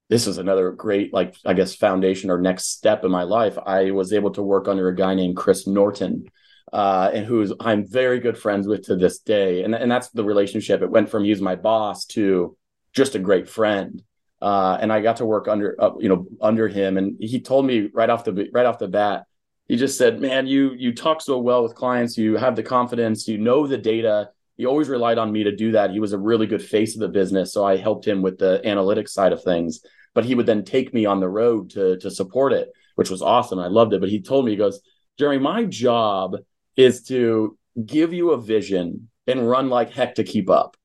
this 0.10 0.28
is 0.28 0.38
another 0.38 0.70
great 0.70 1.12
like 1.12 1.34
i 1.44 1.54
guess 1.54 1.74
foundation 1.74 2.30
or 2.30 2.40
next 2.40 2.66
step 2.78 3.04
in 3.04 3.10
my 3.10 3.24
life 3.24 3.58
i 3.66 3.90
was 3.90 4.14
able 4.14 4.30
to 4.30 4.44
work 4.44 4.68
under 4.68 4.88
a 4.88 4.96
guy 4.96 5.16
named 5.16 5.36
chris 5.36 5.66
norton 5.66 6.26
uh, 6.72 7.10
and 7.12 7.26
who's 7.26 7.52
i'm 7.60 7.88
very 7.88 8.20
good 8.20 8.38
friends 8.38 8.68
with 8.68 8.86
to 8.86 8.96
this 8.96 9.18
day 9.22 9.64
and, 9.64 9.74
and 9.74 9.90
that's 9.90 10.10
the 10.12 10.24
relationship 10.24 10.84
it 10.84 10.92
went 10.92 11.10
from 11.10 11.24
he's 11.24 11.42
my 11.42 11.56
boss 11.56 12.06
to 12.06 12.56
just 12.94 13.16
a 13.16 13.20
great 13.20 13.50
friend 13.50 14.04
uh, 14.42 14.78
and 14.80 14.92
i 14.92 15.02
got 15.02 15.18
to 15.18 15.26
work 15.26 15.48
under 15.48 15.76
uh, 15.82 15.92
you 16.00 16.10
know 16.10 16.26
under 16.42 16.68
him 16.68 16.98
and 16.98 17.16
he 17.20 17.40
told 17.40 17.66
me 17.66 17.90
right 17.94 18.10
off 18.10 18.24
the 18.24 18.50
right 18.54 18.66
off 18.66 18.80
the 18.80 18.88
bat 18.88 19.26
he 19.68 19.76
just 19.76 19.98
said 19.98 20.20
man 20.20 20.46
you 20.48 20.74
you 20.74 20.94
talk 20.94 21.22
so 21.22 21.40
well 21.40 21.64
with 21.64 21.76
clients 21.76 22.18
you 22.18 22.36
have 22.38 22.56
the 22.56 22.64
confidence 22.64 23.28
you 23.28 23.38
know 23.38 23.68
the 23.68 23.78
data 23.78 24.30
he 24.58 24.66
always 24.66 24.90
relied 24.90 25.18
on 25.18 25.32
me 25.32 25.44
to 25.44 25.56
do 25.56 25.74
that. 25.74 25.92
He 25.92 26.00
was 26.00 26.14
a 26.14 26.18
really 26.18 26.48
good 26.48 26.64
face 26.64 26.96
of 26.96 27.02
the 27.02 27.10
business, 27.10 27.52
so 27.54 27.66
I 27.66 27.78
helped 27.78 28.08
him 28.08 28.22
with 28.22 28.38
the 28.38 28.62
analytics 28.66 29.10
side 29.10 29.34
of 29.34 29.44
things. 29.44 29.82
But 30.14 30.24
he 30.24 30.34
would 30.34 30.46
then 30.46 30.64
take 30.64 30.94
me 30.94 31.06
on 31.06 31.20
the 31.20 31.28
road 31.28 31.72
to 31.72 31.98
to 31.98 32.10
support 32.10 32.54
it, 32.54 32.70
which 32.96 33.10
was 33.10 33.22
awesome. 33.22 33.60
I 33.60 33.68
loved 33.68 33.94
it. 33.94 34.00
But 34.00 34.10
he 34.10 34.22
told 34.22 34.46
me, 34.46 34.52
he 34.52 34.58
goes, 34.58 34.80
Jerry, 35.20 35.40
my 35.40 35.66
job 35.66 36.38
is 36.78 37.04
to 37.04 37.58
give 37.86 38.14
you 38.14 38.32
a 38.32 38.40
vision 38.40 39.10
and 39.28 39.50
run 39.50 39.70
like 39.70 39.92
heck 39.92 40.16
to 40.16 40.24
keep 40.24 40.50
up. 40.50 40.78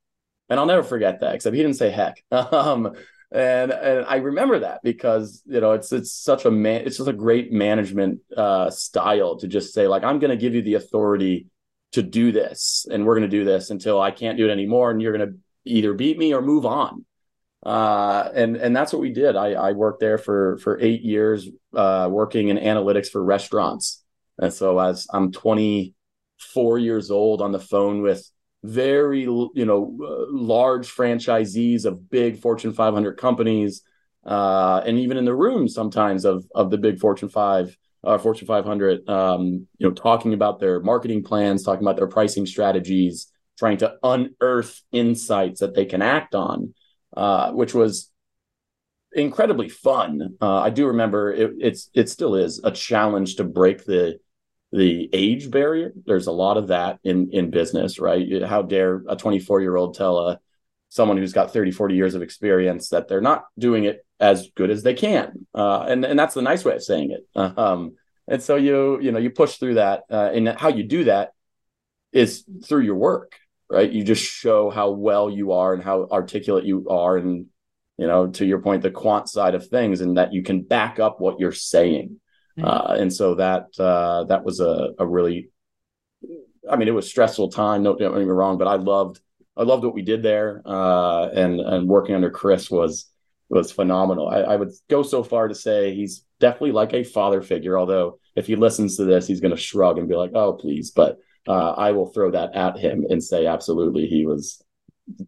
And 0.48 0.58
I'll 0.58 0.66
never 0.66 0.82
forget 0.82 1.20
that, 1.20 1.36
except 1.36 1.54
he 1.54 1.62
didn't 1.62 1.76
say 1.78 1.90
heck. 1.90 2.24
Um, 2.32 2.94
and 3.32 3.70
and 3.70 4.04
I 4.06 4.16
remember 4.16 4.60
that 4.60 4.80
because 4.82 5.42
you 5.46 5.60
know 5.60 5.72
it's 5.72 5.92
it's 5.92 6.12
such 6.12 6.44
a 6.44 6.50
man 6.50 6.82
it's 6.86 6.96
just 6.96 7.08
a 7.08 7.12
great 7.12 7.52
management 7.52 8.20
uh, 8.36 8.70
style 8.70 9.36
to 9.38 9.46
just 9.46 9.72
say 9.72 9.86
like 9.86 10.02
I'm 10.02 10.18
going 10.18 10.30
to 10.30 10.36
give 10.36 10.54
you 10.54 10.62
the 10.62 10.74
authority 10.74 11.46
to 11.92 12.02
do 12.02 12.32
this 12.32 12.86
and 12.90 13.04
we're 13.04 13.14
going 13.14 13.30
to 13.30 13.36
do 13.36 13.44
this 13.44 13.70
until 13.70 14.00
I 14.00 14.10
can't 14.10 14.36
do 14.36 14.48
it 14.48 14.52
anymore 14.52 14.90
and 14.90 15.00
you're 15.00 15.16
going 15.16 15.28
to 15.28 15.38
either 15.64 15.94
beat 15.94 16.18
me 16.18 16.32
or 16.34 16.42
move 16.42 16.66
on. 16.66 17.04
Uh, 17.64 18.30
and 18.34 18.56
and 18.56 18.74
that's 18.74 18.92
what 18.92 19.02
we 19.02 19.12
did. 19.12 19.36
I, 19.36 19.52
I 19.52 19.72
worked 19.72 20.00
there 20.00 20.16
for 20.16 20.56
for 20.58 20.80
eight 20.80 21.02
years, 21.02 21.46
uh, 21.74 22.08
working 22.10 22.48
in 22.48 22.56
analytics 22.56 23.08
for 23.08 23.22
restaurants. 23.22 24.02
And 24.38 24.52
so 24.52 24.78
as 24.78 25.06
I'm 25.12 25.30
24 25.30 26.78
years 26.78 27.10
old 27.10 27.42
on 27.42 27.52
the 27.52 27.60
phone 27.60 28.00
with 28.00 28.28
very 28.62 29.22
you 29.22 29.50
know 29.54 29.98
uh, 30.02 30.26
large 30.30 30.88
franchisees 30.88 31.84
of 31.84 32.10
big 32.10 32.38
Fortune 32.38 32.72
500 32.72 33.16
companies, 33.16 33.82
uh, 34.24 34.82
and 34.84 34.98
even 34.98 35.16
in 35.16 35.24
the 35.24 35.34
room 35.34 35.68
sometimes 35.68 36.24
of 36.24 36.44
of 36.54 36.70
the 36.70 36.78
big 36.78 36.98
Fortune 36.98 37.28
5 37.28 37.76
uh, 38.02 38.18
Fortune 38.18 38.46
500, 38.46 39.08
um, 39.08 39.66
you 39.78 39.88
know, 39.88 39.90
talking 39.92 40.32
about 40.32 40.58
their 40.58 40.80
marketing 40.80 41.22
plans, 41.22 41.62
talking 41.62 41.84
about 41.84 41.96
their 41.96 42.06
pricing 42.06 42.46
strategies, 42.46 43.30
trying 43.58 43.76
to 43.78 43.94
unearth 44.02 44.80
insights 44.92 45.60
that 45.60 45.74
they 45.74 45.84
can 45.84 46.00
act 46.00 46.34
on, 46.34 46.74
uh, 47.16 47.52
which 47.52 47.74
was 47.74 48.10
incredibly 49.12 49.68
fun. 49.68 50.36
Uh, 50.40 50.60
I 50.60 50.70
do 50.70 50.86
remember 50.86 51.32
it, 51.32 51.52
it's 51.58 51.90
it 51.94 52.08
still 52.08 52.34
is 52.36 52.60
a 52.64 52.70
challenge 52.70 53.36
to 53.36 53.44
break 53.44 53.84
the 53.84 54.18
the 54.72 55.08
age 55.12 55.50
barrier. 55.50 55.92
There's 56.06 56.26
a 56.26 56.32
lot 56.32 56.56
of 56.56 56.68
that 56.68 56.98
in 57.04 57.30
in 57.32 57.50
business, 57.50 57.98
right? 57.98 58.42
How 58.42 58.62
dare 58.62 59.02
a 59.08 59.16
24 59.16 59.60
year 59.60 59.76
old 59.76 59.94
tell 59.94 60.18
a 60.18 60.40
someone 60.90 61.16
who's 61.16 61.32
got 61.32 61.52
30, 61.52 61.70
40 61.70 61.94
years 61.94 62.14
of 62.14 62.22
experience 62.22 62.88
that 62.88 63.08
they're 63.08 63.20
not 63.20 63.44
doing 63.58 63.84
it 63.84 64.04
as 64.18 64.50
good 64.56 64.70
as 64.70 64.82
they 64.82 64.94
can. 64.94 65.46
Uh, 65.54 65.86
and 65.88 66.04
and 66.04 66.18
that's 66.18 66.34
the 66.34 66.42
nice 66.42 66.64
way 66.64 66.74
of 66.74 66.82
saying 66.82 67.12
it. 67.12 67.26
Um, 67.34 67.96
and 68.28 68.42
so 68.42 68.56
you 68.56 69.00
you 69.00 69.12
know 69.12 69.18
you 69.18 69.30
push 69.30 69.56
through 69.56 69.74
that, 69.74 70.04
uh, 70.10 70.30
and 70.32 70.48
how 70.48 70.68
you 70.68 70.84
do 70.84 71.04
that 71.04 71.32
is 72.12 72.44
through 72.64 72.82
your 72.82 72.96
work, 72.96 73.36
right? 73.68 73.90
You 73.90 74.04
just 74.04 74.22
show 74.22 74.70
how 74.70 74.90
well 74.90 75.30
you 75.30 75.52
are 75.52 75.72
and 75.72 75.82
how 75.82 76.06
articulate 76.10 76.64
you 76.64 76.86
are, 76.88 77.16
and 77.16 77.46
you 77.96 78.06
know 78.06 78.28
to 78.28 78.44
your 78.44 78.60
point, 78.60 78.82
the 78.82 78.90
quant 78.90 79.28
side 79.28 79.54
of 79.54 79.66
things, 79.66 80.00
and 80.00 80.16
that 80.16 80.32
you 80.32 80.42
can 80.42 80.62
back 80.62 81.00
up 81.00 81.20
what 81.20 81.40
you're 81.40 81.52
saying. 81.52 82.20
Mm-hmm. 82.58 82.64
Uh, 82.64 82.94
and 83.00 83.12
so 83.12 83.34
that 83.36 83.68
uh, 83.78 84.24
that 84.24 84.44
was 84.44 84.60
a, 84.60 84.90
a 84.98 85.06
really, 85.06 85.50
I 86.70 86.76
mean, 86.76 86.88
it 86.88 86.94
was 86.94 87.08
stressful 87.08 87.50
time. 87.50 87.82
Don't, 87.82 87.98
don't 87.98 88.12
get 88.12 88.18
me 88.18 88.24
wrong, 88.24 88.58
but 88.58 88.68
I 88.68 88.76
loved 88.76 89.20
I 89.56 89.62
loved 89.62 89.84
what 89.84 89.94
we 89.94 90.02
did 90.02 90.22
there. 90.22 90.62
Uh, 90.64 91.28
and 91.28 91.60
and 91.60 91.88
working 91.88 92.14
under 92.14 92.30
Chris 92.30 92.70
was 92.70 93.06
was 93.48 93.72
phenomenal. 93.72 94.28
I, 94.28 94.42
I, 94.42 94.56
would 94.56 94.70
go 94.88 95.02
so 95.02 95.24
far 95.24 95.48
to 95.48 95.56
say 95.56 95.92
he's 95.92 96.24
definitely 96.38 96.70
like 96.70 96.94
a 96.94 97.02
father 97.02 97.42
figure. 97.42 97.76
Although 97.76 98.20
if 98.36 98.46
he 98.46 98.54
listens 98.54 98.96
to 98.96 99.04
this, 99.04 99.26
he's 99.26 99.40
going 99.40 99.54
to 99.54 99.60
shrug 99.60 99.98
and 99.98 100.08
be 100.08 100.14
like, 100.14 100.30
"Oh, 100.34 100.52
please." 100.52 100.92
But 100.92 101.18
uh, 101.48 101.70
I 101.72 101.92
will 101.92 102.06
throw 102.06 102.30
that 102.30 102.54
at 102.54 102.78
him 102.78 103.06
and 103.08 103.22
say, 103.22 103.46
absolutely, 103.46 104.06
he 104.06 104.26
was 104.26 104.62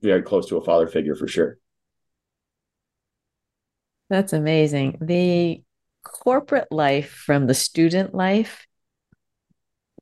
very 0.00 0.22
close 0.22 0.46
to 0.48 0.56
a 0.56 0.64
father 0.64 0.86
figure 0.86 1.14
for 1.14 1.26
sure. 1.26 1.58
That's 4.10 4.32
amazing. 4.32 4.98
The 5.00 5.62
corporate 6.02 6.70
life 6.70 7.10
from 7.10 7.46
the 7.46 7.54
student 7.54 8.14
life 8.14 8.66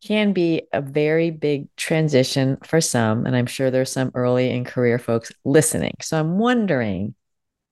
can 0.03 0.33
be 0.33 0.63
a 0.73 0.81
very 0.81 1.31
big 1.31 1.75
transition 1.77 2.57
for 2.65 2.81
some. 2.81 3.27
And 3.27 3.37
I'm 3.37 3.47
sure 3.47 3.71
there's 3.71 3.93
some 3.93 4.11
early 4.15 4.51
in 4.51 4.65
career 4.65 4.99
folks 4.99 5.31
listening. 5.45 5.95
So 6.01 6.19
I'm 6.19 6.39
wondering, 6.39 7.15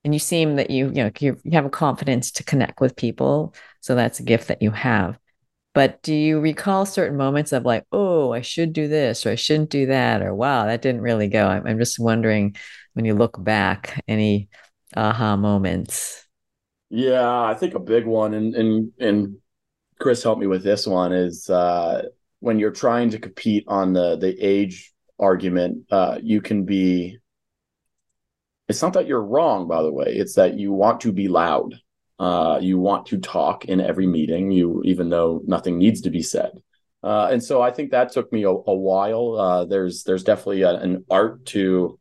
and 0.04 0.14
you 0.14 0.20
seem 0.20 0.56
that 0.56 0.70
you, 0.70 0.88
you 0.88 1.04
know, 1.04 1.10
you, 1.18 1.38
have 1.52 1.64
a 1.64 1.70
confidence 1.70 2.30
to 2.32 2.44
connect 2.44 2.80
with 2.80 2.96
people. 2.96 3.54
So 3.80 3.94
that's 3.94 4.20
a 4.20 4.24
gift 4.24 4.48
that 4.48 4.62
you 4.62 4.70
have. 4.70 5.18
But 5.74 6.02
do 6.02 6.14
you 6.14 6.40
recall 6.40 6.86
certain 6.86 7.16
moments 7.16 7.52
of 7.52 7.64
like, 7.64 7.84
oh, 7.92 8.32
I 8.32 8.40
should 8.40 8.72
do 8.72 8.88
this 8.88 9.24
or 9.24 9.30
I 9.30 9.36
shouldn't 9.36 9.70
do 9.70 9.86
that, 9.86 10.22
or 10.22 10.34
wow, 10.34 10.66
that 10.66 10.82
didn't 10.82 11.02
really 11.02 11.28
go? 11.28 11.46
I'm, 11.46 11.66
I'm 11.66 11.78
just 11.78 11.98
wondering 11.98 12.56
when 12.94 13.04
you 13.04 13.14
look 13.14 13.42
back, 13.42 14.02
any 14.08 14.48
aha 14.96 15.36
moments? 15.36 16.27
Yeah, 16.90 17.42
I 17.42 17.54
think 17.54 17.74
a 17.74 17.80
big 17.80 18.06
one, 18.06 18.34
and 18.34 18.54
and 18.54 18.92
and 18.98 19.36
Chris 19.98 20.22
helped 20.22 20.40
me 20.40 20.46
with 20.46 20.62
this 20.62 20.86
one 20.86 21.12
is 21.12 21.50
uh, 21.50 22.02
when 22.40 22.58
you're 22.58 22.70
trying 22.70 23.10
to 23.10 23.18
compete 23.18 23.64
on 23.68 23.92
the 23.92 24.16
the 24.16 24.34
age 24.40 24.92
argument, 25.18 25.86
uh, 25.90 26.18
you 26.22 26.40
can 26.40 26.64
be. 26.64 27.18
It's 28.68 28.82
not 28.82 28.92
that 28.94 29.06
you're 29.06 29.22
wrong, 29.22 29.66
by 29.66 29.82
the 29.82 29.92
way. 29.92 30.06
It's 30.14 30.34
that 30.34 30.58
you 30.58 30.72
want 30.72 31.00
to 31.02 31.12
be 31.12 31.28
loud. 31.28 31.74
Uh, 32.18 32.58
you 32.60 32.78
want 32.78 33.06
to 33.06 33.18
talk 33.18 33.64
in 33.66 33.80
every 33.80 34.06
meeting, 34.06 34.50
you 34.50 34.82
even 34.84 35.08
though 35.08 35.42
nothing 35.46 35.78
needs 35.78 36.00
to 36.02 36.10
be 36.10 36.22
said. 36.22 36.50
Uh, 37.02 37.28
and 37.30 37.42
so 37.42 37.62
I 37.62 37.70
think 37.70 37.90
that 37.90 38.12
took 38.12 38.32
me 38.32 38.42
a, 38.44 38.50
a 38.50 38.74
while. 38.74 39.36
Uh, 39.36 39.64
there's 39.66 40.04
there's 40.04 40.24
definitely 40.24 40.62
a, 40.62 40.74
an 40.74 41.04
art 41.10 41.46
to 41.46 41.98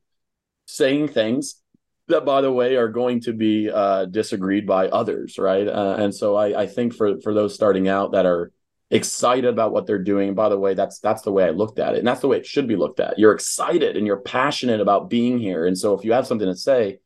saying 0.66 1.10
things 1.10 1.62
that, 2.08 2.26
by 2.26 2.42
the 2.42 2.52
way, 2.52 2.76
are 2.76 2.88
going 2.88 3.22
to 3.22 3.34
be 3.34 3.70
uh, 3.70 4.06
disagreed 4.06 4.66
by 4.66 4.88
others, 4.88 5.38
right? 5.38 5.68
Uh, 5.68 5.96
and 6.00 6.14
so 6.14 6.36
I, 6.36 6.62
I 6.62 6.68
think 6.68 6.94
for 6.94 7.20
for 7.22 7.34
those 7.34 7.54
starting 7.54 7.88
out 7.88 8.14
that 8.14 8.26
are 8.26 8.52
excited 8.90 9.46
about 9.46 9.74
what 9.74 9.86
they're 9.86 10.02
doing. 10.02 10.34
By 10.34 10.50
the 10.50 10.60
way, 10.60 10.74
that's 10.74 11.00
that's 11.00 11.22
the 11.22 11.32
way 11.32 11.44
I 11.44 11.50
looked 11.50 11.80
at 11.80 11.96
it, 11.96 12.00
and 12.00 12.08
that's 12.08 12.22
the 12.22 12.28
way 12.28 12.38
it 12.38 12.46
should 12.46 12.68
be 12.68 12.76
looked 12.76 13.00
at. 13.00 13.20
You're 13.20 13.34
excited 13.34 13.98
and 13.98 14.08
you're 14.08 14.22
passionate 14.22 14.82
about 14.82 15.10
being 15.10 15.40
here, 15.40 15.66
and 15.66 15.78
so 15.78 15.94
if 15.94 16.06
you 16.06 16.14
have 16.14 16.28
something 16.28 16.48
to 16.48 16.56
say, 16.56 17.00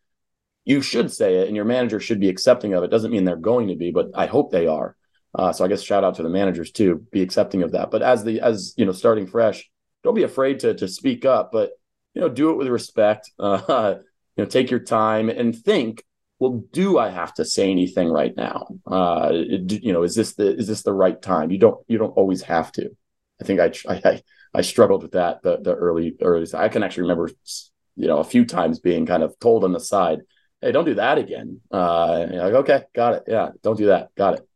you 0.65 0.81
should 0.81 1.11
say 1.11 1.37
it, 1.37 1.47
and 1.47 1.55
your 1.55 1.65
manager 1.65 1.99
should 1.99 2.19
be 2.19 2.29
accepting 2.29 2.73
of 2.73 2.83
it. 2.83 2.91
Doesn't 2.91 3.11
mean 3.11 3.25
they're 3.25 3.35
going 3.35 3.69
to 3.69 3.75
be, 3.75 3.91
but 3.91 4.11
I 4.15 4.27
hope 4.27 4.51
they 4.51 4.67
are. 4.67 4.95
Uh, 5.33 5.53
so 5.53 5.63
I 5.63 5.67
guess 5.67 5.81
shout 5.81 6.03
out 6.03 6.15
to 6.15 6.23
the 6.23 6.29
managers 6.29 6.71
too, 6.71 7.05
be 7.11 7.21
accepting 7.21 7.63
of 7.63 7.71
that. 7.71 7.89
But 7.89 8.01
as 8.01 8.23
the 8.23 8.41
as 8.41 8.73
you 8.77 8.85
know, 8.85 8.91
starting 8.91 9.27
fresh, 9.27 9.69
don't 10.03 10.15
be 10.15 10.23
afraid 10.23 10.59
to 10.59 10.73
to 10.75 10.87
speak 10.87 11.25
up, 11.25 11.51
but 11.51 11.71
you 12.13 12.21
know, 12.21 12.29
do 12.29 12.51
it 12.51 12.57
with 12.57 12.67
respect. 12.67 13.31
Uh, 13.39 13.95
you 14.35 14.43
know, 14.43 14.49
take 14.49 14.71
your 14.71 14.79
time 14.79 15.29
and 15.29 15.55
think 15.55 16.03
well, 16.41 16.63
do 16.73 16.97
I 16.97 17.11
have 17.11 17.35
to 17.35 17.45
say 17.45 17.69
anything 17.69 18.09
right 18.09 18.35
now? 18.35 18.65
Uh, 18.87 19.29
you 19.31 19.93
know, 19.93 20.01
is 20.01 20.15
this 20.15 20.33
the 20.33 20.57
is 20.57 20.67
this 20.67 20.81
the 20.81 20.91
right 20.91 21.21
time? 21.21 21.51
You 21.51 21.59
don't 21.59 21.85
you 21.87 21.99
don't 21.99 22.17
always 22.17 22.41
have 22.41 22.71
to. 22.73 22.89
I 23.39 23.43
think 23.43 23.59
I 23.59 23.71
I 23.87 24.23
I 24.51 24.61
struggled 24.61 25.03
with 25.03 25.11
that 25.11 25.43
the 25.43 25.59
the 25.61 25.75
early 25.75 26.15
early. 26.19 26.47
I 26.55 26.67
can 26.69 26.81
actually 26.81 27.03
remember 27.03 27.29
you 27.95 28.07
know 28.07 28.17
a 28.17 28.23
few 28.23 28.43
times 28.43 28.79
being 28.79 29.05
kind 29.05 29.21
of 29.21 29.37
told 29.39 29.63
on 29.63 29.71
the 29.71 29.79
side, 29.79 30.21
hey, 30.61 30.71
don't 30.71 30.85
do 30.85 30.95
that 30.95 31.19
again. 31.19 31.61
Uh, 31.71 32.25
like 32.31 32.53
okay, 32.53 32.83
got 32.95 33.13
it. 33.13 33.23
Yeah, 33.27 33.49
don't 33.61 33.77
do 33.77 33.85
that. 33.87 34.09
Got 34.15 34.39
it. 34.39 34.47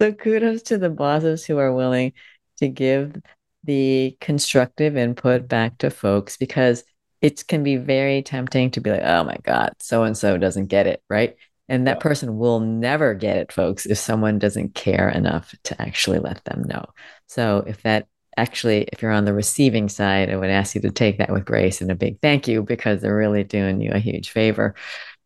So 0.00 0.12
kudos 0.12 0.62
to 0.62 0.78
the 0.78 0.90
bosses 0.90 1.46
who 1.46 1.58
are 1.58 1.72
willing 1.72 2.12
to 2.56 2.68
give 2.68 3.14
the 3.62 4.16
constructive 4.20 4.96
input 4.96 5.46
back 5.46 5.78
to 5.78 5.90
folks 5.90 6.36
because 6.36 6.82
it 7.22 7.46
can 7.46 7.62
be 7.62 7.76
very 7.76 8.22
tempting 8.22 8.72
to 8.72 8.80
be 8.80 8.90
like, 8.90 9.04
oh 9.04 9.22
my 9.22 9.36
God, 9.44 9.74
so 9.78 10.02
and 10.02 10.18
so 10.18 10.36
doesn't 10.36 10.66
get 10.66 10.88
it, 10.88 11.02
right? 11.08 11.36
And 11.68 11.86
that 11.86 11.98
yeah. 11.98 12.02
person 12.02 12.36
will 12.36 12.58
never 12.58 13.14
get 13.14 13.36
it, 13.36 13.52
folks, 13.52 13.86
if 13.86 13.96
someone 13.96 14.40
doesn't 14.40 14.74
care 14.74 15.08
enough 15.08 15.54
to 15.64 15.80
actually 15.80 16.18
let 16.18 16.44
them 16.44 16.64
know. 16.66 16.84
So 17.28 17.64
if 17.66 17.82
that 17.82 18.08
actually, 18.36 18.88
if 18.92 19.00
you're 19.00 19.12
on 19.12 19.24
the 19.24 19.32
receiving 19.32 19.88
side, 19.88 20.30
I 20.30 20.36
would 20.36 20.50
ask 20.50 20.74
you 20.74 20.80
to 20.80 20.90
take 20.90 21.18
that 21.18 21.30
with 21.30 21.44
grace 21.44 21.80
and 21.80 21.90
a 21.90 21.94
big 21.94 22.20
thank 22.20 22.48
you 22.48 22.62
because 22.62 23.00
they're 23.00 23.16
really 23.16 23.44
doing 23.44 23.80
you 23.80 23.92
a 23.92 24.00
huge 24.00 24.30
favor. 24.30 24.74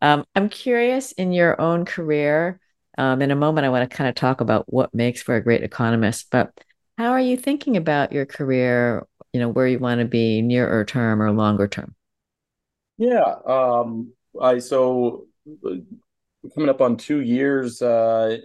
Um, 0.03 0.25
I'm 0.35 0.51
curious 0.51 1.13
in 1.13 1.33
your 1.33 1.59
own 1.59 1.87
career. 1.87 2.61
Um, 2.99 3.23
in 3.23 3.31
a 3.31 3.37
moment, 3.37 3.65
I 3.65 3.71
want 3.71 3.91
to 3.91 3.97
kind 3.97 4.09
of 4.09 4.15
talk 4.15 4.43
about 4.43 4.71
what 4.71 4.95
makes 4.95 5.23
for 5.23 5.37
a 5.37 5.43
great 5.43 5.63
economist, 5.63 6.27
but 6.31 6.53
how 6.99 7.13
are 7.13 7.21
you 7.21 7.37
thinking 7.37 7.77
about 7.77 8.13
your 8.13 8.27
career 8.27 9.07
you 9.37 9.43
know 9.43 9.51
where 9.51 9.69
you 9.69 9.79
want 9.79 9.99
to 10.01 10.07
be 10.07 10.41
nearer 10.41 10.83
term 10.87 11.21
or 11.21 11.31
longer 11.31 11.69
term? 11.69 11.95
Yeah 12.97 13.35
um 13.47 14.15
i 14.41 14.59
so 14.59 15.27
coming 16.55 16.71
up 16.71 16.81
on 16.81 16.97
two 16.97 17.21
years 17.21 17.83
uh 17.83 18.39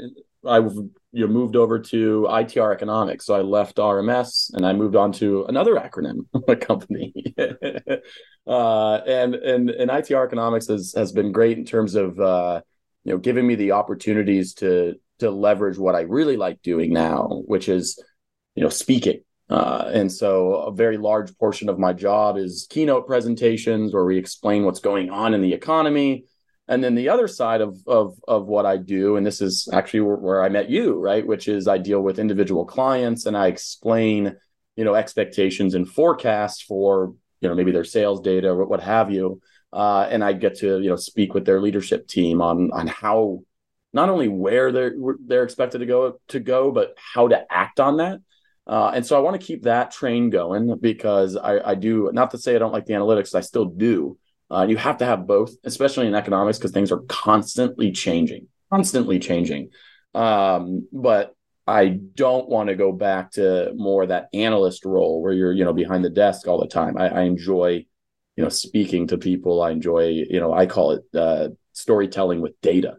i've 0.45 0.73
you 1.13 1.25
know, 1.25 1.27
moved 1.27 1.55
over 1.55 1.79
to 1.79 2.27
itr 2.29 2.73
economics. 2.73 3.25
So 3.25 3.35
i 3.35 3.39
left 3.39 3.77
rms 3.77 4.53
and 4.53 4.65
i 4.65 4.73
moved 4.73 4.97
on 4.97 5.13
to 5.13 5.45
another 5.45 5.75
acronym 5.75 6.25
company. 6.59 7.13
Uh 8.47 8.95
and 9.05 9.35
and 9.35 9.69
and 9.69 9.91
itr 9.91 10.25
economics 10.25 10.67
has 10.67 10.93
has 10.97 11.11
been 11.11 11.31
great 11.31 11.59
in 11.59 11.63
terms 11.63 11.93
of 11.93 12.19
uh 12.19 12.59
you 13.03 13.13
know 13.13 13.19
giving 13.19 13.45
me 13.45 13.53
the 13.53 13.71
opportunities 13.73 14.55
to 14.55 14.95
to 15.19 15.29
leverage 15.29 15.77
what 15.77 15.93
i 15.93 16.01
really 16.01 16.37
like 16.37 16.59
doing 16.63 16.91
now 16.91 17.43
which 17.45 17.69
is 17.69 18.03
you 18.55 18.63
know 18.63 18.69
speaking 18.69 19.21
uh, 19.51 19.91
and 19.93 20.11
so 20.11 20.55
a 20.55 20.71
very 20.73 20.97
large 20.97 21.37
portion 21.37 21.69
of 21.69 21.77
my 21.77 21.93
job 21.93 22.37
is 22.37 22.67
keynote 22.69 23.05
presentations 23.07 23.93
where 23.93 24.05
we 24.05 24.17
explain 24.17 24.63
what's 24.65 24.79
going 24.79 25.09
on 25.09 25.33
in 25.33 25.41
the 25.41 25.53
economy 25.53 26.25
And 26.67 26.83
then 26.83 26.95
the 26.95 27.09
other 27.09 27.27
side 27.27 27.61
of 27.61 27.77
of 27.87 28.15
of 28.27 28.47
what 28.47 28.65
I 28.65 28.77
do, 28.77 29.17
and 29.17 29.25
this 29.25 29.41
is 29.41 29.67
actually 29.73 30.01
where, 30.01 30.17
where 30.17 30.43
I 30.43 30.49
met 30.49 30.69
you, 30.69 30.99
right? 30.99 31.25
Which 31.27 31.47
is 31.47 31.67
I 31.67 31.77
deal 31.79 32.01
with 32.01 32.19
individual 32.19 32.65
clients 32.65 33.25
and 33.27 33.35
I 33.37 33.47
explain, 33.47 34.37
you 34.77 34.85
know, 34.85 34.95
expectations 34.95 35.75
and 35.75 35.87
forecasts 35.89 36.61
for 36.61 37.13
you 37.41 37.49
know 37.49 37.55
maybe 37.55 37.73
their 37.73 37.83
sales 37.85 38.21
data 38.21 38.49
or 38.49 38.65
what 38.65 38.81
have 38.81 39.11
you. 39.11 39.41
Uh, 39.73 40.07
and 40.11 40.23
I 40.23 40.33
get 40.33 40.57
to 40.59 40.79
you 40.79 40.89
know 40.89 40.97
speak 40.97 41.33
with 41.35 41.45
their 41.45 41.61
leadership 41.61 42.07
team 42.07 42.41
on 42.41 42.71
on 42.71 42.87
how 42.87 43.43
not 43.93 44.09
only 44.09 44.29
where 44.29 44.71
they're 44.71 44.95
they're 45.27 45.43
expected 45.43 45.79
to 45.79 45.85
go 45.85 46.19
to 46.29 46.39
go, 46.39 46.71
but 46.71 46.95
how 47.13 47.27
to 47.29 47.45
act 47.51 47.79
on 47.79 47.97
that. 47.97 48.19
Uh, 48.67 48.91
and 48.93 49.05
so 49.05 49.17
I 49.17 49.19
want 49.19 49.39
to 49.39 49.45
keep 49.45 49.63
that 49.63 49.91
train 49.91 50.29
going 50.29 50.77
because 50.79 51.35
I, 51.35 51.71
I, 51.71 51.75
do 51.75 52.11
not 52.13 52.31
to 52.31 52.37
say 52.37 52.55
I 52.55 52.59
don't 52.59 52.71
like 52.71 52.85
the 52.85 52.93
analytics, 52.93 53.33
I 53.33 53.41
still 53.41 53.65
do. 53.65 54.17
Uh, 54.51 54.65
you 54.69 54.77
have 54.77 54.97
to 54.97 55.05
have 55.05 55.25
both, 55.25 55.55
especially 55.63 56.07
in 56.07 56.13
economics, 56.13 56.57
because 56.57 56.71
things 56.71 56.91
are 56.91 57.01
constantly 57.07 57.91
changing, 57.91 58.47
constantly 58.69 59.17
changing. 59.17 59.69
Um, 60.13 60.87
but 60.91 61.35
I 61.65 61.87
don't 61.87 62.49
want 62.49 62.69
to 62.69 62.75
go 62.75 62.91
back 62.91 63.31
to 63.31 63.71
more 63.75 64.05
that 64.05 64.27
analyst 64.33 64.85
role 64.85 65.21
where 65.21 65.33
you're, 65.33 65.53
you 65.53 65.63
know, 65.63 65.73
behind 65.73 66.03
the 66.03 66.09
desk 66.09 66.47
all 66.47 66.59
the 66.59 66.67
time. 66.67 66.97
I, 66.97 67.07
I 67.09 67.21
enjoy, 67.21 67.85
you 68.35 68.43
know, 68.43 68.49
speaking 68.49 69.07
to 69.07 69.17
people. 69.17 69.61
I 69.61 69.71
enjoy, 69.71 70.07
you 70.07 70.39
know, 70.39 70.53
I 70.53 70.65
call 70.65 70.91
it 70.91 71.03
uh, 71.15 71.49
storytelling 71.71 72.41
with 72.41 72.59
data. 72.61 72.97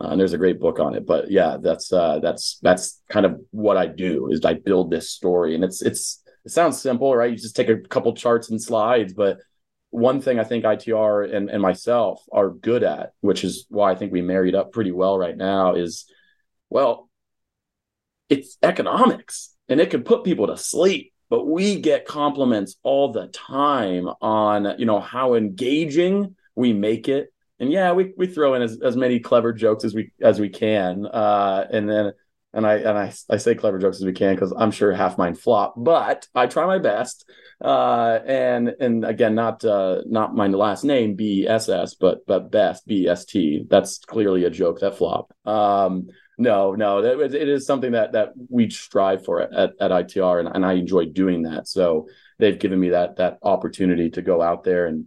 Uh, 0.00 0.08
and 0.08 0.20
there's 0.20 0.32
a 0.32 0.38
great 0.38 0.58
book 0.58 0.80
on 0.80 0.94
it. 0.94 1.06
But 1.06 1.30
yeah, 1.30 1.58
that's 1.60 1.92
uh, 1.92 2.20
that's 2.20 2.58
that's 2.62 3.02
kind 3.10 3.26
of 3.26 3.40
what 3.50 3.76
I 3.76 3.86
do 3.86 4.28
is 4.30 4.44
I 4.44 4.54
build 4.54 4.90
this 4.90 5.10
story, 5.10 5.54
and 5.54 5.62
it's 5.62 5.82
it's 5.82 6.22
it 6.44 6.52
sounds 6.52 6.80
simple, 6.80 7.14
right? 7.14 7.30
You 7.30 7.36
just 7.36 7.56
take 7.56 7.68
a 7.68 7.76
couple 7.76 8.14
charts 8.14 8.50
and 8.50 8.60
slides, 8.60 9.12
but 9.12 9.38
one 9.90 10.20
thing 10.20 10.38
I 10.38 10.44
think 10.44 10.64
ITR 10.64 11.34
and, 11.34 11.50
and 11.50 11.60
myself 11.60 12.22
are 12.32 12.50
good 12.50 12.82
at, 12.82 13.12
which 13.20 13.44
is 13.44 13.66
why 13.68 13.90
I 13.90 13.96
think 13.96 14.12
we 14.12 14.22
married 14.22 14.54
up 14.54 14.72
pretty 14.72 14.92
well 14.92 15.18
right 15.18 15.36
now, 15.36 15.74
is 15.74 16.06
well, 16.70 17.10
it's 18.28 18.56
economics 18.62 19.54
and 19.68 19.80
it 19.80 19.90
can 19.90 20.02
put 20.02 20.24
people 20.24 20.46
to 20.46 20.56
sleep. 20.56 21.12
But 21.28 21.46
we 21.46 21.80
get 21.80 22.06
compliments 22.06 22.76
all 22.82 23.12
the 23.12 23.28
time 23.28 24.08
on, 24.20 24.78
you 24.78 24.86
know, 24.86 25.00
how 25.00 25.34
engaging 25.34 26.34
we 26.56 26.72
make 26.72 27.08
it 27.08 27.32
and 27.60 27.70
yeah, 27.70 27.92
we 27.92 28.12
we 28.16 28.26
throw 28.26 28.54
in 28.54 28.62
as, 28.62 28.80
as 28.82 28.96
many 28.96 29.20
clever 29.20 29.52
jokes 29.52 29.84
as 29.84 29.94
we 29.94 30.10
as 30.20 30.40
we 30.40 30.48
can, 30.48 31.06
uh, 31.06 31.66
and 31.70 31.88
then 31.88 32.12
and 32.52 32.66
I 32.66 32.74
and 32.76 32.98
I, 32.98 33.12
I 33.28 33.36
say 33.36 33.54
clever 33.54 33.78
jokes 33.78 33.98
as 33.98 34.04
we 34.04 34.12
can 34.12 34.34
because 34.34 34.52
I'm 34.56 34.72
sure 34.72 34.92
half 34.92 35.18
mine 35.18 35.34
flop, 35.34 35.74
but 35.76 36.26
I 36.34 36.46
try 36.46 36.66
my 36.66 36.78
best. 36.78 37.30
Uh, 37.62 38.18
and 38.26 38.70
and 38.80 39.04
again, 39.04 39.34
not 39.34 39.64
uh, 39.64 40.00
not 40.06 40.34
my 40.34 40.46
last 40.48 40.82
name 40.82 41.14
B 41.14 41.46
S 41.46 41.68
S, 41.68 41.94
but 41.94 42.26
but 42.26 42.50
best 42.50 42.86
B 42.86 43.06
S 43.06 43.24
T. 43.26 43.66
That's 43.68 43.98
clearly 43.98 44.44
a 44.44 44.50
joke 44.50 44.80
that 44.80 44.96
flop. 44.96 45.32
Um, 45.44 46.08
no, 46.38 46.74
no, 46.74 47.04
it, 47.04 47.34
it 47.34 47.48
is 47.48 47.66
something 47.66 47.92
that 47.92 48.12
that 48.12 48.32
we 48.48 48.70
strive 48.70 49.24
for 49.26 49.42
at, 49.42 49.72
at 49.78 49.90
ITR, 49.90 50.40
and, 50.40 50.48
and 50.48 50.64
I 50.64 50.72
enjoy 50.72 51.04
doing 51.04 51.42
that. 51.42 51.68
So 51.68 52.08
they've 52.38 52.58
given 52.58 52.80
me 52.80 52.88
that 52.88 53.16
that 53.16 53.38
opportunity 53.42 54.08
to 54.10 54.22
go 54.22 54.40
out 54.40 54.64
there 54.64 54.86
and 54.86 55.06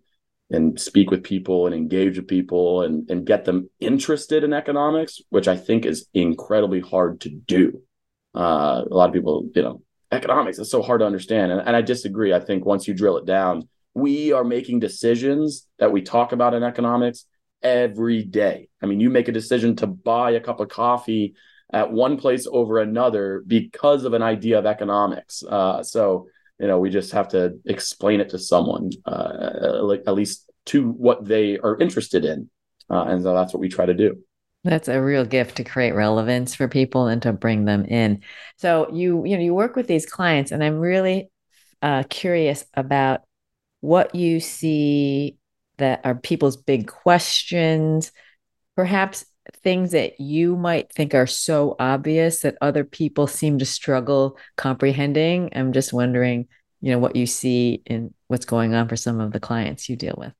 and 0.51 0.79
speak 0.79 1.09
with 1.09 1.23
people 1.23 1.65
and 1.65 1.75
engage 1.75 2.17
with 2.17 2.27
people 2.27 2.83
and, 2.83 3.09
and 3.09 3.25
get 3.25 3.45
them 3.45 3.69
interested 3.79 4.43
in 4.43 4.53
economics, 4.53 5.21
which 5.29 5.47
I 5.47 5.57
think 5.57 5.85
is 5.85 6.07
incredibly 6.13 6.79
hard 6.79 7.21
to 7.21 7.29
do. 7.29 7.81
Uh, 8.35 8.83
a 8.89 8.93
lot 8.93 9.09
of 9.09 9.13
people, 9.13 9.49
you 9.55 9.61
know, 9.61 9.81
economics 10.11 10.59
is 10.59 10.69
so 10.69 10.81
hard 10.81 10.99
to 10.99 11.05
understand. 11.05 11.51
And, 11.51 11.61
and 11.61 11.75
I 11.75 11.81
disagree. 11.81 12.33
I 12.33 12.39
think 12.39 12.65
once 12.65 12.87
you 12.87 12.93
drill 12.93 13.17
it 13.17 13.25
down, 13.25 13.67
we 13.93 14.31
are 14.31 14.43
making 14.43 14.79
decisions 14.79 15.67
that 15.79 15.91
we 15.91 16.01
talk 16.01 16.31
about 16.31 16.53
in 16.53 16.63
economics 16.63 17.25
every 17.61 18.23
day. 18.23 18.69
I 18.81 18.85
mean, 18.85 18.99
you 18.99 19.09
make 19.09 19.27
a 19.27 19.33
decision 19.33 19.75
to 19.77 19.87
buy 19.87 20.31
a 20.31 20.39
cup 20.39 20.59
of 20.59 20.69
coffee 20.69 21.35
at 21.71 21.91
one 21.91 22.17
place 22.17 22.47
over 22.51 22.79
another 22.79 23.43
because 23.45 24.03
of 24.03 24.13
an 24.13 24.21
idea 24.21 24.59
of 24.59 24.65
economics. 24.65 25.43
Uh, 25.43 25.81
so 25.81 26.27
you 26.63 26.69
know 26.69 26.79
we 26.79 26.89
just 26.89 27.11
have 27.11 27.27
to 27.27 27.59
explain 27.65 28.21
it 28.21 28.29
to 28.29 28.39
someone 28.39 28.89
uh, 29.05 29.93
at 30.07 30.13
least 30.13 30.49
to 30.65 30.91
what 30.91 31.25
they 31.25 31.57
are 31.59 31.77
interested 31.79 32.23
in 32.23 32.49
uh, 32.89 33.05
and 33.09 33.23
so 33.23 33.33
that's 33.33 33.53
what 33.53 33.59
we 33.59 33.69
try 33.69 33.85
to 33.85 33.93
do. 33.93 34.17
That's 34.63 34.87
a 34.87 35.01
real 35.01 35.25
gift 35.25 35.57
to 35.57 35.63
create 35.63 35.93
relevance 35.93 36.55
for 36.55 36.69
people 36.69 37.07
and 37.07 37.21
to 37.23 37.33
bring 37.33 37.65
them 37.65 37.83
in. 37.85 38.21
So 38.57 38.87
you 38.93 39.25
you 39.25 39.35
know 39.35 39.43
you 39.43 39.53
work 39.53 39.75
with 39.75 39.87
these 39.87 40.05
clients 40.05 40.51
and 40.51 40.63
i'm 40.63 40.79
really 40.79 41.29
uh, 41.81 42.03
curious 42.09 42.63
about 42.75 43.21
what 43.81 44.15
you 44.15 44.39
see 44.39 45.37
that 45.77 45.99
are 46.05 46.15
people's 46.15 46.55
big 46.55 46.87
questions. 46.87 48.13
Perhaps 48.77 49.25
things 49.57 49.91
that 49.91 50.19
you 50.19 50.55
might 50.55 50.91
think 50.91 51.13
are 51.13 51.27
so 51.27 51.75
obvious 51.79 52.41
that 52.41 52.57
other 52.61 52.83
people 52.83 53.27
seem 53.27 53.59
to 53.59 53.65
struggle 53.65 54.37
comprehending. 54.57 55.49
I'm 55.55 55.73
just 55.73 55.93
wondering, 55.93 56.47
you 56.81 56.91
know, 56.91 56.99
what 56.99 57.15
you 57.15 57.25
see 57.25 57.81
in 57.85 58.13
what's 58.27 58.45
going 58.45 58.73
on 58.73 58.87
for 58.87 58.95
some 58.95 59.19
of 59.19 59.31
the 59.31 59.39
clients 59.39 59.87
you 59.89 59.95
deal 59.95 60.15
with. 60.17 60.33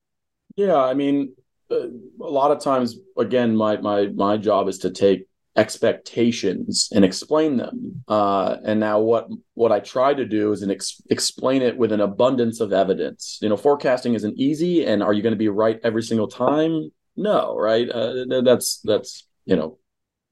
Yeah, 0.55 0.78
I 0.78 0.93
mean, 0.93 1.34
uh, 1.72 1.88
a 2.22 2.30
lot 2.30 2.51
of 2.51 2.59
times, 2.61 2.97
again, 3.18 3.55
my 3.55 3.78
my 3.78 4.07
my 4.07 4.38
job 4.38 4.68
is 4.68 4.80
to 4.80 4.91
take 4.91 5.28
expectations 5.55 6.89
and 6.91 7.05
explain 7.05 7.57
them. 7.57 8.03
Uh, 8.07 8.57
and 8.64 8.80
now, 8.80 8.99
what 8.99 9.28
what 9.53 9.72
I 9.72 9.80
try 9.80 10.14
to 10.14 10.26
do 10.26 10.51
is 10.51 10.61
an 10.61 10.72
ex- 10.72 11.01
explain 11.09 11.61
it 11.61 11.78
with 11.78 11.91
an 11.91 12.01
abundance 12.01 12.59
of 12.59 12.74
evidence. 12.74 13.39
You 13.41 13.49
know, 13.49 13.57
forecasting 13.57 14.14
isn't 14.14 14.38
easy, 14.38 14.86
and 14.86 15.01
are 15.01 15.14
you 15.14 15.22
going 15.22 15.34
to 15.34 15.38
be 15.38 15.49
right 15.49 15.80
every 15.84 16.03
single 16.03 16.28
time? 16.28 16.91
No, 17.16 17.55
right? 17.55 17.89
Uh, 17.89 18.41
that's 18.43 18.80
that's 18.84 19.28
you 19.45 19.55
know 19.55 19.78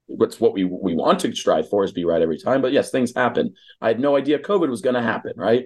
what's 0.08 0.40
what 0.40 0.54
we 0.54 0.64
we 0.64 0.96
want 0.96 1.20
to 1.22 1.36
strive 1.36 1.70
for 1.70 1.84
is 1.84 1.92
be 1.92 2.06
right 2.06 2.22
every 2.22 2.38
time. 2.38 2.62
But 2.62 2.72
yes, 2.72 2.92
things 2.92 3.14
happen. 3.16 3.54
I 3.80 3.90
had 3.90 4.00
no 4.00 4.16
idea 4.16 4.40
COVID 4.40 4.70
was 4.70 4.82
going 4.82 4.96
to 4.96 5.02
happen. 5.02 5.34
Right? 5.36 5.66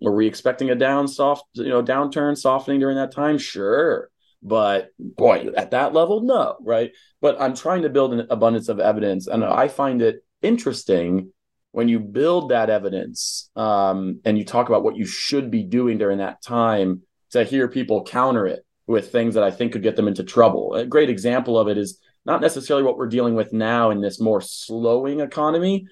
Were 0.00 0.14
we 0.14 0.26
expecting 0.26 0.70
a 0.70 0.74
down 0.74 1.08
soft 1.08 1.44
you 1.54 1.68
know 1.68 1.82
downturn 1.82 2.36
softening 2.36 2.80
during 2.80 2.96
that 2.96 3.12
time? 3.12 3.38
Sure. 3.38 4.10
But 4.42 4.90
boy, 4.98 5.48
at 5.56 5.70
that 5.70 5.94
level, 5.94 6.20
no, 6.20 6.56
right? 6.60 6.92
But 7.22 7.40
I'm 7.40 7.54
trying 7.54 7.82
to 7.82 7.88
build 7.88 8.12
an 8.12 8.26
abundance 8.28 8.68
of 8.68 8.78
evidence, 8.78 9.26
and 9.26 9.42
I 9.42 9.68
find 9.68 10.02
it 10.02 10.22
interesting 10.42 11.32
when 11.72 11.88
you 11.88 11.98
build 11.98 12.50
that 12.50 12.70
evidence 12.70 13.50
um, 13.56 14.20
and 14.24 14.38
you 14.38 14.44
talk 14.44 14.68
about 14.68 14.84
what 14.84 14.96
you 14.96 15.06
should 15.06 15.50
be 15.50 15.64
doing 15.64 15.98
during 15.98 16.18
that 16.18 16.40
time 16.42 17.02
to 17.30 17.42
hear 17.42 17.66
people 17.66 18.04
counter 18.04 18.46
it 18.46 18.64
with 18.86 19.10
things 19.10 19.34
that 19.34 19.44
I 19.44 19.50
think 19.50 19.72
could 19.72 19.82
get 19.82 19.96
them 19.96 20.08
into 20.08 20.24
trouble. 20.24 20.74
A 20.74 20.84
great 20.84 21.10
example 21.10 21.58
of 21.58 21.68
it 21.68 21.78
is 21.78 21.98
not 22.26 22.40
necessarily 22.40 22.84
what 22.84 22.96
we're 22.96 23.06
dealing 23.06 23.34
with 23.34 23.52
now 23.52 23.90
in 23.90 24.00
this 24.00 24.20
more 24.20 24.40
slowing 24.40 25.20
economy, 25.20 25.86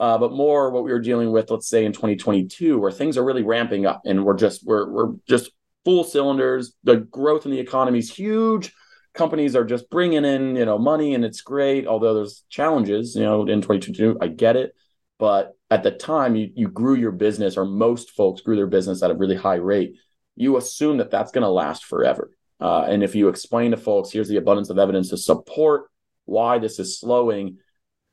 uh, 0.00 0.18
but 0.18 0.32
more 0.32 0.70
what 0.70 0.84
we 0.84 0.92
were 0.92 1.00
dealing 1.00 1.30
with, 1.30 1.50
let's 1.50 1.68
say 1.68 1.84
in 1.84 1.92
2022, 1.92 2.78
where 2.78 2.90
things 2.90 3.16
are 3.16 3.24
really 3.24 3.42
ramping 3.42 3.86
up 3.86 4.02
and 4.04 4.24
we're 4.24 4.36
just 4.36 4.64
we're 4.64 4.90
we're 4.90 5.12
just 5.28 5.50
full 5.84 6.04
cylinders. 6.04 6.74
The 6.84 6.96
growth 6.96 7.44
in 7.44 7.52
the 7.52 7.60
economy 7.60 7.98
is 7.98 8.14
huge. 8.14 8.72
Companies 9.14 9.54
are 9.54 9.64
just 9.64 9.88
bringing 9.90 10.24
in 10.24 10.56
you 10.56 10.64
know 10.64 10.78
money 10.78 11.14
and 11.14 11.24
it's 11.24 11.42
great. 11.42 11.86
Although 11.86 12.14
there's 12.14 12.44
challenges, 12.48 13.14
you 13.14 13.22
know, 13.22 13.42
in 13.42 13.60
2022, 13.60 14.18
I 14.20 14.28
get 14.28 14.56
it. 14.56 14.74
But 15.18 15.52
at 15.70 15.82
the 15.82 15.92
time, 15.92 16.34
you 16.34 16.50
you 16.54 16.68
grew 16.68 16.96
your 16.96 17.12
business, 17.12 17.56
or 17.56 17.64
most 17.64 18.10
folks 18.10 18.42
grew 18.42 18.56
their 18.56 18.66
business 18.66 19.02
at 19.02 19.10
a 19.10 19.14
really 19.14 19.36
high 19.36 19.54
rate 19.54 19.94
you 20.36 20.56
assume 20.56 20.98
that 20.98 21.10
that's 21.10 21.32
going 21.32 21.42
to 21.42 21.48
last 21.50 21.84
forever. 21.84 22.30
Uh, 22.60 22.86
and 22.88 23.02
if 23.02 23.14
you 23.14 23.28
explain 23.28 23.72
to 23.72 23.76
folks, 23.76 24.10
here's 24.10 24.28
the 24.28 24.36
abundance 24.36 24.70
of 24.70 24.78
evidence 24.78 25.10
to 25.10 25.16
support 25.16 25.90
why 26.24 26.58
this 26.58 26.78
is 26.78 26.98
slowing, 26.98 27.58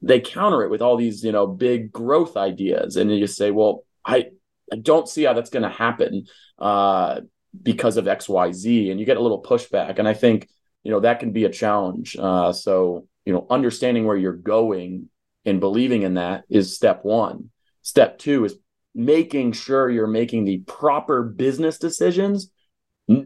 they 0.01 0.19
counter 0.19 0.63
it 0.63 0.69
with 0.69 0.81
all 0.81 0.97
these, 0.97 1.23
you 1.23 1.31
know, 1.31 1.47
big 1.47 1.91
growth 1.91 2.35
ideas. 2.35 2.97
And 2.97 3.15
you 3.15 3.27
say, 3.27 3.51
well, 3.51 3.85
I, 4.05 4.27
I 4.71 4.77
don't 4.77 5.07
see 5.07 5.23
how 5.23 5.33
that's 5.33 5.49
going 5.49 5.63
to 5.63 5.69
happen 5.69 6.25
uh, 6.59 7.21
because 7.61 7.97
of 7.97 8.07
X, 8.07 8.27
Y, 8.27 8.51
Z. 8.51 8.91
And 8.91 8.99
you 8.99 9.05
get 9.05 9.17
a 9.17 9.21
little 9.21 9.43
pushback. 9.43 9.99
And 9.99 10.07
I 10.07 10.13
think, 10.13 10.49
you 10.83 10.91
know, 10.91 11.01
that 11.01 11.19
can 11.19 11.31
be 11.31 11.45
a 11.45 11.49
challenge. 11.49 12.17
Uh, 12.19 12.51
so, 12.51 13.07
you 13.25 13.33
know, 13.33 13.45
understanding 13.49 14.05
where 14.05 14.17
you're 14.17 14.33
going 14.33 15.09
and 15.45 15.59
believing 15.59 16.01
in 16.01 16.15
that 16.15 16.43
is 16.49 16.75
step 16.75 17.03
one. 17.03 17.51
Step 17.83 18.17
two 18.17 18.45
is 18.45 18.55
making 18.93 19.53
sure 19.53 19.89
you're 19.89 20.07
making 20.07 20.45
the 20.45 20.59
proper 20.59 21.23
business 21.23 21.77
decisions 21.77 22.51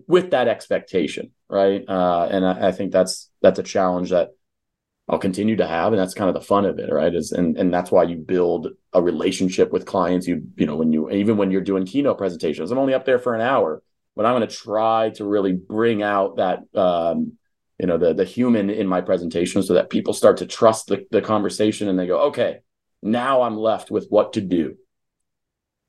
with 0.08 0.32
that 0.32 0.48
expectation, 0.48 1.32
right? 1.50 1.84
Uh, 1.88 2.28
and 2.32 2.46
I, 2.46 2.70
I, 2.70 2.72
think 2.72 2.92
that's 2.92 3.30
that's 3.42 3.60
a 3.60 3.64
challenge 3.64 4.10
that 4.12 4.30
I'll 5.08 5.20
continue 5.20 5.56
to 5.58 5.68
have, 5.68 5.94
and 5.94 6.00
that's 6.00 6.14
kind 6.14 6.30
of 6.30 6.34
the 6.34 6.48
fun 6.48 6.66
of 6.66 6.80
it, 6.80 6.92
right? 6.92 7.14
Is 7.14 7.32
and 7.32 7.58
and 7.58 7.74
that's 7.74 7.92
why 7.92 8.04
you 8.04 8.18
build 8.18 8.70
a 8.94 9.02
relationship 9.02 9.72
with 9.72 9.86
clients. 9.86 10.28
You 10.28 10.44
you 10.56 10.66
know 10.66 10.76
when 10.76 10.92
you 10.92 11.10
even 11.12 11.38
when 11.38 11.52
you're 11.52 11.62
doing 11.62 11.86
keynote 11.86 12.18
presentations, 12.18 12.72
I'm 12.72 12.78
only 12.78 12.94
up 12.94 13.06
there 13.06 13.20
for 13.20 13.36
an 13.36 13.42
hour, 13.42 13.82
but 14.16 14.26
I'm 14.26 14.36
going 14.36 14.48
to 14.48 14.56
try 14.56 15.12
to 15.16 15.26
really 15.26 15.54
bring 15.54 16.02
out 16.02 16.38
that 16.38 16.64
um, 16.76 17.34
you 17.80 17.88
know 17.88 17.98
the 17.98 18.14
the 18.14 18.26
human 18.26 18.70
in 18.70 18.88
my 18.88 19.02
presentation 19.02 19.62
so 19.62 19.74
that 19.74 19.90
people 19.90 20.14
start 20.14 20.38
to 20.38 20.48
trust 20.48 20.88
the, 20.88 21.06
the 21.12 21.22
conversation 21.22 21.88
and 21.88 22.00
they 22.00 22.08
go, 22.08 22.22
okay, 22.28 22.60
now 23.04 23.44
I'm 23.44 23.58
left 23.58 23.92
with 23.92 24.08
what 24.10 24.34
to 24.34 24.42
do 24.42 24.78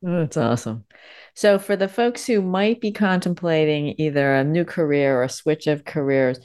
that's 0.06 0.36
awesome. 0.36 0.84
So, 1.34 1.58
for 1.58 1.76
the 1.76 1.88
folks 1.88 2.26
who 2.26 2.40
might 2.40 2.80
be 2.80 2.92
contemplating 2.92 3.94
either 3.98 4.34
a 4.34 4.44
new 4.44 4.64
career 4.64 5.18
or 5.18 5.24
a 5.24 5.28
switch 5.28 5.66
of 5.66 5.84
careers, 5.84 6.38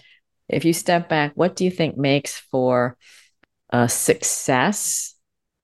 if 0.49 0.66
you 0.66 0.74
step 0.74 1.07
back, 1.07 1.34
what 1.36 1.55
do 1.55 1.64
you 1.64 1.72
think 1.72 1.95
makes 1.95 2.39
for 2.39 2.97
a 3.70 3.88
success 3.88 5.16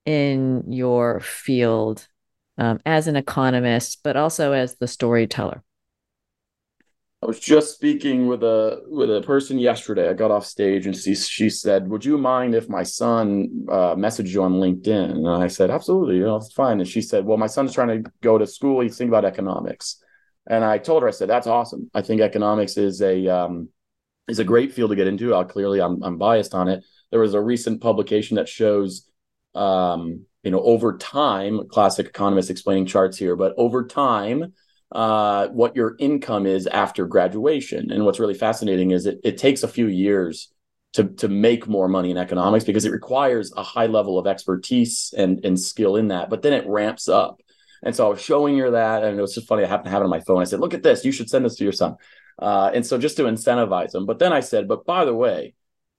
in 0.06 0.72
your 0.72 1.20
field 1.20 2.06
um, 2.56 2.80
as 2.86 3.06
an 3.06 3.16
economist, 3.16 3.98
but 4.02 4.16
also 4.16 4.52
as 4.52 4.76
the 4.76 4.88
storyteller? 4.88 5.62
I 7.20 7.26
was 7.26 7.40
just 7.40 7.74
speaking 7.74 8.28
with 8.28 8.44
a 8.44 8.82
with 8.86 9.14
a 9.14 9.22
person 9.22 9.58
yesterday. 9.58 10.08
I 10.08 10.12
got 10.12 10.30
off 10.30 10.46
stage 10.46 10.86
and 10.86 10.96
she 10.96 11.16
she 11.16 11.50
said, 11.50 11.88
"Would 11.88 12.04
you 12.04 12.16
mind 12.16 12.54
if 12.54 12.68
my 12.68 12.84
son 12.84 13.66
uh, 13.68 13.96
messaged 13.96 14.28
you 14.28 14.42
on 14.44 14.54
LinkedIn?" 14.54 15.10
And 15.10 15.28
I 15.28 15.48
said, 15.48 15.68
"Absolutely, 15.70 16.16
you 16.18 16.24
know, 16.24 16.36
it's 16.36 16.52
fine." 16.52 16.78
And 16.78 16.88
she 16.88 17.02
said, 17.02 17.24
"Well, 17.24 17.36
my 17.36 17.48
son's 17.48 17.74
trying 17.74 18.04
to 18.04 18.10
go 18.22 18.38
to 18.38 18.46
school. 18.46 18.80
He's 18.80 18.96
thinking 18.96 19.12
about 19.12 19.24
economics." 19.24 20.02
And 20.46 20.64
I 20.64 20.78
told 20.78 21.02
her, 21.02 21.08
I 21.08 21.10
said, 21.12 21.28
"That's 21.28 21.48
awesome. 21.48 21.90
I 21.92 22.02
think 22.02 22.20
economics 22.20 22.76
is 22.76 23.02
a 23.02 23.26
um, 23.26 23.68
is 24.28 24.38
a 24.38 24.44
great 24.44 24.72
field 24.72 24.90
to 24.90 24.96
get 24.96 25.08
into. 25.08 25.34
I'll, 25.34 25.44
clearly, 25.44 25.80
I'm 25.80 26.00
I'm 26.04 26.18
biased 26.18 26.54
on 26.54 26.68
it. 26.68 26.84
There 27.10 27.20
was 27.20 27.34
a 27.34 27.40
recent 27.40 27.80
publication 27.80 28.36
that 28.36 28.48
shows, 28.48 29.08
um, 29.56 30.24
you 30.44 30.52
know, 30.52 30.62
over 30.62 30.96
time, 30.98 31.66
classic 31.68 32.06
economist 32.06 32.48
explaining 32.50 32.86
charts 32.86 33.18
here, 33.18 33.34
but 33.34 33.54
over 33.56 33.86
time." 33.86 34.52
Uh, 34.92 35.48
what 35.48 35.76
your 35.76 35.96
income 35.98 36.46
is 36.46 36.66
after 36.66 37.06
graduation. 37.06 37.90
And 37.90 38.04
what's 38.04 38.20
really 38.20 38.34
fascinating 38.34 38.90
is 38.90 39.06
it, 39.06 39.20
it 39.24 39.38
takes 39.38 39.62
a 39.62 39.68
few 39.68 39.86
years 39.86 40.52
to, 40.94 41.04
to 41.04 41.28
make 41.28 41.68
more 41.68 41.88
money 41.88 42.10
in 42.10 42.16
economics 42.16 42.64
because 42.64 42.84
it 42.84 42.92
requires 42.92 43.52
a 43.56 43.62
high 43.62 43.86
level 43.86 44.18
of 44.18 44.26
expertise 44.26 45.12
and, 45.16 45.44
and 45.44 45.60
skill 45.60 45.96
in 45.96 46.08
that, 46.08 46.30
but 46.30 46.42
then 46.42 46.54
it 46.54 46.66
ramps 46.66 47.08
up. 47.08 47.40
And 47.82 47.94
so 47.94 48.06
I 48.06 48.10
was 48.10 48.20
showing 48.20 48.58
her 48.58 48.72
that, 48.72 49.04
and 49.04 49.18
it 49.18 49.22
was 49.22 49.34
just 49.34 49.46
funny. 49.46 49.62
I 49.62 49.68
happened 49.68 49.86
to 49.86 49.90
have 49.92 50.02
it 50.02 50.04
on 50.04 50.10
my 50.10 50.20
phone. 50.20 50.40
I 50.40 50.44
said, 50.44 50.58
"Look 50.58 50.74
at 50.74 50.82
this! 50.82 51.04
You 51.04 51.12
should 51.12 51.30
send 51.30 51.44
this 51.44 51.54
to 51.56 51.64
your 51.64 51.72
son." 51.72 51.94
Uh, 52.36 52.72
and 52.74 52.84
so 52.84 52.98
just 52.98 53.16
to 53.18 53.24
incentivize 53.24 53.94
him. 53.94 54.04
But 54.04 54.18
then 54.18 54.32
I 54.32 54.40
said, 54.40 54.66
"But 54.66 54.84
by 54.84 55.04
the 55.04 55.14
way, 55.14 55.54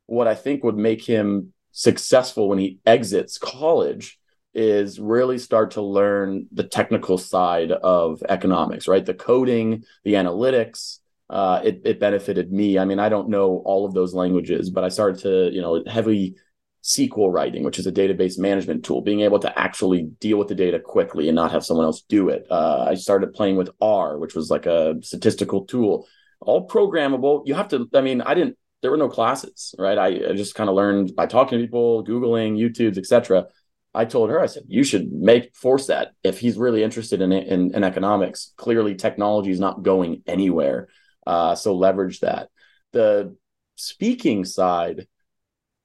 what 0.05 0.27
I 0.27 0.35
think 0.35 0.63
would 0.63 0.75
make 0.75 1.03
him 1.05 1.53
successful 1.71 2.49
when 2.49 2.59
he 2.59 2.79
exits 2.85 3.37
college 3.37 4.18
is 4.53 4.99
really 4.99 5.37
start 5.37 5.71
to 5.71 5.81
learn 5.81 6.47
the 6.51 6.63
technical 6.63 7.17
side 7.17 7.71
of 7.71 8.23
economics, 8.27 8.87
right? 8.87 9.05
The 9.05 9.13
coding, 9.13 9.83
the 10.03 10.13
analytics. 10.13 10.99
Uh, 11.29 11.61
it, 11.63 11.81
it 11.85 11.99
benefited 11.99 12.51
me. 12.51 12.79
I 12.79 12.85
mean, 12.85 12.97
I 12.97 13.07
don't 13.07 13.29
know 13.29 13.61
all 13.63 13.85
of 13.85 13.93
those 13.93 14.15
languages, 14.15 14.71
but 14.71 14.83
I 14.83 14.89
started 14.89 15.21
to, 15.21 15.51
you 15.53 15.61
know, 15.61 15.83
heavy 15.85 16.35
SQL 16.83 17.31
writing, 17.31 17.63
which 17.63 17.77
is 17.77 17.85
a 17.85 17.91
database 17.91 18.39
management 18.39 18.83
tool, 18.83 19.01
being 19.01 19.21
able 19.21 19.39
to 19.39 19.59
actually 19.59 20.03
deal 20.19 20.37
with 20.37 20.47
the 20.47 20.55
data 20.55 20.79
quickly 20.79 21.27
and 21.29 21.35
not 21.35 21.51
have 21.51 21.63
someone 21.63 21.85
else 21.85 22.01
do 22.01 22.29
it. 22.29 22.47
Uh, 22.49 22.87
I 22.89 22.95
started 22.95 23.33
playing 23.33 23.57
with 23.57 23.69
R, 23.79 24.17
which 24.17 24.33
was 24.33 24.49
like 24.49 24.65
a 24.65 24.95
statistical 25.01 25.65
tool, 25.65 26.07
all 26.41 26.67
programmable. 26.67 27.43
You 27.45 27.53
have 27.53 27.67
to, 27.69 27.87
I 27.93 28.01
mean, 28.01 28.21
I 28.21 28.33
didn't, 28.33 28.57
there 28.81 28.91
were 28.91 28.97
no 28.97 29.09
classes, 29.09 29.75
right? 29.77 29.97
I, 29.97 30.07
I 30.07 30.33
just 30.33 30.55
kind 30.55 30.69
of 30.69 30.75
learned 30.75 31.15
by 31.15 31.25
talking 31.25 31.59
to 31.59 31.65
people, 31.65 32.05
Googling, 32.05 32.57
YouTubes, 32.57 32.97
etc. 32.97 33.47
I 33.93 34.05
told 34.05 34.29
her, 34.29 34.39
I 34.39 34.45
said, 34.45 34.63
you 34.67 34.83
should 34.83 35.11
make 35.11 35.55
force 35.55 35.87
that 35.87 36.11
if 36.23 36.39
he's 36.39 36.57
really 36.57 36.83
interested 36.83 37.21
in 37.21 37.31
in, 37.31 37.73
in 37.73 37.83
economics. 37.83 38.53
Clearly, 38.57 38.95
technology 38.95 39.51
is 39.51 39.59
not 39.59 39.83
going 39.83 40.21
anywhere, 40.27 40.89
uh, 41.25 41.55
so 41.55 41.75
leverage 41.75 42.19
that. 42.19 42.49
The 42.91 43.35
speaking 43.75 44.45
side, 44.45 45.07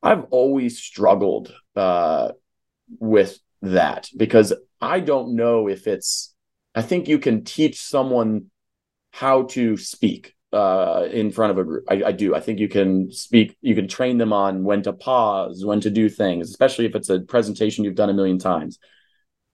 I've 0.03 0.25
always 0.31 0.79
struggled 0.79 1.55
uh, 1.77 2.33
with 2.99 3.39
that 3.63 4.09
because 4.17 4.53
I 4.81 5.01
don't 5.01 5.37
know 5.37 5.69
if 5.69 5.87
it's. 5.87 6.35
I 6.75 6.83
think 6.83 7.09
you 7.09 7.19
can 7.19 7.45
teach 7.45 7.81
someone 7.81 8.51
how 9.13 9.45
to 9.45 9.77
speak 9.77 10.34
uh, 10.55 11.09
in 11.11 11.31
front 11.31 11.51
of 11.51 11.59
a 11.59 11.65
group. 11.65 11.85
I, 11.89 12.05
I, 12.05 12.13
do. 12.13 12.35
I 12.35 12.41
think 12.41 12.61
you 12.61 12.69
can 12.69 13.11
speak, 13.11 13.57
you 13.61 13.75
can 13.75 13.89
train 13.89 14.19
them 14.19 14.33
on 14.33 14.65
when 14.65 14.83
to 14.83 14.93
pause, 14.93 15.65
when 15.65 15.81
to 15.81 15.91
do 15.91 16.09
things, 16.09 16.49
especially 16.49 16.87
if 16.87 16.95
it's 16.95 17.11
a 17.11 17.21
presentation 17.21 17.85
you've 17.85 17.95
done 17.95 18.11
a 18.11 18.15
million 18.15 18.39
times. 18.39 18.79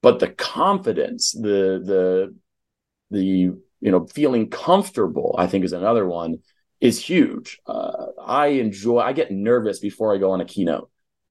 But 0.02 0.18
the 0.18 0.28
confidence, 0.28 1.32
the 1.32 1.82
the 1.84 2.36
the 3.10 3.24
you 3.24 3.62
know 3.80 4.06
feeling 4.06 4.48
comfortable, 4.48 5.34
I 5.38 5.46
think 5.46 5.64
is 5.64 5.72
another 5.72 6.06
one 6.06 6.38
is 6.80 7.02
huge. 7.04 7.58
Uh, 7.66 8.06
I 8.24 8.48
enjoy. 8.48 9.00
I 9.00 9.12
get 9.12 9.30
nervous 9.30 9.78
before 9.78 10.14
I 10.14 10.18
go 10.18 10.30
on 10.30 10.40
a 10.40 10.46
keynote 10.46 10.90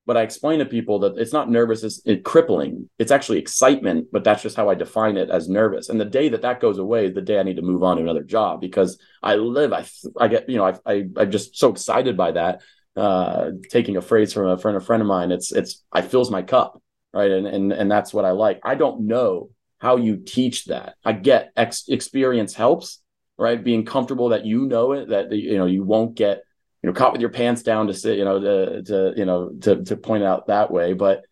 but 0.09 0.17
I 0.17 0.23
explain 0.23 0.57
to 0.57 0.65
people 0.65 0.97
that 1.01 1.19
it's 1.19 1.33
not 1.33 1.51
nervous, 1.51 1.83
it's 1.83 2.01
it 2.03 2.23
crippling. 2.23 2.89
It's 2.97 3.11
actually 3.11 3.37
excitement, 3.37 4.07
but 4.11 4.23
that's 4.23 4.41
just 4.41 4.55
how 4.55 4.67
I 4.67 4.73
define 4.73 5.17
it 5.17 5.29
as 5.29 5.47
nervous. 5.47 5.89
And 5.89 6.01
the 6.01 6.05
day 6.05 6.29
that 6.29 6.41
that 6.41 6.59
goes 6.59 6.79
away 6.79 7.05
is 7.05 7.13
the 7.13 7.21
day 7.21 7.39
I 7.39 7.43
need 7.43 7.57
to 7.57 7.61
move 7.61 7.83
on 7.83 7.97
to 7.97 8.01
another 8.01 8.23
job 8.23 8.59
because 8.59 8.97
I 9.21 9.35
live, 9.35 9.71
I, 9.71 9.85
I 10.19 10.27
get, 10.27 10.49
you 10.49 10.57
know, 10.57 10.65
I, 10.65 10.73
I, 10.83 10.93
I'm 11.15 11.29
just 11.29 11.57
so 11.57 11.69
excited 11.69 12.17
by 12.17 12.31
that. 12.31 12.63
Uh, 12.95 13.51
taking 13.69 13.97
a 13.97 14.01
phrase 14.01 14.33
from 14.33 14.47
a 14.47 14.57
friend, 14.57 14.75
a 14.77 14.81
friend 14.81 15.03
of 15.03 15.07
mine, 15.07 15.31
it's, 15.31 15.51
it's, 15.51 15.83
I 15.91 16.01
fills 16.01 16.31
my 16.31 16.41
cup. 16.41 16.81
Right. 17.13 17.29
And, 17.29 17.45
and, 17.45 17.71
and 17.71 17.91
that's 17.91 18.11
what 18.11 18.25
I 18.25 18.31
like. 18.31 18.61
I 18.63 18.73
don't 18.73 19.01
know 19.01 19.51
how 19.77 19.97
you 19.97 20.17
teach 20.17 20.65
that. 20.65 20.95
I 21.05 21.13
get 21.13 21.51
ex- 21.55 21.87
experience 21.87 22.55
helps, 22.55 22.99
right? 23.37 23.63
Being 23.63 23.85
comfortable 23.85 24.29
that 24.29 24.43
you 24.43 24.65
know 24.65 24.93
it, 24.93 25.09
that, 25.09 25.31
you 25.31 25.59
know, 25.59 25.67
you 25.67 25.83
won't 25.83 26.15
get 26.15 26.41
you 26.81 26.87
know 26.87 26.93
caught 26.93 27.11
with 27.11 27.21
your 27.21 27.29
pants 27.31 27.63
down 27.63 27.87
to 27.87 27.93
sit 27.93 28.17
you 28.17 28.25
know 28.25 28.39
to, 28.39 28.83
to 28.83 29.13
you 29.17 29.25
know 29.25 29.49
to 29.61 29.83
to 29.83 29.97
point 29.97 30.23
out 30.23 30.47
that 30.47 30.71
way. 30.71 30.93
But 30.93 31.23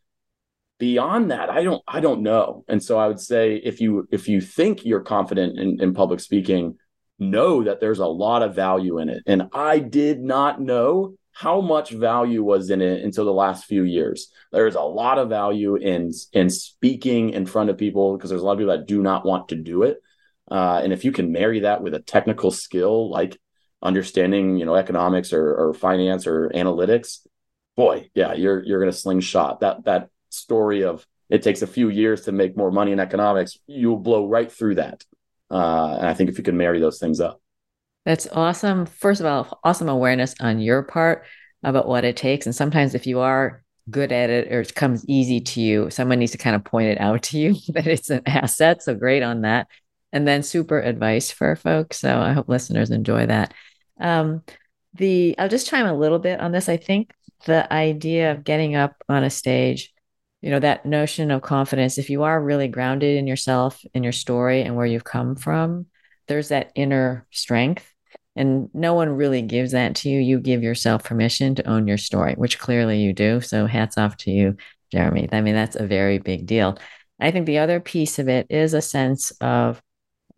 beyond 0.79 1.31
that 1.31 1.49
i 1.49 1.63
don't 1.63 1.83
i 1.87 1.99
don't 1.99 2.21
know. 2.21 2.63
And 2.67 2.81
so 2.83 2.97
i 2.97 3.07
would 3.07 3.19
say 3.19 3.55
if 3.55 3.81
you 3.81 4.07
if 4.11 4.27
you 4.27 4.41
think 4.41 4.85
you're 4.85 5.01
confident 5.01 5.57
in, 5.59 5.81
in 5.81 5.93
public 5.93 6.19
speaking 6.19 6.77
know 7.19 7.63
that 7.63 7.79
there's 7.79 7.97
a 7.99 8.05
lot 8.05 8.43
of 8.43 8.55
value 8.55 8.99
in 8.99 9.09
it. 9.09 9.23
And 9.25 9.49
i 9.53 9.79
did 9.79 10.19
not 10.21 10.61
know 10.61 11.15
how 11.37 11.61
much 11.61 11.91
value 11.91 12.43
was 12.43 12.71
in 12.71 12.81
it 12.81 13.03
until 13.03 13.23
the 13.23 13.31
last 13.31 13.65
few 13.65 13.83
years. 13.83 14.31
There's 14.51 14.73
a 14.73 14.81
lot 14.81 15.19
of 15.19 15.29
value 15.29 15.75
in 15.75 16.11
in 16.33 16.49
speaking 16.49 17.31
in 17.31 17.45
front 17.45 17.69
of 17.69 17.77
people 17.77 18.17
because 18.17 18.29
there's 18.29 18.41
a 18.41 18.45
lot 18.45 18.53
of 18.53 18.59
people 18.59 18.75
that 18.75 18.87
do 18.87 19.01
not 19.03 19.25
want 19.25 19.49
to 19.49 19.55
do 19.55 19.83
it. 19.83 19.97
Uh, 20.49 20.79
and 20.83 20.93
if 20.93 21.05
you 21.05 21.11
can 21.11 21.31
marry 21.31 21.59
that 21.61 21.83
with 21.83 21.93
a 21.93 21.99
technical 21.99 22.49
skill 22.49 23.11
like 23.11 23.37
understanding 23.81 24.57
you 24.57 24.65
know 24.65 24.75
economics 24.75 25.31
or, 25.31 25.55
or 25.55 25.73
finance 25.73 26.25
or 26.25 26.49
analytics 26.49 27.27
boy 27.75 28.09
yeah 28.15 28.33
you're 28.33 28.63
you're 28.63 28.79
going 28.79 28.91
to 28.91 28.97
slingshot. 28.97 29.59
That 29.59 29.85
that 29.85 30.09
story 30.29 30.83
of 30.83 31.05
it 31.29 31.43
takes 31.43 31.61
a 31.61 31.67
few 31.67 31.89
years 31.89 32.21
to 32.21 32.31
make 32.31 32.57
more 32.57 32.71
money 32.71 32.91
in 32.91 32.99
economics 32.99 33.57
you'll 33.67 33.97
blow 33.97 34.27
right 34.27 34.51
through 34.51 34.75
that. 34.75 35.03
Uh, 35.49 35.95
and 35.97 36.07
i 36.07 36.13
think 36.13 36.29
if 36.29 36.37
you 36.37 36.43
can 36.43 36.57
marry 36.57 36.79
those 36.79 36.99
things 36.99 37.21
up. 37.21 37.41
That's 38.05 38.27
awesome. 38.31 38.85
First 38.85 39.19
of 39.19 39.25
all 39.25 39.59
awesome 39.63 39.89
awareness 39.89 40.33
on 40.39 40.59
your 40.59 40.81
part 40.81 41.25
about 41.63 41.87
what 41.87 42.05
it 42.05 42.15
takes. 42.15 42.45
And 42.45 42.55
sometimes 42.55 42.95
if 42.95 43.05
you 43.05 43.19
are 43.19 43.63
good 43.89 44.11
at 44.11 44.29
it 44.29 44.51
or 44.51 44.61
it 44.61 44.75
comes 44.75 45.05
easy 45.07 45.39
to 45.39 45.61
you 45.61 45.89
someone 45.89 46.19
needs 46.19 46.33
to 46.33 46.37
kind 46.37 46.55
of 46.55 46.63
point 46.63 46.89
it 46.89 46.99
out 46.99 47.23
to 47.23 47.39
you 47.39 47.55
that 47.69 47.85
it's 47.85 48.09
an 48.09 48.23
asset. 48.25 48.81
So 48.81 48.95
great 48.95 49.23
on 49.23 49.41
that 49.41 49.67
and 50.13 50.27
then 50.27 50.43
super 50.43 50.79
advice 50.79 51.31
for 51.31 51.55
folks 51.55 51.99
so 51.99 52.19
i 52.19 52.33
hope 52.33 52.47
listeners 52.49 52.91
enjoy 52.91 53.25
that 53.25 53.53
um, 53.99 54.43
the 54.93 55.35
I'll 55.37 55.49
just 55.49 55.67
chime 55.67 55.85
a 55.85 55.97
little 55.97 56.19
bit 56.19 56.39
on 56.39 56.51
this. 56.51 56.69
I 56.69 56.77
think 56.77 57.11
the 57.45 57.71
idea 57.71 58.31
of 58.31 58.43
getting 58.43 58.75
up 58.75 58.95
on 59.07 59.23
a 59.23 59.29
stage, 59.29 59.93
you 60.41 60.49
know, 60.49 60.59
that 60.59 60.85
notion 60.85 61.31
of 61.31 61.41
confidence, 61.41 61.97
if 61.97 62.09
you 62.09 62.23
are 62.23 62.41
really 62.41 62.67
grounded 62.67 63.17
in 63.17 63.27
yourself, 63.27 63.83
in 63.93 64.03
your 64.03 64.11
story, 64.11 64.61
and 64.61 64.75
where 64.75 64.85
you've 64.85 65.03
come 65.03 65.35
from, 65.35 65.87
there's 66.27 66.49
that 66.49 66.71
inner 66.75 67.27
strength. 67.31 67.85
And 68.35 68.69
no 68.73 68.93
one 68.93 69.09
really 69.09 69.41
gives 69.41 69.71
that 69.71 69.95
to 69.97 70.09
you. 70.09 70.19
You 70.19 70.39
give 70.39 70.61
yourself 70.61 71.03
permission 71.03 71.55
to 71.55 71.67
own 71.67 71.87
your 71.87 71.97
story, 71.97 72.35
which 72.35 72.59
clearly 72.59 72.99
you 72.99 73.11
do. 73.11 73.41
So 73.41 73.65
hats 73.65 73.97
off 73.97 74.15
to 74.17 74.31
you, 74.31 74.57
Jeremy. 74.91 75.27
I 75.31 75.41
mean, 75.41 75.55
that's 75.55 75.75
a 75.75 75.87
very 75.87 76.19
big 76.19 76.45
deal. 76.45 76.77
I 77.19 77.31
think 77.31 77.47
the 77.47 77.57
other 77.57 77.79
piece 77.79 78.19
of 78.19 78.27
it 78.27 78.45
is 78.51 78.75
a 78.75 78.81
sense 78.81 79.31
of 79.41 79.81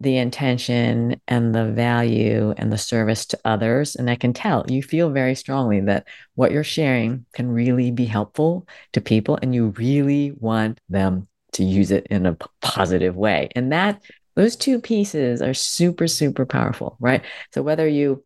the 0.02 0.18
intention 0.18 1.20
and 1.28 1.54
the 1.54 1.66
value 1.66 2.54
and 2.58 2.72
the 2.72 2.78
service 2.78 3.26
to 3.28 3.40
others. 3.44 3.96
And 3.96 4.10
I 4.10 4.16
can 4.16 4.34
tell 4.34 4.66
you 4.68 4.82
feel 4.82 5.10
very 5.10 5.36
strongly 5.36 5.82
that 5.82 6.08
what 6.36 6.52
you're 6.52 6.64
sharing 6.64 7.26
can 7.34 7.52
really 7.52 7.92
be 7.92 8.06
helpful 8.06 8.68
to 8.94 9.02
people 9.02 9.38
and 9.42 9.54
you 9.54 9.68
really 9.78 10.32
want 10.40 10.80
them 10.88 11.28
to 11.54 11.64
use 11.64 11.92
it 11.92 12.08
in 12.08 12.26
a 12.26 12.38
positive 12.62 13.16
way. 13.16 13.50
And 13.56 13.72
that 13.72 14.02
those 14.36 14.56
two 14.56 14.80
pieces 14.80 15.42
are 15.42 15.54
super, 15.54 16.08
super 16.08 16.46
powerful, 16.46 16.96
right? 17.02 17.22
So 17.54 17.62
whether 17.62 17.88
you 17.88 18.24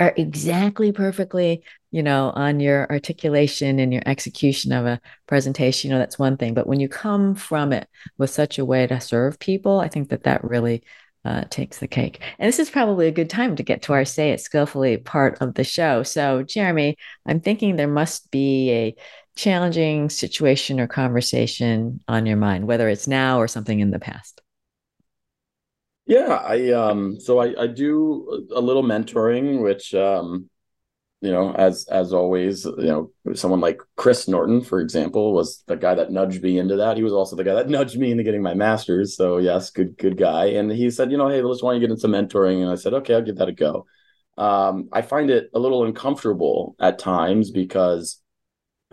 are 0.00 0.14
exactly 0.16 0.92
perfectly 0.92 1.64
you 1.90 2.02
know 2.02 2.32
on 2.34 2.60
your 2.60 2.90
articulation 2.90 3.78
and 3.78 3.92
your 3.92 4.02
execution 4.06 4.72
of 4.72 4.86
a 4.86 5.00
presentation 5.26 5.88
you 5.88 5.94
know 5.94 5.98
that's 6.00 6.18
one 6.18 6.36
thing. 6.36 6.54
But 6.54 6.66
when 6.66 6.80
you 6.80 6.88
come 6.88 7.34
from 7.34 7.72
it 7.72 7.88
with 8.18 8.30
such 8.30 8.58
a 8.58 8.64
way 8.64 8.86
to 8.86 9.00
serve 9.00 9.38
people 9.38 9.80
i 9.80 9.88
think 9.88 10.10
that 10.10 10.24
that 10.24 10.44
really 10.44 10.82
uh, 11.24 11.44
takes 11.50 11.78
the 11.78 11.88
cake. 11.88 12.22
And 12.38 12.48
this 12.48 12.60
is 12.60 12.70
probably 12.70 13.06
a 13.06 13.12
good 13.12 13.28
time 13.28 13.56
to 13.56 13.62
get 13.62 13.82
to 13.82 13.92
our 13.92 14.04
say 14.04 14.30
it 14.30 14.40
skillfully 14.40 14.96
part 14.96 15.42
of 15.42 15.54
the 15.54 15.64
show. 15.64 16.02
So 16.02 16.42
jeremy 16.42 16.96
i'm 17.26 17.40
thinking 17.40 17.76
there 17.76 17.88
must 17.88 18.30
be 18.30 18.70
a 18.70 18.96
challenging 19.36 20.10
situation 20.10 20.80
or 20.80 20.88
conversation 20.88 22.00
on 22.08 22.26
your 22.26 22.36
mind 22.36 22.66
whether 22.66 22.88
it's 22.88 23.06
now 23.06 23.40
or 23.40 23.48
something 23.48 23.80
in 23.80 23.90
the 23.90 23.98
past. 23.98 24.40
Yeah, 26.06 26.40
I 26.42 26.70
um 26.70 27.20
so 27.20 27.38
I, 27.38 27.64
I 27.64 27.66
do 27.66 28.48
a 28.54 28.60
little 28.60 28.82
mentoring, 28.82 29.62
which 29.62 29.94
um 29.94 30.48
you 31.20 31.32
know, 31.32 31.52
as 31.52 31.86
as 31.88 32.12
always, 32.12 32.64
you 32.64 33.10
know, 33.26 33.34
someone 33.34 33.60
like 33.60 33.80
Chris 33.96 34.28
Norton, 34.28 34.60
for 34.60 34.80
example, 34.80 35.32
was 35.32 35.64
the 35.66 35.76
guy 35.76 35.94
that 35.94 36.12
nudged 36.12 36.42
me 36.42 36.58
into 36.58 36.76
that. 36.76 36.96
He 36.96 37.02
was 37.02 37.12
also 37.12 37.34
the 37.34 37.44
guy 37.44 37.54
that 37.54 37.68
nudged 37.76 37.98
me 37.98 38.12
into 38.12 38.22
getting 38.22 38.42
my 38.42 38.54
master's. 38.54 39.16
So 39.16 39.38
yes, 39.38 39.70
good 39.70 39.98
good 39.98 40.16
guy. 40.16 40.46
And 40.46 40.70
he 40.70 40.90
said, 40.90 41.10
you 41.10 41.18
know, 41.18 41.28
hey, 41.28 41.42
let's 41.42 41.62
want 41.62 41.76
to 41.76 41.80
get 41.80 41.90
into 41.90 42.06
mentoring. 42.06 42.62
And 42.62 42.70
I 42.70 42.76
said, 42.76 42.94
okay, 42.94 43.14
I'll 43.14 43.22
give 43.22 43.36
that 43.36 43.48
a 43.48 43.52
go. 43.52 43.86
Um, 44.36 44.88
I 44.92 45.02
find 45.02 45.30
it 45.30 45.50
a 45.52 45.58
little 45.58 45.84
uncomfortable 45.84 46.76
at 46.78 47.00
times 47.00 47.50
because, 47.50 48.20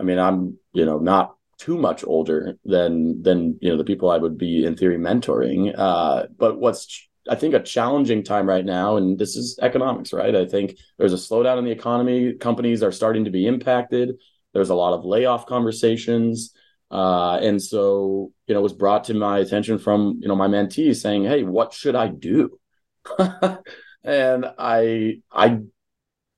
I 0.00 0.02
mean, 0.02 0.18
I'm 0.18 0.58
you 0.72 0.84
know 0.84 0.98
not 0.98 1.36
too 1.58 1.78
much 1.78 2.04
older 2.04 2.58
than 2.64 3.22
than 3.22 3.58
you 3.60 3.70
know 3.70 3.76
the 3.78 3.84
people 3.84 4.10
I 4.10 4.18
would 4.18 4.36
be 4.36 4.64
in 4.64 4.76
theory 4.76 4.98
mentoring. 4.98 5.72
Uh, 5.76 6.26
but 6.36 6.58
what's 6.58 7.08
I 7.28 7.34
think 7.34 7.54
a 7.54 7.62
challenging 7.62 8.22
time 8.22 8.48
right 8.48 8.64
now, 8.64 8.96
and 8.96 9.18
this 9.18 9.36
is 9.36 9.58
economics, 9.60 10.12
right? 10.12 10.34
I 10.34 10.46
think 10.46 10.78
there's 10.98 11.12
a 11.12 11.16
slowdown 11.16 11.58
in 11.58 11.64
the 11.64 11.70
economy. 11.70 12.34
Companies 12.34 12.82
are 12.82 12.92
starting 12.92 13.24
to 13.24 13.30
be 13.30 13.46
impacted. 13.46 14.16
There's 14.52 14.70
a 14.70 14.74
lot 14.74 14.94
of 14.94 15.04
layoff 15.04 15.46
conversations, 15.46 16.54
uh, 16.90 17.38
and 17.42 17.60
so 17.62 18.32
you 18.46 18.54
know, 18.54 18.60
it 18.60 18.62
was 18.62 18.72
brought 18.72 19.04
to 19.04 19.14
my 19.14 19.38
attention 19.38 19.78
from 19.78 20.18
you 20.20 20.28
know 20.28 20.36
my 20.36 20.48
mentee 20.48 20.94
saying, 20.94 21.24
"Hey, 21.24 21.42
what 21.42 21.72
should 21.72 21.94
I 21.94 22.08
do?" 22.08 22.58
and 24.04 24.46
I 24.58 25.20
I 25.32 25.60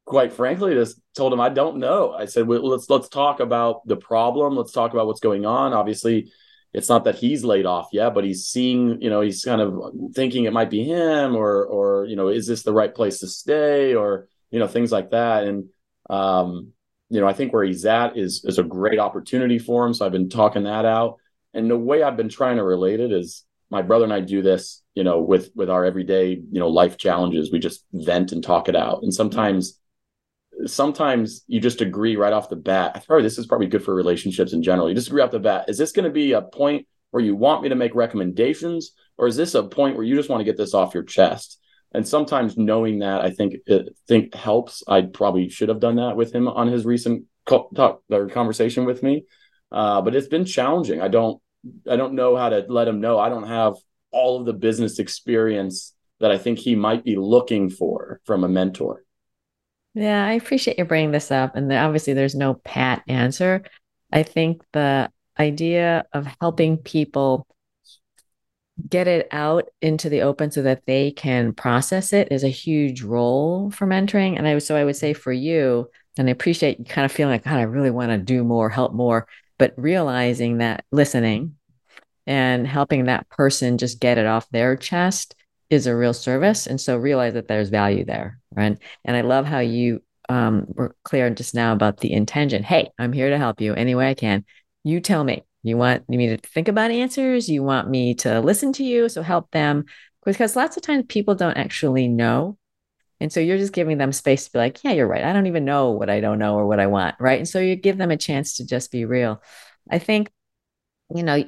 quite 0.05 0.33
frankly 0.33 0.75
just 0.75 1.01
told 1.15 1.33
him 1.33 1.41
I 1.41 1.51
don't 1.51 1.79
know. 1.79 2.13
I 2.13 2.25
said, 2.25 2.47
well, 2.47 2.67
"Let's 2.67 2.89
let's 2.91 3.09
talk 3.09 3.41
about 3.41 3.87
the 3.87 3.97
problem. 3.97 4.57
Let's 4.57 4.73
talk 4.73 4.93
about 4.93 5.07
what's 5.07 5.21
going 5.21 5.47
on." 5.47 5.73
Obviously 5.73 6.33
it's 6.79 6.89
not 6.89 7.05
that 7.05 7.17
he's 7.17 7.43
laid 7.43 7.67
off 7.67 7.89
yet, 7.93 8.15
but 8.15 8.23
he's 8.23 8.47
seeing, 8.47 9.03
you 9.03 9.11
know, 9.11 9.21
he's 9.21 9.45
kind 9.45 9.61
of 9.61 9.93
thinking 10.15 10.45
it 10.45 10.53
might 10.53 10.71
be 10.71 10.85
him 10.85 11.35
or, 11.35 11.65
or, 11.65 12.07
you 12.07 12.15
know, 12.15 12.29
is 12.29 12.47
this 12.47 12.63
the 12.63 12.73
right 12.73 12.95
place 12.95 13.19
to 13.19 13.27
stay 13.27 13.97
or, 13.97 14.29
you 14.53 14.61
know, 14.61 14.69
things 14.69 14.93
like 14.93 15.11
that. 15.11 15.43
And, 15.43 15.71
um, 16.09 16.73
you 17.11 17.21
know, 17.21 17.27
I 17.27 17.33
think 17.33 17.53
where 17.53 17.65
he's 17.65 17.85
at 17.85 18.17
is, 18.17 18.45
is 18.45 18.61
a 18.61 18.63
great 18.63 19.01
opportunity 19.01 19.59
for 19.59 19.85
him. 19.85 19.93
So 19.93 20.07
I've 20.07 20.13
been 20.13 20.29
talking 20.29 20.63
that 20.65 20.85
out. 20.85 21.17
And 21.53 21.69
the 21.69 21.77
way 21.77 22.05
I've 22.05 22.17
been 22.17 22.29
trying 22.29 22.59
to 22.59 22.63
relate 22.63 23.01
it 23.01 23.11
is 23.11 23.45
my 23.71 23.83
brother 23.83 24.05
and 24.05 24.13
I 24.13 24.21
do 24.21 24.41
this, 24.41 24.81
you 24.95 25.03
know, 25.03 25.19
with, 25.21 25.51
with 25.57 25.69
our 25.69 25.85
everyday, 25.85 26.31
you 26.31 26.61
know, 26.61 26.69
life 26.69 26.97
challenges. 26.97 27.51
We 27.51 27.59
just 27.59 27.85
vent 27.93 28.31
and 28.31 28.45
talk 28.45 28.69
it 28.69 28.77
out. 28.77 29.03
And 29.03 29.13
sometimes 29.13 29.81
sometimes 30.67 31.45
you 31.47 31.61
just 31.61 31.81
agree 31.81 32.17
right 32.17 32.33
off 32.33 32.49
the 32.49 32.57
bat. 32.57 32.93
I 32.95 33.01
probably 33.01 33.23
this 33.23 33.39
is 33.39 33.47
probably 33.47 33.67
good 33.67 33.85
for 33.85 33.95
relationships 33.95 34.53
in 34.53 34.63
general. 34.63 34.89
You 34.89 34.95
just 34.95 35.09
agree 35.09 35.23
off 35.23 35.31
the 35.31 35.39
bat. 35.39 35.67
Is 35.69 35.79
this 35.79 35.93
going 35.93 36.05
to 36.05 36.11
be 36.11 36.33
a 36.33 36.43
point 36.43 36.87
where 37.11 37.23
you 37.23 37.37
want 37.37 37.63
me 37.63 37.69
to 37.69 37.75
make 37.75 37.95
recommendations, 37.95 38.93
or 39.17 39.27
is 39.27 39.37
this 39.37 39.55
a 39.55 39.63
point 39.63 39.97
where 39.97 40.05
you 40.05 40.17
just 40.17 40.29
want 40.29 40.41
to 40.41 40.45
get 40.45 40.57
this 40.57 40.75
off 40.75 40.95
your 40.95 41.05
chest? 41.05 41.59
And 41.93 42.07
sometimes 42.07 42.59
knowing 42.59 42.99
that, 42.99 43.23
I 43.23 43.31
think 43.31 43.57
it 43.67 43.97
think 44.07 44.35
helps. 44.35 44.83
I 44.87 45.03
probably 45.03 45.49
should 45.49 45.71
have 45.71 45.81
done 45.81 45.97
that 45.97 46.17
with 46.17 46.35
him 46.35 46.49
on 46.49 46.69
his 46.69 46.85
recent 46.85 47.25
talk 47.47 48.03
or 48.11 48.29
conversation 48.29 48.85
with 48.85 49.03
me, 49.03 49.25
uh, 49.73 50.03
but 50.03 50.15
it's 50.15 50.29
been 50.29 50.45
challenging. 50.45 51.01
I 51.01 51.09
don't 51.09 51.41
I 51.91 51.97
don't 51.97 52.15
know 52.15 52.37
how 52.37 52.51
to 52.51 52.65
let 52.69 52.89
him 52.89 53.01
know. 53.01 53.19
I 53.19 53.29
don't 53.29 53.49
have 53.49 53.75
all 54.11 54.39
of 54.39 54.47
the 54.47 54.53
business 54.53 54.99
experience 54.99 55.95
that 56.21 56.31
I 56.31 56.39
think 56.39 56.59
he 56.59 56.75
might 56.75 57.05
be 57.05 57.17
looking 57.17 57.71
for 57.71 58.21
from 58.25 58.45
a 58.45 58.49
mentor. 58.49 59.05
Yeah, 59.95 60.25
I 60.25 60.33
appreciate 60.35 60.79
you 60.79 60.85
bringing 60.85 61.11
this 61.11 61.31
up. 61.31 61.57
And 61.57 61.73
obviously, 61.73 62.13
there's 62.15 62.35
no 62.35 62.55
pat 62.55 63.03
answer. 63.09 63.65
I 64.13 64.23
think 64.23 64.63
the 64.73 65.11
idea 65.39 66.07
of 66.13 66.27
helping 66.41 66.79
people 66.79 67.47
get 68.89 69.09
it 69.09 69.27
out 69.33 69.69
into 69.83 70.09
the 70.09 70.23
open 70.23 70.51
so 70.51 70.63
that 70.63 70.87
they 70.87 71.11
can 71.11 71.53
process 71.53 72.13
it 72.13 72.29
is 72.31 72.45
a 72.45 72.49
huge 72.49 73.03
role 73.03 73.71
for 73.71 73.87
mentoring. 73.87 74.37
And 74.39 74.47
I 74.47 74.59
so 74.59 74.77
I 74.77 74.85
would 74.85 74.97
say 74.97 75.13
for 75.13 75.33
you, 75.33 75.91
and 76.17 76.29
I 76.29 76.33
appreciate 76.33 76.79
you 76.79 76.85
kind 76.85 77.05
of 77.05 77.13
feeling 77.13 77.33
like, 77.35 77.45
God, 77.45 77.55
I 77.59 77.63
really 77.63 77.91
want 77.91 78.11
to 78.13 78.19
do 78.19 78.45
more, 78.45 78.71
help 78.71 78.93
more, 78.93 79.27
but 79.59 79.75
realizing 79.77 80.59
that 80.59 80.85
listening 80.93 81.57
and 82.27 82.67
helping 82.67 83.07
that 83.07 83.29
person 83.31 83.79
just 83.79 84.01
get 84.01 84.19
it 84.19 84.27
off 84.27 84.51
their 84.51 84.77
chest 84.77 85.35
is 85.71 85.87
a 85.87 85.97
real 85.97 86.15
service. 86.15 86.67
And 86.67 86.81
so 86.81 86.97
realize 86.97 87.35
that 87.35 87.49
there's 87.49 87.69
value 87.69 88.05
there. 88.05 88.41
Right. 88.55 88.79
And 89.05 89.17
I 89.17 89.21
love 89.21 89.47
how 89.47 89.59
you 89.61 90.03
um, 90.29 90.67
were 90.69 90.97
clear 91.05 91.29
just 91.31 91.55
now 91.55 91.73
about 91.73 91.99
the 91.99 92.13
intention. 92.13 92.63
Hey, 92.63 92.91
I'm 92.99 93.13
here 93.13 93.31
to 93.31 93.39
help 93.39 93.61
you 93.61 93.75
any 93.75 93.95
way 93.95 94.09
I 94.09 94.15
can. 94.15 94.45
You 94.85 95.01
tell 95.01 95.25
me. 95.25 95.45
You 95.63 95.77
want 95.77 96.09
me 96.09 96.29
to 96.29 96.37
think 96.37 96.69
about 96.69 96.91
answers? 96.91 97.49
You 97.49 97.63
want 97.63 97.91
me 97.91 98.15
to 98.17 98.41
listen 98.41 98.73
to 98.75 98.85
you? 98.85 99.09
So 99.09 99.23
help 99.23 99.51
them. 99.51 99.85
Because 100.25 100.57
lots 100.57 100.77
of 100.77 100.83
times 100.83 101.05
people 101.09 101.35
don't 101.35 101.57
actually 101.57 102.09
know. 102.09 102.59
And 103.21 103.33
so 103.33 103.41
you're 103.41 103.59
just 103.59 103.73
giving 103.73 103.99
them 103.99 104.13
space 104.13 104.45
to 104.45 104.53
be 104.53 104.59
like, 104.59 104.85
yeah, 104.85 104.93
you're 104.93 105.09
right. 105.09 105.25
I 105.25 105.33
don't 105.33 105.47
even 105.47 105.65
know 105.65 105.91
what 105.91 106.09
I 106.09 106.21
don't 106.21 106.39
know 106.39 106.55
or 106.55 106.67
what 106.67 106.79
I 106.79 106.87
want. 106.87 107.17
Right. 107.19 107.39
And 107.39 107.49
so 107.49 107.59
you 107.59 107.75
give 107.75 107.99
them 107.99 108.11
a 108.11 108.17
chance 108.17 108.57
to 108.57 108.67
just 108.67 108.93
be 108.93 109.05
real. 109.05 109.43
I 109.91 109.99
think, 109.99 110.31
you 111.15 111.23
know, 111.23 111.43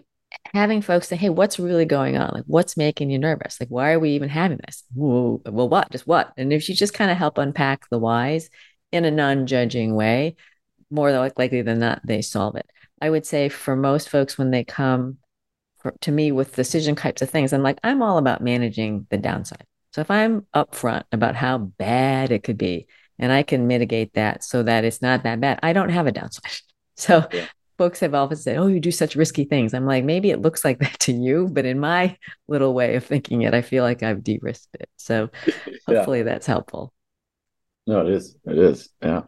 having 0.55 0.83
folks 0.83 1.09
say, 1.09 1.17
Hey, 1.17 1.29
what's 1.29 1.59
really 1.59 1.85
going 1.85 2.17
on? 2.17 2.31
Like, 2.35 2.45
what's 2.47 2.77
making 2.77 3.11
you 3.11 3.19
nervous? 3.19 3.61
Like, 3.61 3.69
why 3.69 3.93
are 3.93 4.01
we 4.01 4.11
even 4.11 4.29
having 4.29 4.59
this? 4.67 4.85
Well, 4.95 5.41
what? 5.45 5.91
Just 5.91 6.07
what? 6.07 6.33
And 6.37 6.53
if 6.53 6.69
you 6.69 6.75
just 6.75 6.95
kind 6.95 7.11
of 7.11 7.17
help 7.17 7.39
unpack 7.39 7.89
the 7.89 7.99
whys 7.99 8.51
in 8.93 9.05
a 9.05 9.11
non 9.11 9.47
judging 9.47 9.95
way, 9.95 10.37
more 10.91 11.13
likely 11.13 11.63
than 11.63 11.79
not, 11.79 12.01
they 12.05 12.23
solve 12.23 12.57
it. 12.57 12.67
I 13.01 13.11
would 13.11 13.27
say 13.27 13.49
for 13.49 13.77
most 13.77 14.09
folks, 14.09 14.37
when 14.37 14.51
they 14.51 14.65
come 14.65 15.19
for, 15.79 15.95
to 16.03 16.13
me 16.13 16.33
with 16.33 16.57
decision 16.57 16.95
types 16.97 17.23
of 17.23 17.31
things, 17.31 17.53
I'm 17.53 17.63
like, 17.63 17.79
I'm 17.83 18.03
all 18.03 18.19
about 18.19 18.43
managing 18.43 19.07
the 19.11 19.17
downside. 19.17 19.65
So 19.93 20.01
if 20.01 20.11
I'm 20.11 20.47
upfront 20.55 21.05
about 21.11 21.35
how 21.35 21.59
bad 21.59 22.31
it 22.31 22.43
could 22.43 22.59
be, 22.59 22.87
and 23.19 23.33
I 23.33 23.43
can 23.43 23.67
mitigate 23.67 24.15
that 24.15 24.43
so 24.43 24.63
that 24.63 24.85
it's 24.85 25.03
not 25.03 25.25
that 25.25 25.41
bad, 25.41 25.61
I 25.63 25.73
don't 25.73 25.91
have 25.91 26.07
a 26.07 26.13
downside. 26.13 26.53
So 26.97 27.27
folks 27.81 28.01
have 28.01 28.15
often 28.15 28.37
said, 28.37 28.59
Oh, 28.59 28.67
you 28.67 28.79
do 28.79 28.91
such 28.93 29.17
risky 29.17 29.45
things. 29.45 29.73
I'm 29.73 29.87
like, 29.87 30.05
maybe 30.05 30.31
it 30.31 30.43
looks 30.43 30.67
like 30.67 30.79
that 30.81 30.99
to 31.01 31.13
you, 31.13 31.49
but 31.51 31.65
in 31.65 31.81
my 31.81 32.19
little 32.47 32.75
way 32.75 32.95
of 32.95 33.07
thinking 33.07 33.41
it, 33.41 33.55
I 33.55 33.63
feel 33.63 33.83
like 33.83 34.03
I've 34.03 34.23
de 34.23 34.39
risked 34.43 34.75
it. 34.75 34.91
So 34.99 35.31
hopefully 35.87 36.19
yeah. 36.19 36.25
that's 36.25 36.47
helpful. 36.47 36.93
No, 37.87 38.07
it 38.07 38.13
is. 38.13 38.37
It 38.45 38.59
is. 38.59 38.91
Yeah. 39.03 39.23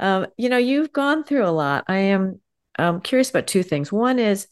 Um, 0.00 0.26
you 0.36 0.48
know, 0.48 0.58
you've 0.58 0.92
gone 0.92 1.22
through 1.22 1.46
a 1.46 1.54
lot. 1.54 1.84
I 1.86 1.98
am 1.98 2.40
um, 2.80 3.00
curious 3.00 3.30
about 3.30 3.46
two 3.46 3.62
things. 3.62 3.92
One 3.92 4.18
is 4.18 4.48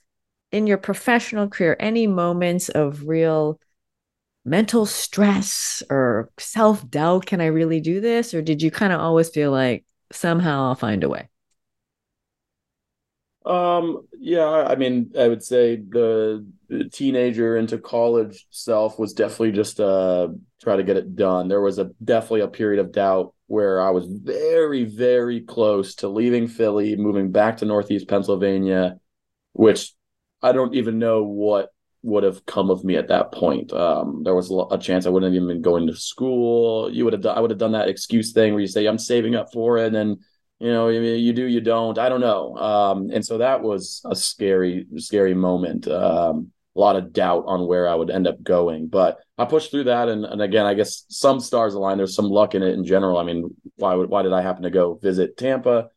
in 0.53 0.68
your 0.68 0.78
professional 0.78 1.49
career, 1.49 1.76
any 1.80 2.07
moments 2.07 2.68
of 2.68 3.09
real 3.09 3.59
mental 4.45 4.86
stress 4.86 5.82
or 5.90 6.30
self 6.38 6.88
doubt? 6.88 7.26
Can 7.26 7.40
I 7.40 7.47
really 7.47 7.80
do 7.80 8.01
this? 8.01 8.34
Or 8.34 8.40
did 8.40 8.62
you 8.62 8.70
kind 8.70 8.93
of 8.93 9.01
always 9.01 9.30
feel 9.30 9.51
like 9.51 9.84
somehow 10.12 10.68
I'll 10.68 10.76
find 10.76 11.03
a 11.03 11.09
way? 11.09 11.28
Um, 13.45 14.07
yeah, 14.18 14.47
I 14.49 14.76
mean, 14.76 15.12
I 15.18 15.26
would 15.26 15.43
say 15.43 15.76
the, 15.76 16.47
the 16.68 16.84
teenager 16.88 17.57
into 17.57 17.76
college 17.78 18.47
self 18.51 18.99
was 18.99 19.14
definitely 19.14 19.53
just 19.53 19.80
uh 19.80 20.28
try 20.61 20.76
to 20.76 20.84
get 20.84 20.97
it 20.97 21.16
done. 21.16 21.49
There 21.49 21.61
was 21.61 21.78
a 21.78 21.90
definitely 22.05 22.43
a 22.43 22.49
period 22.49 22.78
of 22.78 22.93
doubt 22.93 23.34
where 23.49 23.82
I 23.82 23.90
was 23.90 24.07
very, 24.07 24.84
very 24.84 25.40
close 25.40 25.97
to 25.97 26.09
leaving 26.09 26.47
Philly, 26.47 26.95
moving 26.97 27.32
back 27.32 27.57
to 27.59 27.64
Northeast 27.64 28.09
Pennsylvania, 28.09 28.99
which 29.55 29.93
I 30.40 30.53
don't 30.53 30.74
even 30.74 30.99
know 31.01 31.24
what 31.24 31.70
would 32.03 32.22
have 32.24 32.47
come 32.47 32.70
of 32.70 32.84
me 32.84 32.97
at 32.97 33.09
that 33.09 33.32
point. 33.32 33.72
Um, 33.72 34.22
there 34.24 34.34
was 34.34 34.53
a 34.70 34.78
chance 34.78 35.05
I 35.05 35.11
wouldn't 35.11 35.32
have 35.32 35.36
even 35.36 35.49
been 35.49 35.62
going 35.62 35.88
to 35.88 35.97
school. 35.97 36.90
You 36.93 37.05
would 37.05 37.12
have 37.12 37.22
done, 37.22 37.36
I 37.36 37.40
would 37.40 37.51
have 37.51 37.59
done 37.59 37.72
that 37.72 37.88
excuse 37.88 38.32
thing 38.32 38.53
where 38.53 38.61
you 38.61 38.68
say 38.68 38.86
I'm 38.86 38.99
saving 38.99 39.34
up 39.34 39.53
for 39.53 39.78
it, 39.78 39.86
and 39.86 39.95
then 39.95 40.18
you 40.62 40.72
know 40.72 40.88
you 40.88 41.32
do 41.32 41.44
you 41.44 41.60
don't 41.60 41.98
i 41.98 42.08
don't 42.08 42.20
know. 42.20 42.56
Um, 42.56 43.10
and 43.12 43.26
so 43.26 43.38
that 43.38 43.62
was 43.62 44.00
a 44.04 44.14
scary 44.14 44.86
scary 44.96 45.34
moment. 45.34 45.88
Um, 45.88 46.52
a 46.76 46.80
lot 46.80 46.94
of 46.94 47.12
doubt 47.12 47.44
on 47.48 47.66
where 47.66 47.88
i 47.88 47.94
would 47.94 48.10
end 48.10 48.28
up 48.28 48.40
going 48.42 48.86
but 48.86 49.18
i 49.38 49.44
pushed 49.44 49.72
through 49.72 49.84
that. 49.84 50.08
And, 50.08 50.24
and 50.24 50.40
again 50.40 50.64
i 50.64 50.74
guess 50.74 51.04
some 51.08 51.40
stars 51.40 51.74
align. 51.74 51.96
There's 51.96 52.14
some 52.14 52.30
luck 52.30 52.54
in 52.54 52.62
it 52.62 52.74
in 52.74 52.84
general. 52.84 53.18
I 53.18 53.24
mean 53.24 53.56
why 53.74 53.96
would 53.96 54.08
why 54.08 54.22
did 54.22 54.32
i 54.32 54.40
happen 54.40 54.62
to 54.62 54.70
go 54.70 54.94
visit 54.94 55.36
tampa? 55.36 55.88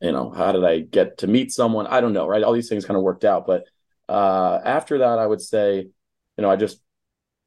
You 0.00 0.12
know 0.12 0.30
how 0.30 0.52
did 0.52 0.64
i 0.64 0.80
get 0.80 1.18
to 1.18 1.26
meet 1.26 1.52
someone? 1.52 1.86
I 1.86 2.00
don't 2.00 2.14
know 2.14 2.26
right? 2.26 2.42
All 2.42 2.54
these 2.54 2.70
things 2.70 2.86
kind 2.86 2.96
of 2.96 3.02
worked 3.02 3.26
out 3.26 3.46
but 3.46 3.64
uh, 4.08 4.58
after 4.64 4.98
that 4.98 5.18
i 5.18 5.26
would 5.26 5.42
say 5.42 5.80
you 5.80 6.42
know 6.42 6.50
i 6.50 6.56
just 6.56 6.80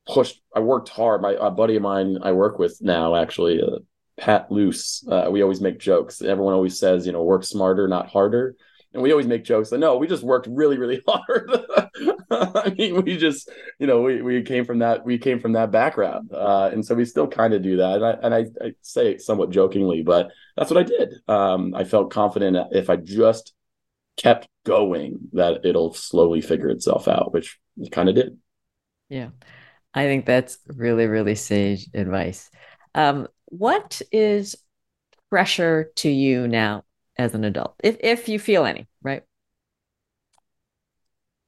pushed 0.08 0.40
i 0.56 0.60
worked 0.60 0.90
hard. 0.90 1.24
My 1.24 1.36
a 1.40 1.50
buddy 1.50 1.76
of 1.76 1.82
mine 1.82 2.20
i 2.22 2.34
work 2.34 2.60
with 2.60 2.78
now 2.82 3.16
actually 3.16 3.64
uh, 3.64 3.80
Pat 4.18 4.52
Loose. 4.52 5.06
Uh, 5.08 5.28
we 5.32 5.42
always 5.42 5.62
make 5.62 5.80
jokes. 5.80 6.22
Everyone 6.22 6.54
always 6.54 6.80
says, 6.80 7.06
you 7.06 7.12
know, 7.12 7.24
work 7.24 7.44
smarter, 7.44 7.88
not 7.88 8.10
harder. 8.10 8.56
And 8.94 9.04
we 9.04 9.12
always 9.12 9.28
make 9.28 9.44
jokes 9.44 9.70
that 9.70 9.78
no, 9.78 9.98
we 9.98 10.08
just 10.08 10.24
worked 10.24 10.48
really, 10.50 10.78
really 10.78 11.02
hard. 11.08 11.52
I 12.32 12.74
mean, 12.78 13.04
we 13.04 13.18
just, 13.18 13.50
you 13.80 13.88
know, 13.88 14.02
we, 14.02 14.22
we 14.22 14.42
came 14.42 14.66
from 14.66 14.80
that, 14.80 15.06
we 15.06 15.18
came 15.18 15.40
from 15.40 15.54
that 15.54 15.72
background. 15.72 16.32
Uh, 16.34 16.70
and 16.72 16.86
so 16.86 16.96
we 16.96 17.06
still 17.06 17.28
kind 17.28 17.54
of 17.54 17.62
do 17.62 17.78
that. 17.78 17.96
And 17.96 18.06
I, 18.06 18.12
and 18.24 18.34
I, 18.34 18.66
I 18.66 18.74
say 18.82 19.12
it 19.12 19.22
somewhat 19.22 19.52
jokingly, 19.52 20.04
but 20.04 20.32
that's 20.56 20.72
what 20.72 20.80
I 20.80 20.84
did. 20.84 21.14
Um, 21.28 21.76
I 21.76 21.84
felt 21.84 22.12
confident 22.12 22.58
if 22.72 22.90
I 22.90 22.96
just 22.96 23.54
kept 24.18 24.48
going 24.66 25.20
that 25.34 25.64
it'll 25.64 25.94
slowly 25.94 26.42
figure 26.42 26.70
itself 26.70 27.08
out, 27.08 27.34
which 27.34 27.60
it 27.78 27.92
kind 27.92 28.10
of 28.10 28.16
did. 28.16 28.38
Yeah. 29.10 29.30
I 29.94 30.06
think 30.06 30.26
that's 30.26 30.58
really, 30.68 31.06
really 31.08 31.36
sage 31.36 31.88
advice. 31.94 32.50
Um, 32.96 33.28
what 33.48 34.02
is 34.12 34.56
pressure 35.30 35.92
to 35.98 36.10
you 36.10 36.48
now 36.48 36.84
as 37.18 37.34
an 37.36 37.44
adult, 37.44 37.76
if 37.84 37.98
if 38.02 38.30
you 38.30 38.40
feel 38.40 38.66
any, 38.66 38.88
right? 39.02 39.24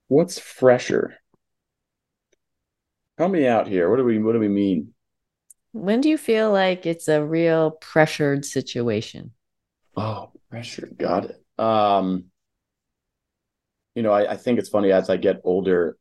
What's 0.10 0.39
fresher? 0.39 1.20
Help 3.18 3.32
me 3.32 3.45
out 3.47 3.68
here. 3.68 3.89
What 3.89 3.97
do 3.97 4.04
we 4.04 4.18
what 4.18 4.34
do 4.34 4.39
we 4.39 4.47
mean? 4.47 4.93
When 5.72 6.02
do 6.02 6.10
you 6.10 6.18
feel 6.18 6.52
like 6.52 6.86
it's 6.88 7.08
a 7.08 7.24
real 7.24 7.72
pressured 7.72 8.45
situation? 8.45 9.34
Oh, 9.95 10.32
pressure. 10.50 10.89
Got 10.97 11.26
it. 11.26 11.43
Um, 11.64 12.32
you 13.93 14.02
know, 14.02 14.12
I, 14.12 14.32
I 14.32 14.38
think 14.38 14.58
it's 14.58 14.70
funny 14.70 14.91
as 14.91 15.10
I 15.10 15.18
get 15.18 15.41
older 15.43 15.97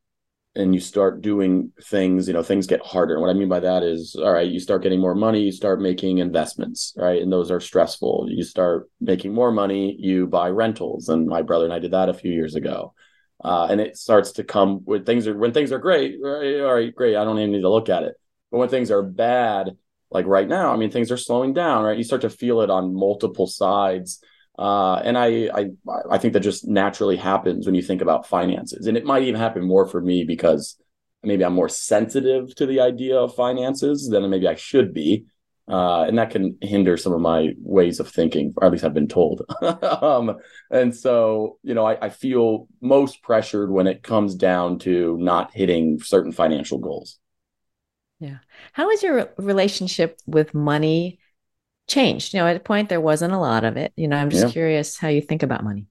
and 0.58 0.74
you 0.74 0.80
start 0.80 1.22
doing 1.22 1.72
things, 1.84 2.26
you 2.26 2.34
know, 2.34 2.42
things 2.42 2.66
get 2.66 2.84
harder. 2.84 3.14
And 3.14 3.22
what 3.22 3.30
I 3.30 3.34
mean 3.34 3.48
by 3.48 3.60
that 3.60 3.84
is, 3.84 4.16
all 4.16 4.32
right, 4.32 4.50
you 4.50 4.58
start 4.58 4.82
getting 4.82 5.00
more 5.00 5.14
money, 5.14 5.40
you 5.40 5.52
start 5.52 5.80
making 5.80 6.18
investments, 6.18 6.92
right? 6.96 7.22
And 7.22 7.32
those 7.32 7.52
are 7.52 7.60
stressful. 7.60 8.26
You 8.28 8.42
start 8.42 8.90
making 9.00 9.32
more 9.32 9.52
money, 9.52 9.96
you 9.98 10.26
buy 10.26 10.50
rentals. 10.50 11.08
And 11.08 11.28
my 11.28 11.42
brother 11.42 11.64
and 11.64 11.72
I 11.72 11.78
did 11.78 11.92
that 11.92 12.08
a 12.08 12.14
few 12.14 12.32
years 12.32 12.56
ago. 12.56 12.92
Uh, 13.42 13.68
and 13.70 13.80
it 13.80 13.96
starts 13.96 14.32
to 14.32 14.44
come 14.44 14.80
when 14.84 15.04
things 15.04 15.28
are 15.28 15.38
when 15.38 15.52
things 15.52 15.70
are 15.70 15.78
great, 15.78 16.16
right? 16.20 16.60
All 16.60 16.74
right, 16.74 16.92
great. 16.92 17.14
I 17.14 17.22
don't 17.22 17.38
even 17.38 17.52
need 17.52 17.62
to 17.62 17.70
look 17.70 17.88
at 17.88 18.02
it. 18.02 18.16
But 18.50 18.58
when 18.58 18.68
things 18.68 18.90
are 18.90 19.02
bad, 19.02 19.76
like 20.10 20.26
right 20.26 20.48
now, 20.48 20.72
I 20.72 20.76
mean, 20.76 20.90
things 20.90 21.12
are 21.12 21.16
slowing 21.16 21.54
down, 21.54 21.84
right? 21.84 21.96
You 21.96 22.02
start 22.02 22.22
to 22.22 22.30
feel 22.30 22.62
it 22.62 22.70
on 22.70 22.94
multiple 22.94 23.46
sides. 23.46 24.20
Uh, 24.58 24.96
and 25.04 25.16
I, 25.16 25.48
I, 25.54 25.70
I 26.10 26.18
think 26.18 26.32
that 26.32 26.40
just 26.40 26.66
naturally 26.66 27.16
happens 27.16 27.64
when 27.64 27.76
you 27.76 27.82
think 27.82 28.02
about 28.02 28.26
finances, 28.26 28.86
and 28.86 28.96
it 28.96 29.04
might 29.04 29.22
even 29.22 29.40
happen 29.40 29.62
more 29.62 29.86
for 29.86 30.00
me 30.00 30.24
because 30.24 30.76
maybe 31.22 31.44
I'm 31.44 31.54
more 31.54 31.68
sensitive 31.68 32.54
to 32.56 32.66
the 32.66 32.80
idea 32.80 33.16
of 33.16 33.34
finances 33.34 34.08
than 34.08 34.28
maybe 34.28 34.48
I 34.48 34.56
should 34.56 34.92
be, 34.92 35.26
uh, 35.68 36.04
and 36.04 36.18
that 36.18 36.30
can 36.30 36.56
hinder 36.60 36.96
some 36.96 37.12
of 37.12 37.20
my 37.20 37.50
ways 37.58 38.00
of 38.00 38.08
thinking, 38.08 38.54
or 38.56 38.66
at 38.66 38.72
least 38.72 38.84
I've 38.84 38.94
been 38.94 39.06
told. 39.06 39.42
um, 39.62 40.36
and 40.70 40.94
so, 40.94 41.58
you 41.62 41.74
know, 41.74 41.86
I, 41.86 42.06
I 42.06 42.08
feel 42.08 42.66
most 42.80 43.22
pressured 43.22 43.70
when 43.70 43.86
it 43.86 44.02
comes 44.02 44.34
down 44.34 44.78
to 44.80 45.16
not 45.18 45.54
hitting 45.54 46.00
certain 46.00 46.32
financial 46.32 46.78
goals. 46.78 47.18
Yeah. 48.18 48.38
How 48.72 48.90
is 48.90 49.02
your 49.02 49.30
relationship 49.36 50.18
with 50.26 50.54
money 50.54 51.20
changed? 51.88 52.34
You 52.34 52.40
know, 52.40 52.46
at 52.46 52.56
a 52.56 52.60
point 52.60 52.88
there 52.88 53.00
wasn't 53.00 53.32
a 53.32 53.38
lot 53.38 53.64
of 53.64 53.76
it. 53.76 53.92
You 53.96 54.08
know, 54.08 54.16
I'm 54.16 54.30
just 54.30 54.46
yeah. 54.46 54.52
curious 54.52 54.96
how 54.96 55.08
you 55.08 55.20
think 55.20 55.42
about 55.42 55.64
money. 55.64 55.86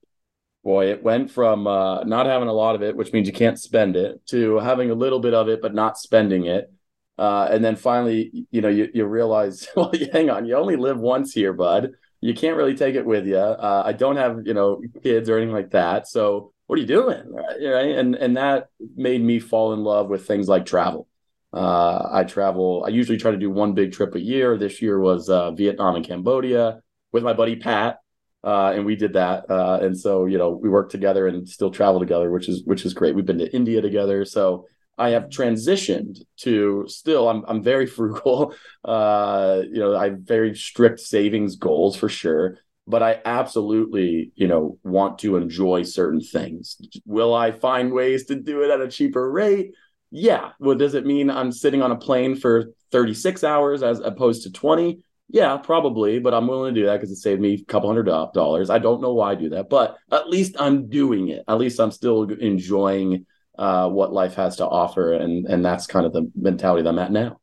Boy, 0.64 0.90
it 0.90 1.02
went 1.02 1.30
from 1.30 1.66
uh, 1.66 2.04
not 2.04 2.26
having 2.26 2.48
a 2.48 2.52
lot 2.52 2.74
of 2.74 2.82
it, 2.82 2.96
which 2.96 3.12
means 3.12 3.26
you 3.26 3.32
can't 3.32 3.58
spend 3.58 3.96
it, 3.96 4.24
to 4.26 4.58
having 4.58 4.90
a 4.90 4.94
little 4.94 5.20
bit 5.20 5.34
of 5.34 5.48
it 5.48 5.62
but 5.62 5.74
not 5.74 5.98
spending 5.98 6.46
it. 6.46 6.72
Uh, 7.16 7.48
and 7.50 7.64
then 7.64 7.74
finally, 7.74 8.46
you 8.50 8.60
know, 8.60 8.68
you, 8.68 8.88
you 8.94 9.04
realize, 9.04 9.66
well, 9.76 9.92
hang 10.12 10.30
on, 10.30 10.46
you 10.46 10.56
only 10.56 10.76
live 10.76 10.98
once 10.98 11.32
here, 11.32 11.52
bud. 11.52 11.90
You 12.20 12.34
can't 12.34 12.56
really 12.56 12.76
take 12.76 12.94
it 12.94 13.06
with 13.06 13.26
you. 13.26 13.36
Uh, 13.36 13.82
I 13.84 13.92
don't 13.92 14.16
have, 14.16 14.40
you 14.44 14.54
know, 14.54 14.80
kids 15.02 15.28
or 15.28 15.36
anything 15.36 15.54
like 15.54 15.70
that. 15.70 16.08
So 16.08 16.52
what 16.68 16.78
are 16.78 16.82
you 16.82 16.86
doing? 16.86 17.22
Right? 17.32 17.96
And 17.96 18.14
and 18.14 18.36
that 18.36 18.68
made 18.94 19.22
me 19.22 19.40
fall 19.40 19.72
in 19.72 19.82
love 19.82 20.08
with 20.08 20.26
things 20.26 20.48
like 20.48 20.66
travel. 20.66 21.07
Uh, 21.52 22.08
I 22.10 22.24
travel. 22.24 22.84
I 22.86 22.90
usually 22.90 23.18
try 23.18 23.30
to 23.30 23.38
do 23.38 23.50
one 23.50 23.72
big 23.72 23.92
trip 23.92 24.14
a 24.14 24.20
year. 24.20 24.58
This 24.58 24.82
year 24.82 25.00
was 25.00 25.28
uh, 25.28 25.52
Vietnam 25.52 25.96
and 25.96 26.06
Cambodia 26.06 26.80
with 27.12 27.22
my 27.24 27.32
buddy 27.32 27.56
Pat, 27.56 27.98
uh, 28.44 28.72
and 28.74 28.84
we 28.84 28.96
did 28.96 29.14
that. 29.14 29.50
Uh, 29.50 29.78
and 29.80 29.98
so 29.98 30.26
you 30.26 30.36
know 30.36 30.50
we 30.50 30.68
work 30.68 30.90
together 30.90 31.26
and 31.26 31.48
still 31.48 31.70
travel 31.70 32.00
together, 32.00 32.30
which 32.30 32.48
is 32.48 32.62
which 32.64 32.84
is 32.84 32.92
great. 32.92 33.14
We've 33.14 33.24
been 33.24 33.38
to 33.38 33.54
India 33.54 33.80
together, 33.80 34.24
so 34.26 34.66
I 34.98 35.10
have 35.10 35.24
transitioned 35.30 36.18
to 36.40 36.84
still. 36.86 37.28
I'm 37.28 37.44
I'm 37.48 37.62
very 37.62 37.86
frugal. 37.96 38.54
Uh, 38.84 39.62
you 39.70 39.78
know, 39.80 39.96
I 39.96 40.10
have 40.10 40.18
very 40.20 40.54
strict 40.54 41.00
savings 41.00 41.56
goals 41.56 41.96
for 41.96 42.08
sure. 42.08 42.58
But 42.86 43.02
I 43.02 43.20
absolutely, 43.26 44.32
you 44.34 44.48
know, 44.48 44.78
want 44.82 45.18
to 45.18 45.36
enjoy 45.36 45.82
certain 45.82 46.22
things. 46.22 46.78
Will 47.04 47.34
I 47.34 47.52
find 47.52 47.92
ways 47.92 48.24
to 48.26 48.34
do 48.34 48.62
it 48.62 48.70
at 48.70 48.80
a 48.80 48.88
cheaper 48.88 49.30
rate? 49.30 49.72
Yeah. 50.10 50.50
Well, 50.58 50.76
does 50.76 50.94
it 50.94 51.06
mean 51.06 51.30
I'm 51.30 51.52
sitting 51.52 51.82
on 51.82 51.92
a 51.92 51.96
plane 51.96 52.36
for 52.36 52.66
36 52.92 53.44
hours 53.44 53.82
as 53.82 54.00
opposed 54.00 54.44
to 54.44 54.52
20? 54.52 55.02
Yeah, 55.30 55.58
probably, 55.58 56.18
but 56.18 56.32
I'm 56.32 56.46
willing 56.46 56.74
to 56.74 56.80
do 56.80 56.86
that 56.86 56.96
because 56.96 57.10
it 57.10 57.16
saved 57.16 57.40
me 57.40 57.54
a 57.54 57.64
couple 57.64 57.88
hundred 57.88 58.04
dollars. 58.04 58.70
I 58.70 58.78
don't 58.78 59.02
know 59.02 59.12
why 59.12 59.32
I 59.32 59.34
do 59.34 59.50
that, 59.50 59.68
but 59.68 59.98
at 60.10 60.28
least 60.28 60.56
I'm 60.58 60.88
doing 60.88 61.28
it. 61.28 61.44
At 61.46 61.58
least 61.58 61.78
I'm 61.80 61.90
still 61.90 62.22
enjoying 62.22 63.26
uh, 63.58 63.90
what 63.90 64.12
life 64.12 64.36
has 64.36 64.56
to 64.56 64.66
offer, 64.66 65.12
and 65.12 65.44
and 65.44 65.62
that's 65.62 65.86
kind 65.86 66.06
of 66.06 66.14
the 66.14 66.30
mentality 66.34 66.82
that 66.82 66.88
I'm 66.88 66.98
at 66.98 67.12
now. 67.12 67.40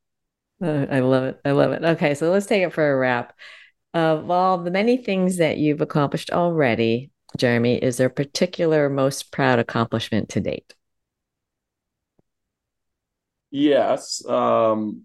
Uh, 0.64 0.88
I 0.90 1.02
love 1.02 1.26
it. 1.26 1.42
I 1.46 1.52
love 1.52 1.74
it. 1.74 1.84
Okay, 1.84 2.16
so 2.16 2.32
let's 2.32 2.48
take 2.48 2.64
it 2.64 2.74
for 2.74 2.92
a 2.92 2.98
wrap. 2.98 3.38
Of 3.94 4.32
all 4.32 4.58
the 4.58 4.72
many 4.72 4.98
things 4.98 5.38
that 5.38 5.58
you've 5.58 5.82
accomplished 5.82 6.32
already, 6.32 7.12
Jeremy, 7.38 7.78
is 7.78 7.98
there 7.98 8.08
a 8.08 8.12
particular 8.12 8.90
most 8.90 9.32
proud 9.32 9.60
accomplishment 9.60 10.30
to 10.30 10.42
date? 10.42 10.74
Yes. 13.56 14.26
Um, 14.28 15.04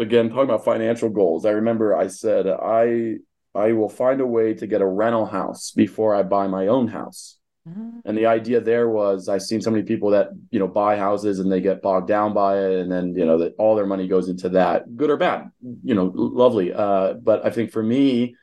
again, 0.00 0.28
talking 0.28 0.44
about 0.44 0.64
financial 0.64 1.08
goals, 1.08 1.46
I 1.46 1.50
remember 1.50 1.96
I 1.96 2.08
said 2.08 2.48
I 2.48 3.18
I 3.54 3.72
will 3.72 3.88
find 3.88 4.20
a 4.20 4.26
way 4.26 4.54
to 4.54 4.66
get 4.66 4.82
a 4.82 4.86
rental 4.86 5.24
house 5.24 5.70
before 5.70 6.12
I 6.12 6.24
buy 6.24 6.48
my 6.48 6.66
own 6.66 6.88
house. 6.88 7.38
Mm-hmm. 7.66 8.00
And 8.04 8.18
the 8.18 8.26
idea 8.26 8.60
there 8.60 8.88
was 8.88 9.28
I've 9.28 9.42
seen 9.42 9.60
so 9.60 9.70
many 9.70 9.84
people 9.84 10.10
that 10.10 10.30
you 10.50 10.58
know 10.58 10.66
buy 10.66 10.96
houses 10.96 11.38
and 11.38 11.50
they 11.50 11.60
get 11.60 11.80
bogged 11.80 12.08
down 12.08 12.34
by 12.34 12.58
it, 12.58 12.80
and 12.80 12.90
then 12.90 13.14
you 13.14 13.24
know 13.24 13.38
that 13.38 13.54
all 13.56 13.76
their 13.76 13.86
money 13.86 14.08
goes 14.08 14.28
into 14.28 14.48
that, 14.48 14.96
good 14.96 15.10
or 15.10 15.16
bad, 15.16 15.52
you 15.84 15.94
know, 15.94 16.10
lovely. 16.12 16.72
Uh, 16.72 17.12
but 17.12 17.46
I 17.46 17.50
think 17.50 17.70
for 17.70 17.84
me, 17.84 18.34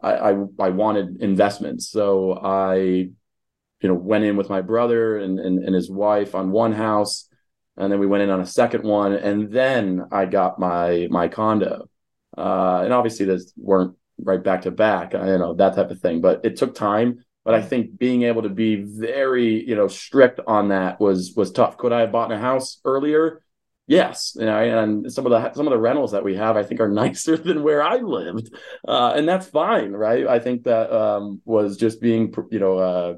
I, 0.00 0.12
I 0.30 0.30
I 0.60 0.68
wanted 0.68 1.20
investments, 1.20 1.88
so 1.90 2.38
I 2.40 2.76
you 2.76 3.88
know 3.88 3.94
went 3.94 4.22
in 4.22 4.36
with 4.36 4.48
my 4.48 4.60
brother 4.60 5.18
and, 5.18 5.40
and, 5.40 5.64
and 5.64 5.74
his 5.74 5.90
wife 5.90 6.36
on 6.36 6.52
one 6.52 6.72
house 6.72 7.28
and 7.76 7.90
then 7.90 7.98
we 7.98 8.06
went 8.06 8.22
in 8.22 8.30
on 8.30 8.40
a 8.40 8.46
second 8.46 8.84
one, 8.84 9.12
and 9.12 9.50
then 9.50 10.06
I 10.12 10.26
got 10.26 10.58
my 10.58 11.08
my 11.10 11.28
condo. 11.28 11.88
Uh, 12.36 12.82
and 12.84 12.92
obviously, 12.92 13.26
those 13.26 13.52
weren't 13.56 13.96
right 14.18 14.42
back 14.42 14.62
to 14.62 14.70
back, 14.70 15.12
you 15.12 15.18
know, 15.18 15.54
that 15.54 15.74
type 15.74 15.90
of 15.90 16.00
thing. 16.00 16.20
But 16.20 16.44
it 16.44 16.56
took 16.56 16.74
time. 16.74 17.24
But 17.44 17.54
I 17.54 17.62
think 17.62 17.98
being 17.98 18.22
able 18.22 18.42
to 18.42 18.48
be 18.48 18.76
very, 18.76 19.66
you 19.66 19.74
know, 19.74 19.88
strict 19.88 20.38
on 20.46 20.68
that 20.68 21.00
was 21.00 21.32
was 21.36 21.50
tough. 21.50 21.76
Could 21.76 21.92
I 21.92 22.00
have 22.00 22.12
bought 22.12 22.30
a 22.30 22.38
house 22.38 22.80
earlier? 22.84 23.42
Yes, 23.88 24.36
you 24.38 24.46
know, 24.46 24.56
and 24.56 25.12
some 25.12 25.26
of 25.26 25.30
the 25.30 25.52
some 25.54 25.66
of 25.66 25.72
the 25.72 25.78
rentals 25.78 26.12
that 26.12 26.22
we 26.22 26.36
have, 26.36 26.56
I 26.56 26.62
think, 26.62 26.80
are 26.80 26.88
nicer 27.02 27.36
than 27.36 27.64
where 27.64 27.82
I 27.82 27.96
lived, 27.96 28.54
uh, 28.86 29.14
and 29.16 29.28
that's 29.28 29.46
fine, 29.48 29.92
right? 29.92 30.26
I 30.26 30.38
think 30.38 30.64
that 30.64 30.92
um, 30.92 31.42
was 31.44 31.76
just 31.76 32.00
being, 32.00 32.32
you 32.50 32.60
know, 32.60 32.78
uh, 32.78 33.14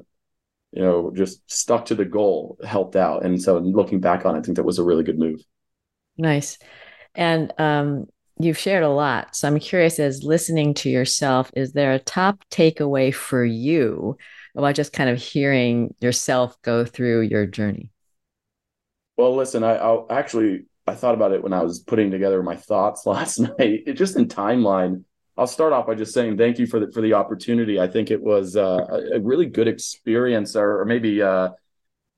you 0.74 0.82
know, 0.82 1.12
just 1.14 1.48
stuck 1.50 1.86
to 1.86 1.94
the 1.94 2.04
goal 2.04 2.58
helped 2.64 2.96
out. 2.96 3.24
And 3.24 3.40
so 3.40 3.58
looking 3.58 4.00
back 4.00 4.26
on 4.26 4.34
it, 4.34 4.40
I 4.40 4.42
think 4.42 4.56
that 4.56 4.64
was 4.64 4.78
a 4.78 4.84
really 4.84 5.04
good 5.04 5.18
move. 5.18 5.40
Nice. 6.18 6.58
And 7.14 7.52
um, 7.58 8.06
you've 8.40 8.58
shared 8.58 8.82
a 8.82 8.88
lot. 8.88 9.36
So 9.36 9.46
I'm 9.46 9.60
curious, 9.60 10.00
as 10.00 10.24
listening 10.24 10.74
to 10.74 10.90
yourself, 10.90 11.50
is 11.54 11.72
there 11.72 11.92
a 11.92 12.00
top 12.00 12.44
takeaway 12.50 13.14
for 13.14 13.44
you 13.44 14.16
about 14.56 14.74
just 14.74 14.92
kind 14.92 15.10
of 15.10 15.18
hearing 15.18 15.94
yourself 16.00 16.60
go 16.62 16.84
through 16.84 17.22
your 17.22 17.46
journey? 17.46 17.90
Well, 19.16 19.36
listen, 19.36 19.62
I 19.62 19.76
I'll 19.76 20.06
actually 20.10 20.64
I 20.88 20.96
thought 20.96 21.14
about 21.14 21.32
it 21.32 21.42
when 21.42 21.52
I 21.52 21.62
was 21.62 21.78
putting 21.78 22.10
together 22.10 22.42
my 22.42 22.56
thoughts 22.56 23.06
last 23.06 23.38
night. 23.38 23.84
It 23.86 23.92
just 23.94 24.16
in 24.16 24.26
timeline 24.26 25.04
I'll 25.36 25.46
start 25.46 25.72
off 25.72 25.86
by 25.86 25.94
just 25.94 26.14
saying 26.14 26.36
thank 26.38 26.58
you 26.58 26.66
for 26.66 26.80
the 26.80 26.90
for 26.92 27.00
the 27.00 27.14
opportunity. 27.14 27.80
I 27.80 27.88
think 27.88 28.10
it 28.10 28.22
was 28.22 28.56
uh, 28.56 28.86
a 29.14 29.20
really 29.20 29.46
good 29.46 29.68
experience, 29.68 30.54
or, 30.54 30.80
or 30.80 30.84
maybe 30.84 31.22
uh, 31.22 31.50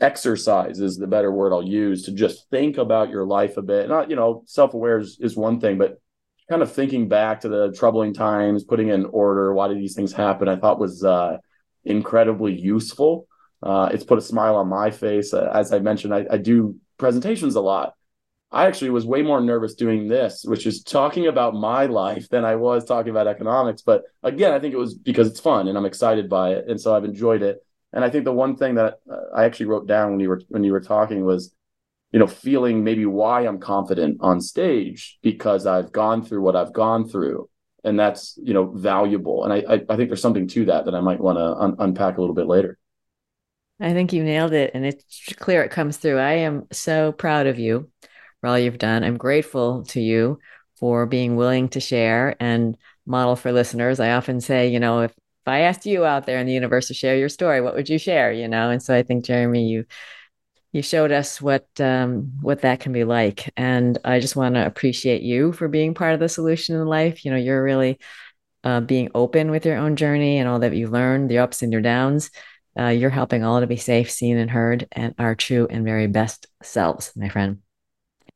exercise 0.01 0.81
is 0.81 0.97
the 0.97 1.07
better 1.07 1.33
word 1.33 1.53
I'll 1.53 1.63
use 1.63 2.03
to 2.05 2.13
just 2.13 2.51
think 2.51 2.77
about 2.77 3.11
your 3.11 3.25
life 3.25 3.57
a 3.57 3.63
bit. 3.63 3.89
Not 3.89 4.11
you 4.11 4.17
know 4.17 4.43
self 4.47 4.75
aware 4.75 4.99
is, 4.99 5.19
is 5.21 5.37
one 5.37 5.61
thing, 5.61 5.79
but 5.79 5.99
kind 6.49 6.63
of 6.63 6.73
thinking 6.73 7.09
back 7.09 7.41
to 7.41 7.49
the 7.49 7.73
troubling 7.73 8.15
times, 8.15 8.65
putting 8.65 8.89
in 8.89 9.05
order, 9.07 9.53
why 9.53 9.69
did 9.69 9.79
these 9.79 9.95
things 9.95 10.13
happen? 10.13 10.49
I 10.49 10.57
thought 10.57 10.79
was 10.79 11.03
uh, 11.03 11.39
incredibly 11.85 12.53
useful. 12.55 13.27
Uh, 13.63 13.89
it's 13.93 14.05
put 14.05 14.19
a 14.19 14.23
smile 14.23 14.57
on 14.57 14.69
my 14.69 14.91
face. 14.91 15.35
Uh, 15.35 15.51
as 15.53 15.73
I 15.73 15.81
mentioned, 15.81 16.15
I, 16.15 16.25
I 16.31 16.37
do 16.37 16.77
presentations 16.99 17.57
a 17.57 17.61
lot. 17.61 17.95
I 18.57 18.65
actually 18.65 18.89
was 18.89 19.05
way 19.05 19.21
more 19.21 19.43
nervous 19.43 19.75
doing 19.75 20.09
this, 20.09 20.43
which 20.43 20.67
is 20.67 20.83
talking 20.83 21.27
about 21.27 21.55
my 21.55 21.85
life 21.85 22.31
than 22.31 22.47
I 22.47 22.57
was 22.57 22.87
talking 22.87 23.11
about 23.11 23.27
economics. 23.27 23.83
But 23.83 24.05
again, 24.23 24.55
I 24.55 24.59
think 24.59 24.73
it 24.73 24.79
was 24.79 24.95
because 24.95 25.29
it's 25.29 25.41
fun 25.41 25.69
and 25.69 25.77
I'm 25.77 25.85
excited 25.85 26.31
by 26.31 26.53
it, 26.55 26.65
and 26.67 26.81
so 26.81 26.97
I've 26.97 27.05
enjoyed 27.05 27.43
it. 27.43 27.59
And 27.93 28.03
I 28.03 28.09
think 28.09 28.25
the 28.25 28.33
one 28.33 28.57
thing 28.57 28.77
that 28.77 29.01
uh, 29.11 29.37
I 29.37 29.45
actually 29.45 29.67
wrote 29.67 29.87
down 29.87 30.13
when 30.13 30.21
you 30.21 30.31
were 30.31 30.41
when 30.49 30.65
you 30.65 30.73
were 30.73 30.81
talking 30.81 31.27
was, 31.27 31.55
you 32.13 32.19
know, 32.19 32.27
feeling 32.27 32.83
maybe 32.83 33.05
why 33.05 33.43
I'm 33.43 33.59
confident 33.59 34.17
on 34.21 34.41
stage 34.41 35.19
because 35.23 35.67
I've 35.67 35.93
gone 35.93 36.25
through 36.25 36.41
what 36.41 36.57
I've 36.57 36.73
gone 36.73 37.07
through, 37.07 37.51
and 37.85 38.01
that's 38.01 38.39
you 38.43 38.55
know 38.55 38.73
valuable. 38.73 39.45
And 39.45 39.53
I 39.53 39.85
I, 39.93 39.97
think 39.97 40.09
there's 40.09 40.23
something 40.23 40.49
to 40.49 40.65
that 40.65 40.87
that 40.87 40.95
I 40.95 41.03
might 41.03 41.21
want 41.21 41.37
to 41.37 41.45
un- 41.45 41.77
unpack 41.79 42.17
a 42.17 42.21
little 42.23 42.35
bit 42.35 42.47
later. 42.47 42.79
I 43.81 43.93
think 43.93 44.15
you 44.15 44.25
nailed 44.25 44.55
it, 44.55 44.71
and 44.73 44.87
it's 44.87 45.35
clear 45.35 45.63
it 45.63 45.71
comes 45.71 45.99
through. 45.99 46.19
I 46.21 46.33
am 46.49 46.67
so 46.73 47.13
proud 47.13 47.47
of 47.47 47.59
you 47.59 47.91
for 48.41 48.49
all 48.49 48.59
you've 48.59 48.79
done. 48.79 49.05
I'm 49.05 49.17
grateful 49.17 49.85
to 49.87 50.01
you 50.01 50.39
for 50.79 51.07
being 51.07 51.37
willing 51.37 51.69
to 51.71 51.81
share 51.81 52.37
and 52.41 52.77
model 53.07 53.37
for 53.37 53.53
listeners. 53.53 54.01
I 54.01 54.13
often 54.13 54.41
say, 54.41 54.69
you 54.69 54.81
know, 54.81 55.01
if, 55.01 55.11
if 55.13 55.49
I 55.49 55.61
asked 55.61 55.87
you 55.87 56.05
out 56.05 56.27
there 56.27 56.39
in 56.39 56.47
the 56.47 56.53
universe 56.53 56.89
to 56.89 56.95
share 56.95 57.17
your 57.17 57.29
story, 57.29 57.61
what 57.61 57.75
would 57.75 57.89
you 57.89 57.99
share? 57.99 58.33
You 58.33 58.49
know, 58.49 58.71
and 58.71 58.83
so 58.83 58.95
I 58.95 59.03
think 59.03 59.25
Jeremy, 59.25 59.69
you 59.69 59.85
you 60.73 60.83
showed 60.83 61.11
us 61.11 61.41
what 61.41 61.67
um, 61.81 62.33
what 62.43 62.61
that 62.61 62.81
can 62.81 62.93
be 62.93 63.05
like, 63.05 63.51
and 63.57 63.97
I 64.05 64.21
just 64.21 64.37
want 64.37 64.57
to 64.57 64.67
appreciate 64.67 65.23
you 65.23 65.53
for 65.53 65.69
being 65.69 65.95
part 65.95 66.13
of 66.13 66.21
the 66.21 66.29
solution 66.29 66.77
in 66.77 66.87
life. 66.87 67.25
You 67.25 67.31
know, 67.31 67.39
you're 67.39 67.63
really 67.63 67.99
uh, 68.63 68.81
being 68.81 69.11
open 69.15 69.51
with 69.51 69.65
your 69.65 69.79
own 69.79 69.97
journey 69.97 70.39
and 70.39 70.49
all 70.49 70.59
that 70.59 70.77
you've 70.77 70.93
learned, 70.93 71.31
the 71.31 71.39
ups 71.39 71.63
and 71.63 71.73
your 71.73 71.81
downs. 71.81 72.31
Uh, 72.79 72.89
you're 72.89 73.09
helping 73.09 73.43
all 73.43 73.61
to 73.61 73.67
be 73.67 73.77
safe, 73.77 74.11
seen, 74.11 74.37
and 74.37 74.51
heard, 74.51 74.87
and 74.93 75.15
our 75.19 75.35
true 75.35 75.67
and 75.71 75.85
very 75.85 76.09
best 76.09 76.47
selves, 76.63 77.11
my 77.17 77.31
friend. 77.31 77.63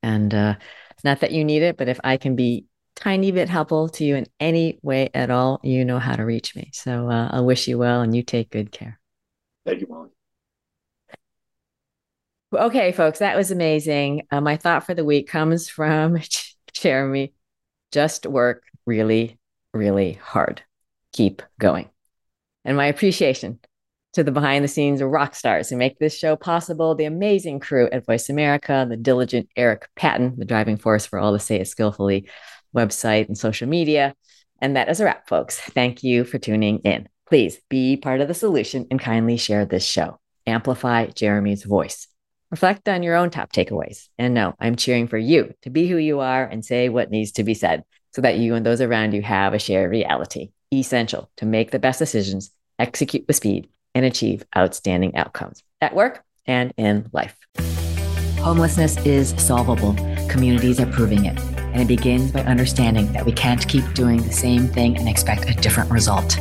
And 0.03 0.32
uh, 0.34 0.55
it's 0.92 1.05
not 1.05 1.20
that 1.20 1.32
you 1.32 1.44
need 1.44 1.62
it, 1.62 1.76
but 1.76 1.88
if 1.88 2.01
I 2.05 2.16
can 2.16 2.36
be 2.36 2.66
tiny 2.96 3.30
bit 3.32 3.48
helpful 3.48 3.88
to 3.88 4.05
you 4.05 4.16
in 4.16 4.26
any 4.38 4.78
way 4.82 5.11
at 5.14 5.30
all, 5.30 5.61
you 5.62 5.84
know 5.84 5.98
how 5.98 6.16
to 6.16 6.24
reach 6.24 6.55
me. 6.55 6.70
So 6.72 7.09
uh, 7.09 7.28
I 7.32 7.40
wish 7.40 7.68
you 7.68 7.78
well, 7.78 8.03
and 8.03 8.14
you 8.14 8.22
take 8.22 8.51
good 8.51 8.72
care. 8.72 8.98
Thank 9.64 9.80
you, 9.80 9.86
Molly. 9.88 10.11
Okay, 12.53 12.92
folks, 12.92 13.20
that 13.20 13.36
was 13.36 13.51
amazing. 13.51 14.22
Uh, 14.30 14.40
my 14.40 14.57
thought 14.57 14.84
for 14.84 14.94
the 14.94 15.05
week 15.05 15.28
comes 15.28 15.68
from 15.68 16.18
Jeremy. 16.72 17.32
Just 17.92 18.26
work 18.26 18.64
really 18.86 19.38
really 19.72 20.14
hard. 20.14 20.62
Keep 21.12 21.42
going. 21.59 21.88
And 22.64 22.76
my 22.76 22.86
appreciation 22.86 23.59
to 24.12 24.24
the 24.24 24.32
behind 24.32 24.64
the 24.64 24.68
scenes 24.68 25.02
rock 25.02 25.34
stars 25.34 25.70
who 25.70 25.76
make 25.76 25.98
this 25.98 26.16
show 26.16 26.36
possible, 26.36 26.94
the 26.94 27.04
amazing 27.04 27.61
crew 27.61 27.88
at 27.92 28.06
Voice 28.06 28.28
America, 28.28 28.86
the 28.88 28.96
diligent 28.96 29.48
Eric 29.56 29.88
Patton, 29.94 30.34
the 30.36 30.44
driving 30.44 30.76
force 30.76 31.06
for 31.06 31.18
all 31.18 31.32
the 31.32 31.38
Say 31.38 31.61
It 31.61 31.68
Skillfully 31.68 32.28
website 32.74 33.28
and 33.28 33.38
social 33.38 33.68
media. 33.68 34.14
And 34.61 34.76
that 34.76 34.88
is 34.88 35.00
a 35.00 35.04
wrap, 35.04 35.28
folks. 35.28 35.58
Thank 35.58 36.02
you 36.02 36.24
for 36.24 36.38
tuning 36.38 36.78
in. 36.80 37.08
Please 37.28 37.58
be 37.68 37.96
part 37.96 38.20
of 38.20 38.28
the 38.28 38.34
solution 38.34 38.86
and 38.90 39.00
kindly 39.00 39.36
share 39.36 39.64
this 39.64 39.86
show. 39.86 40.18
Amplify 40.46 41.06
Jeremy's 41.06 41.64
voice. 41.64 42.08
Reflect 42.50 42.88
on 42.88 43.04
your 43.04 43.14
own 43.14 43.30
top 43.30 43.52
takeaways. 43.52 44.08
And 44.18 44.34
no, 44.34 44.54
I'm 44.58 44.74
cheering 44.74 45.06
for 45.06 45.18
you 45.18 45.54
to 45.62 45.70
be 45.70 45.86
who 45.86 45.96
you 45.96 46.18
are 46.18 46.44
and 46.44 46.64
say 46.64 46.88
what 46.88 47.11
needs 47.11 47.32
to 47.32 47.44
be 47.44 47.54
said 47.54 47.84
so 48.12 48.22
that 48.22 48.38
you 48.38 48.56
and 48.56 48.66
those 48.66 48.80
around 48.80 49.14
you 49.14 49.22
have 49.22 49.54
a 49.54 49.58
shared 49.61 49.90
reality, 49.90 50.50
essential 50.72 51.30
to 51.36 51.46
make 51.46 51.70
the 51.70 51.78
best 51.78 52.00
decisions, 52.00 52.50
execute 52.78 53.24
with 53.28 53.36
speed, 53.36 53.68
and 53.95 54.05
achieve 54.05 54.45
outstanding 54.57 55.16
outcomes 55.16 55.62
at 55.80 55.95
work 55.95 56.22
and 56.47 56.72
in 56.76 57.09
life. 57.12 57.36
Homelessness 58.38 58.97
is 59.05 59.34
solvable. 59.36 59.95
Communities 60.28 60.80
are 60.80 60.91
proving 60.91 61.26
it. 61.26 61.38
And 61.72 61.82
it 61.82 61.88
begins 61.88 62.32
by 62.32 62.41
understanding 62.41 63.12
that 63.12 63.24
we 63.24 63.32
can't 63.32 63.66
keep 63.68 63.84
doing 63.93 64.22
the 64.22 64.32
same 64.32 64.66
thing 64.66 64.97
and 64.97 65.09
expect 65.09 65.49
a 65.49 65.55
different 65.55 65.91
result. 65.91 66.36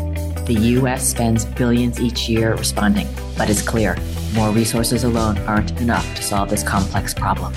The 0.46 0.58
US 0.80 1.08
spends 1.08 1.46
billions 1.46 2.00
each 2.00 2.28
year 2.28 2.56
responding, 2.56 3.08
but 3.38 3.50
it's 3.50 3.62
clear 3.62 3.96
more 4.34 4.50
resources 4.52 5.04
alone 5.04 5.38
aren't 5.40 5.80
enough 5.82 6.16
to 6.16 6.24
solve 6.24 6.50
this 6.50 6.64
complex 6.64 7.14
problem. 7.14 7.54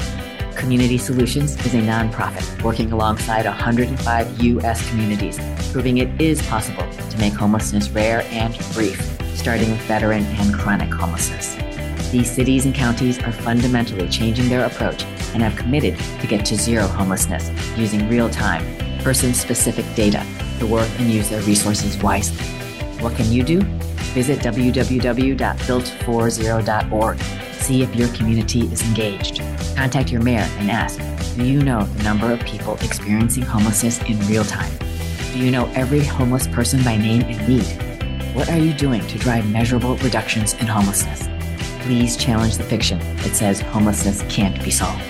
Community 0.56 0.98
Solutions 0.98 1.54
is 1.64 1.74
a 1.74 1.80
nonprofit 1.80 2.62
working 2.62 2.92
alongside 2.92 3.46
105 3.46 4.42
U.S. 4.42 4.88
communities, 4.90 5.38
proving 5.72 5.98
it 5.98 6.20
is 6.20 6.42
possible 6.48 6.88
to 6.92 7.18
make 7.18 7.32
homelessness 7.32 7.88
rare 7.90 8.22
and 8.30 8.56
brief, 8.74 9.18
starting 9.34 9.70
with 9.70 9.80
veteran 9.82 10.24
and 10.24 10.52
chronic 10.54 10.92
homelessness. 10.92 11.54
These 12.10 12.28
cities 12.30 12.64
and 12.66 12.74
counties 12.74 13.22
are 13.22 13.32
fundamentally 13.32 14.08
changing 14.08 14.48
their 14.48 14.64
approach 14.66 15.04
and 15.34 15.42
have 15.42 15.56
committed 15.56 15.98
to 16.20 16.26
get 16.26 16.44
to 16.46 16.56
zero 16.56 16.86
homelessness 16.86 17.50
using 17.76 18.08
real 18.08 18.30
time, 18.30 18.64
person 18.98 19.34
specific 19.34 19.84
data 19.94 20.24
to 20.58 20.66
work 20.66 20.88
and 20.98 21.10
use 21.10 21.28
their 21.30 21.42
resources 21.42 21.96
wisely. 22.02 22.44
What 23.02 23.16
can 23.16 23.32
you 23.32 23.42
do? 23.42 23.62
Visit 24.14 24.40
www.builtforzero.org. 24.40 27.18
See 27.52 27.82
if 27.82 27.94
your 27.94 28.08
community 28.08 28.62
is 28.62 28.82
engaged 28.82 29.40
Contact 29.76 30.12
your 30.12 30.22
mayor 30.22 30.46
and 30.58 30.70
ask 30.70 30.98
Do 31.36 31.44
you 31.44 31.62
know 31.62 31.84
the 31.84 32.02
number 32.02 32.30
of 32.30 32.40
people 32.40 32.74
experiencing 32.82 33.42
homelessness 33.42 34.00
in 34.02 34.18
real 34.26 34.44
time? 34.44 34.72
Do 35.32 35.38
you 35.38 35.50
know 35.50 35.66
every 35.74 36.04
homeless 36.04 36.46
person 36.46 36.82
by 36.84 36.96
name 36.96 37.22
and 37.22 37.48
need? 37.48 37.91
What 38.34 38.48
are 38.48 38.56
you 38.56 38.72
doing 38.72 39.06
to 39.08 39.18
drive 39.18 39.46
measurable 39.50 39.98
reductions 39.98 40.54
in 40.54 40.66
homelessness? 40.66 41.28
Please 41.84 42.16
challenge 42.16 42.56
the 42.56 42.64
fiction 42.64 42.98
that 42.98 43.36
says 43.36 43.60
homelessness 43.60 44.22
can't 44.30 44.56
be 44.64 44.70
solved. 44.70 45.02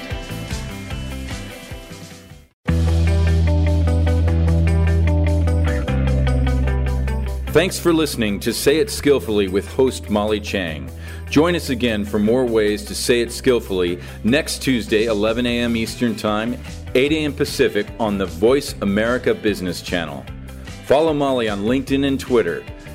Thanks 7.53 7.79
for 7.79 7.93
listening 7.93 8.41
to 8.41 8.53
Say 8.53 8.79
It 8.79 8.91
Skillfully 8.91 9.47
with 9.47 9.69
host 9.73 10.11
Molly 10.11 10.41
Tschang. 10.41 10.91
Join 11.31 11.55
us 11.55 11.71
again 11.71 12.05
for 12.05 12.19
more 12.19 12.45
ways 12.45 12.85
to 12.87 12.95
say 12.95 13.21
it 13.21 13.31
skillfully 13.31 14.01
next 14.25 14.63
Tuesday, 14.63 15.05
11 15.05 15.47
a.m. 15.47 15.77
Eastern 15.77 16.17
Time, 16.17 16.59
8 16.97 17.13
a.m. 17.13 17.33
Pacific 17.33 17.87
on 18.01 18.19
the 18.19 18.27
Voice 18.27 18.75
America 18.83 19.33
Business 19.33 19.81
Channel. 19.81 20.25
Follow 20.87 21.15
Molly 21.15 21.49
on 21.49 21.61
LinkedIn 21.61 22.05
and 22.05 22.19
Twitter. 22.19 22.65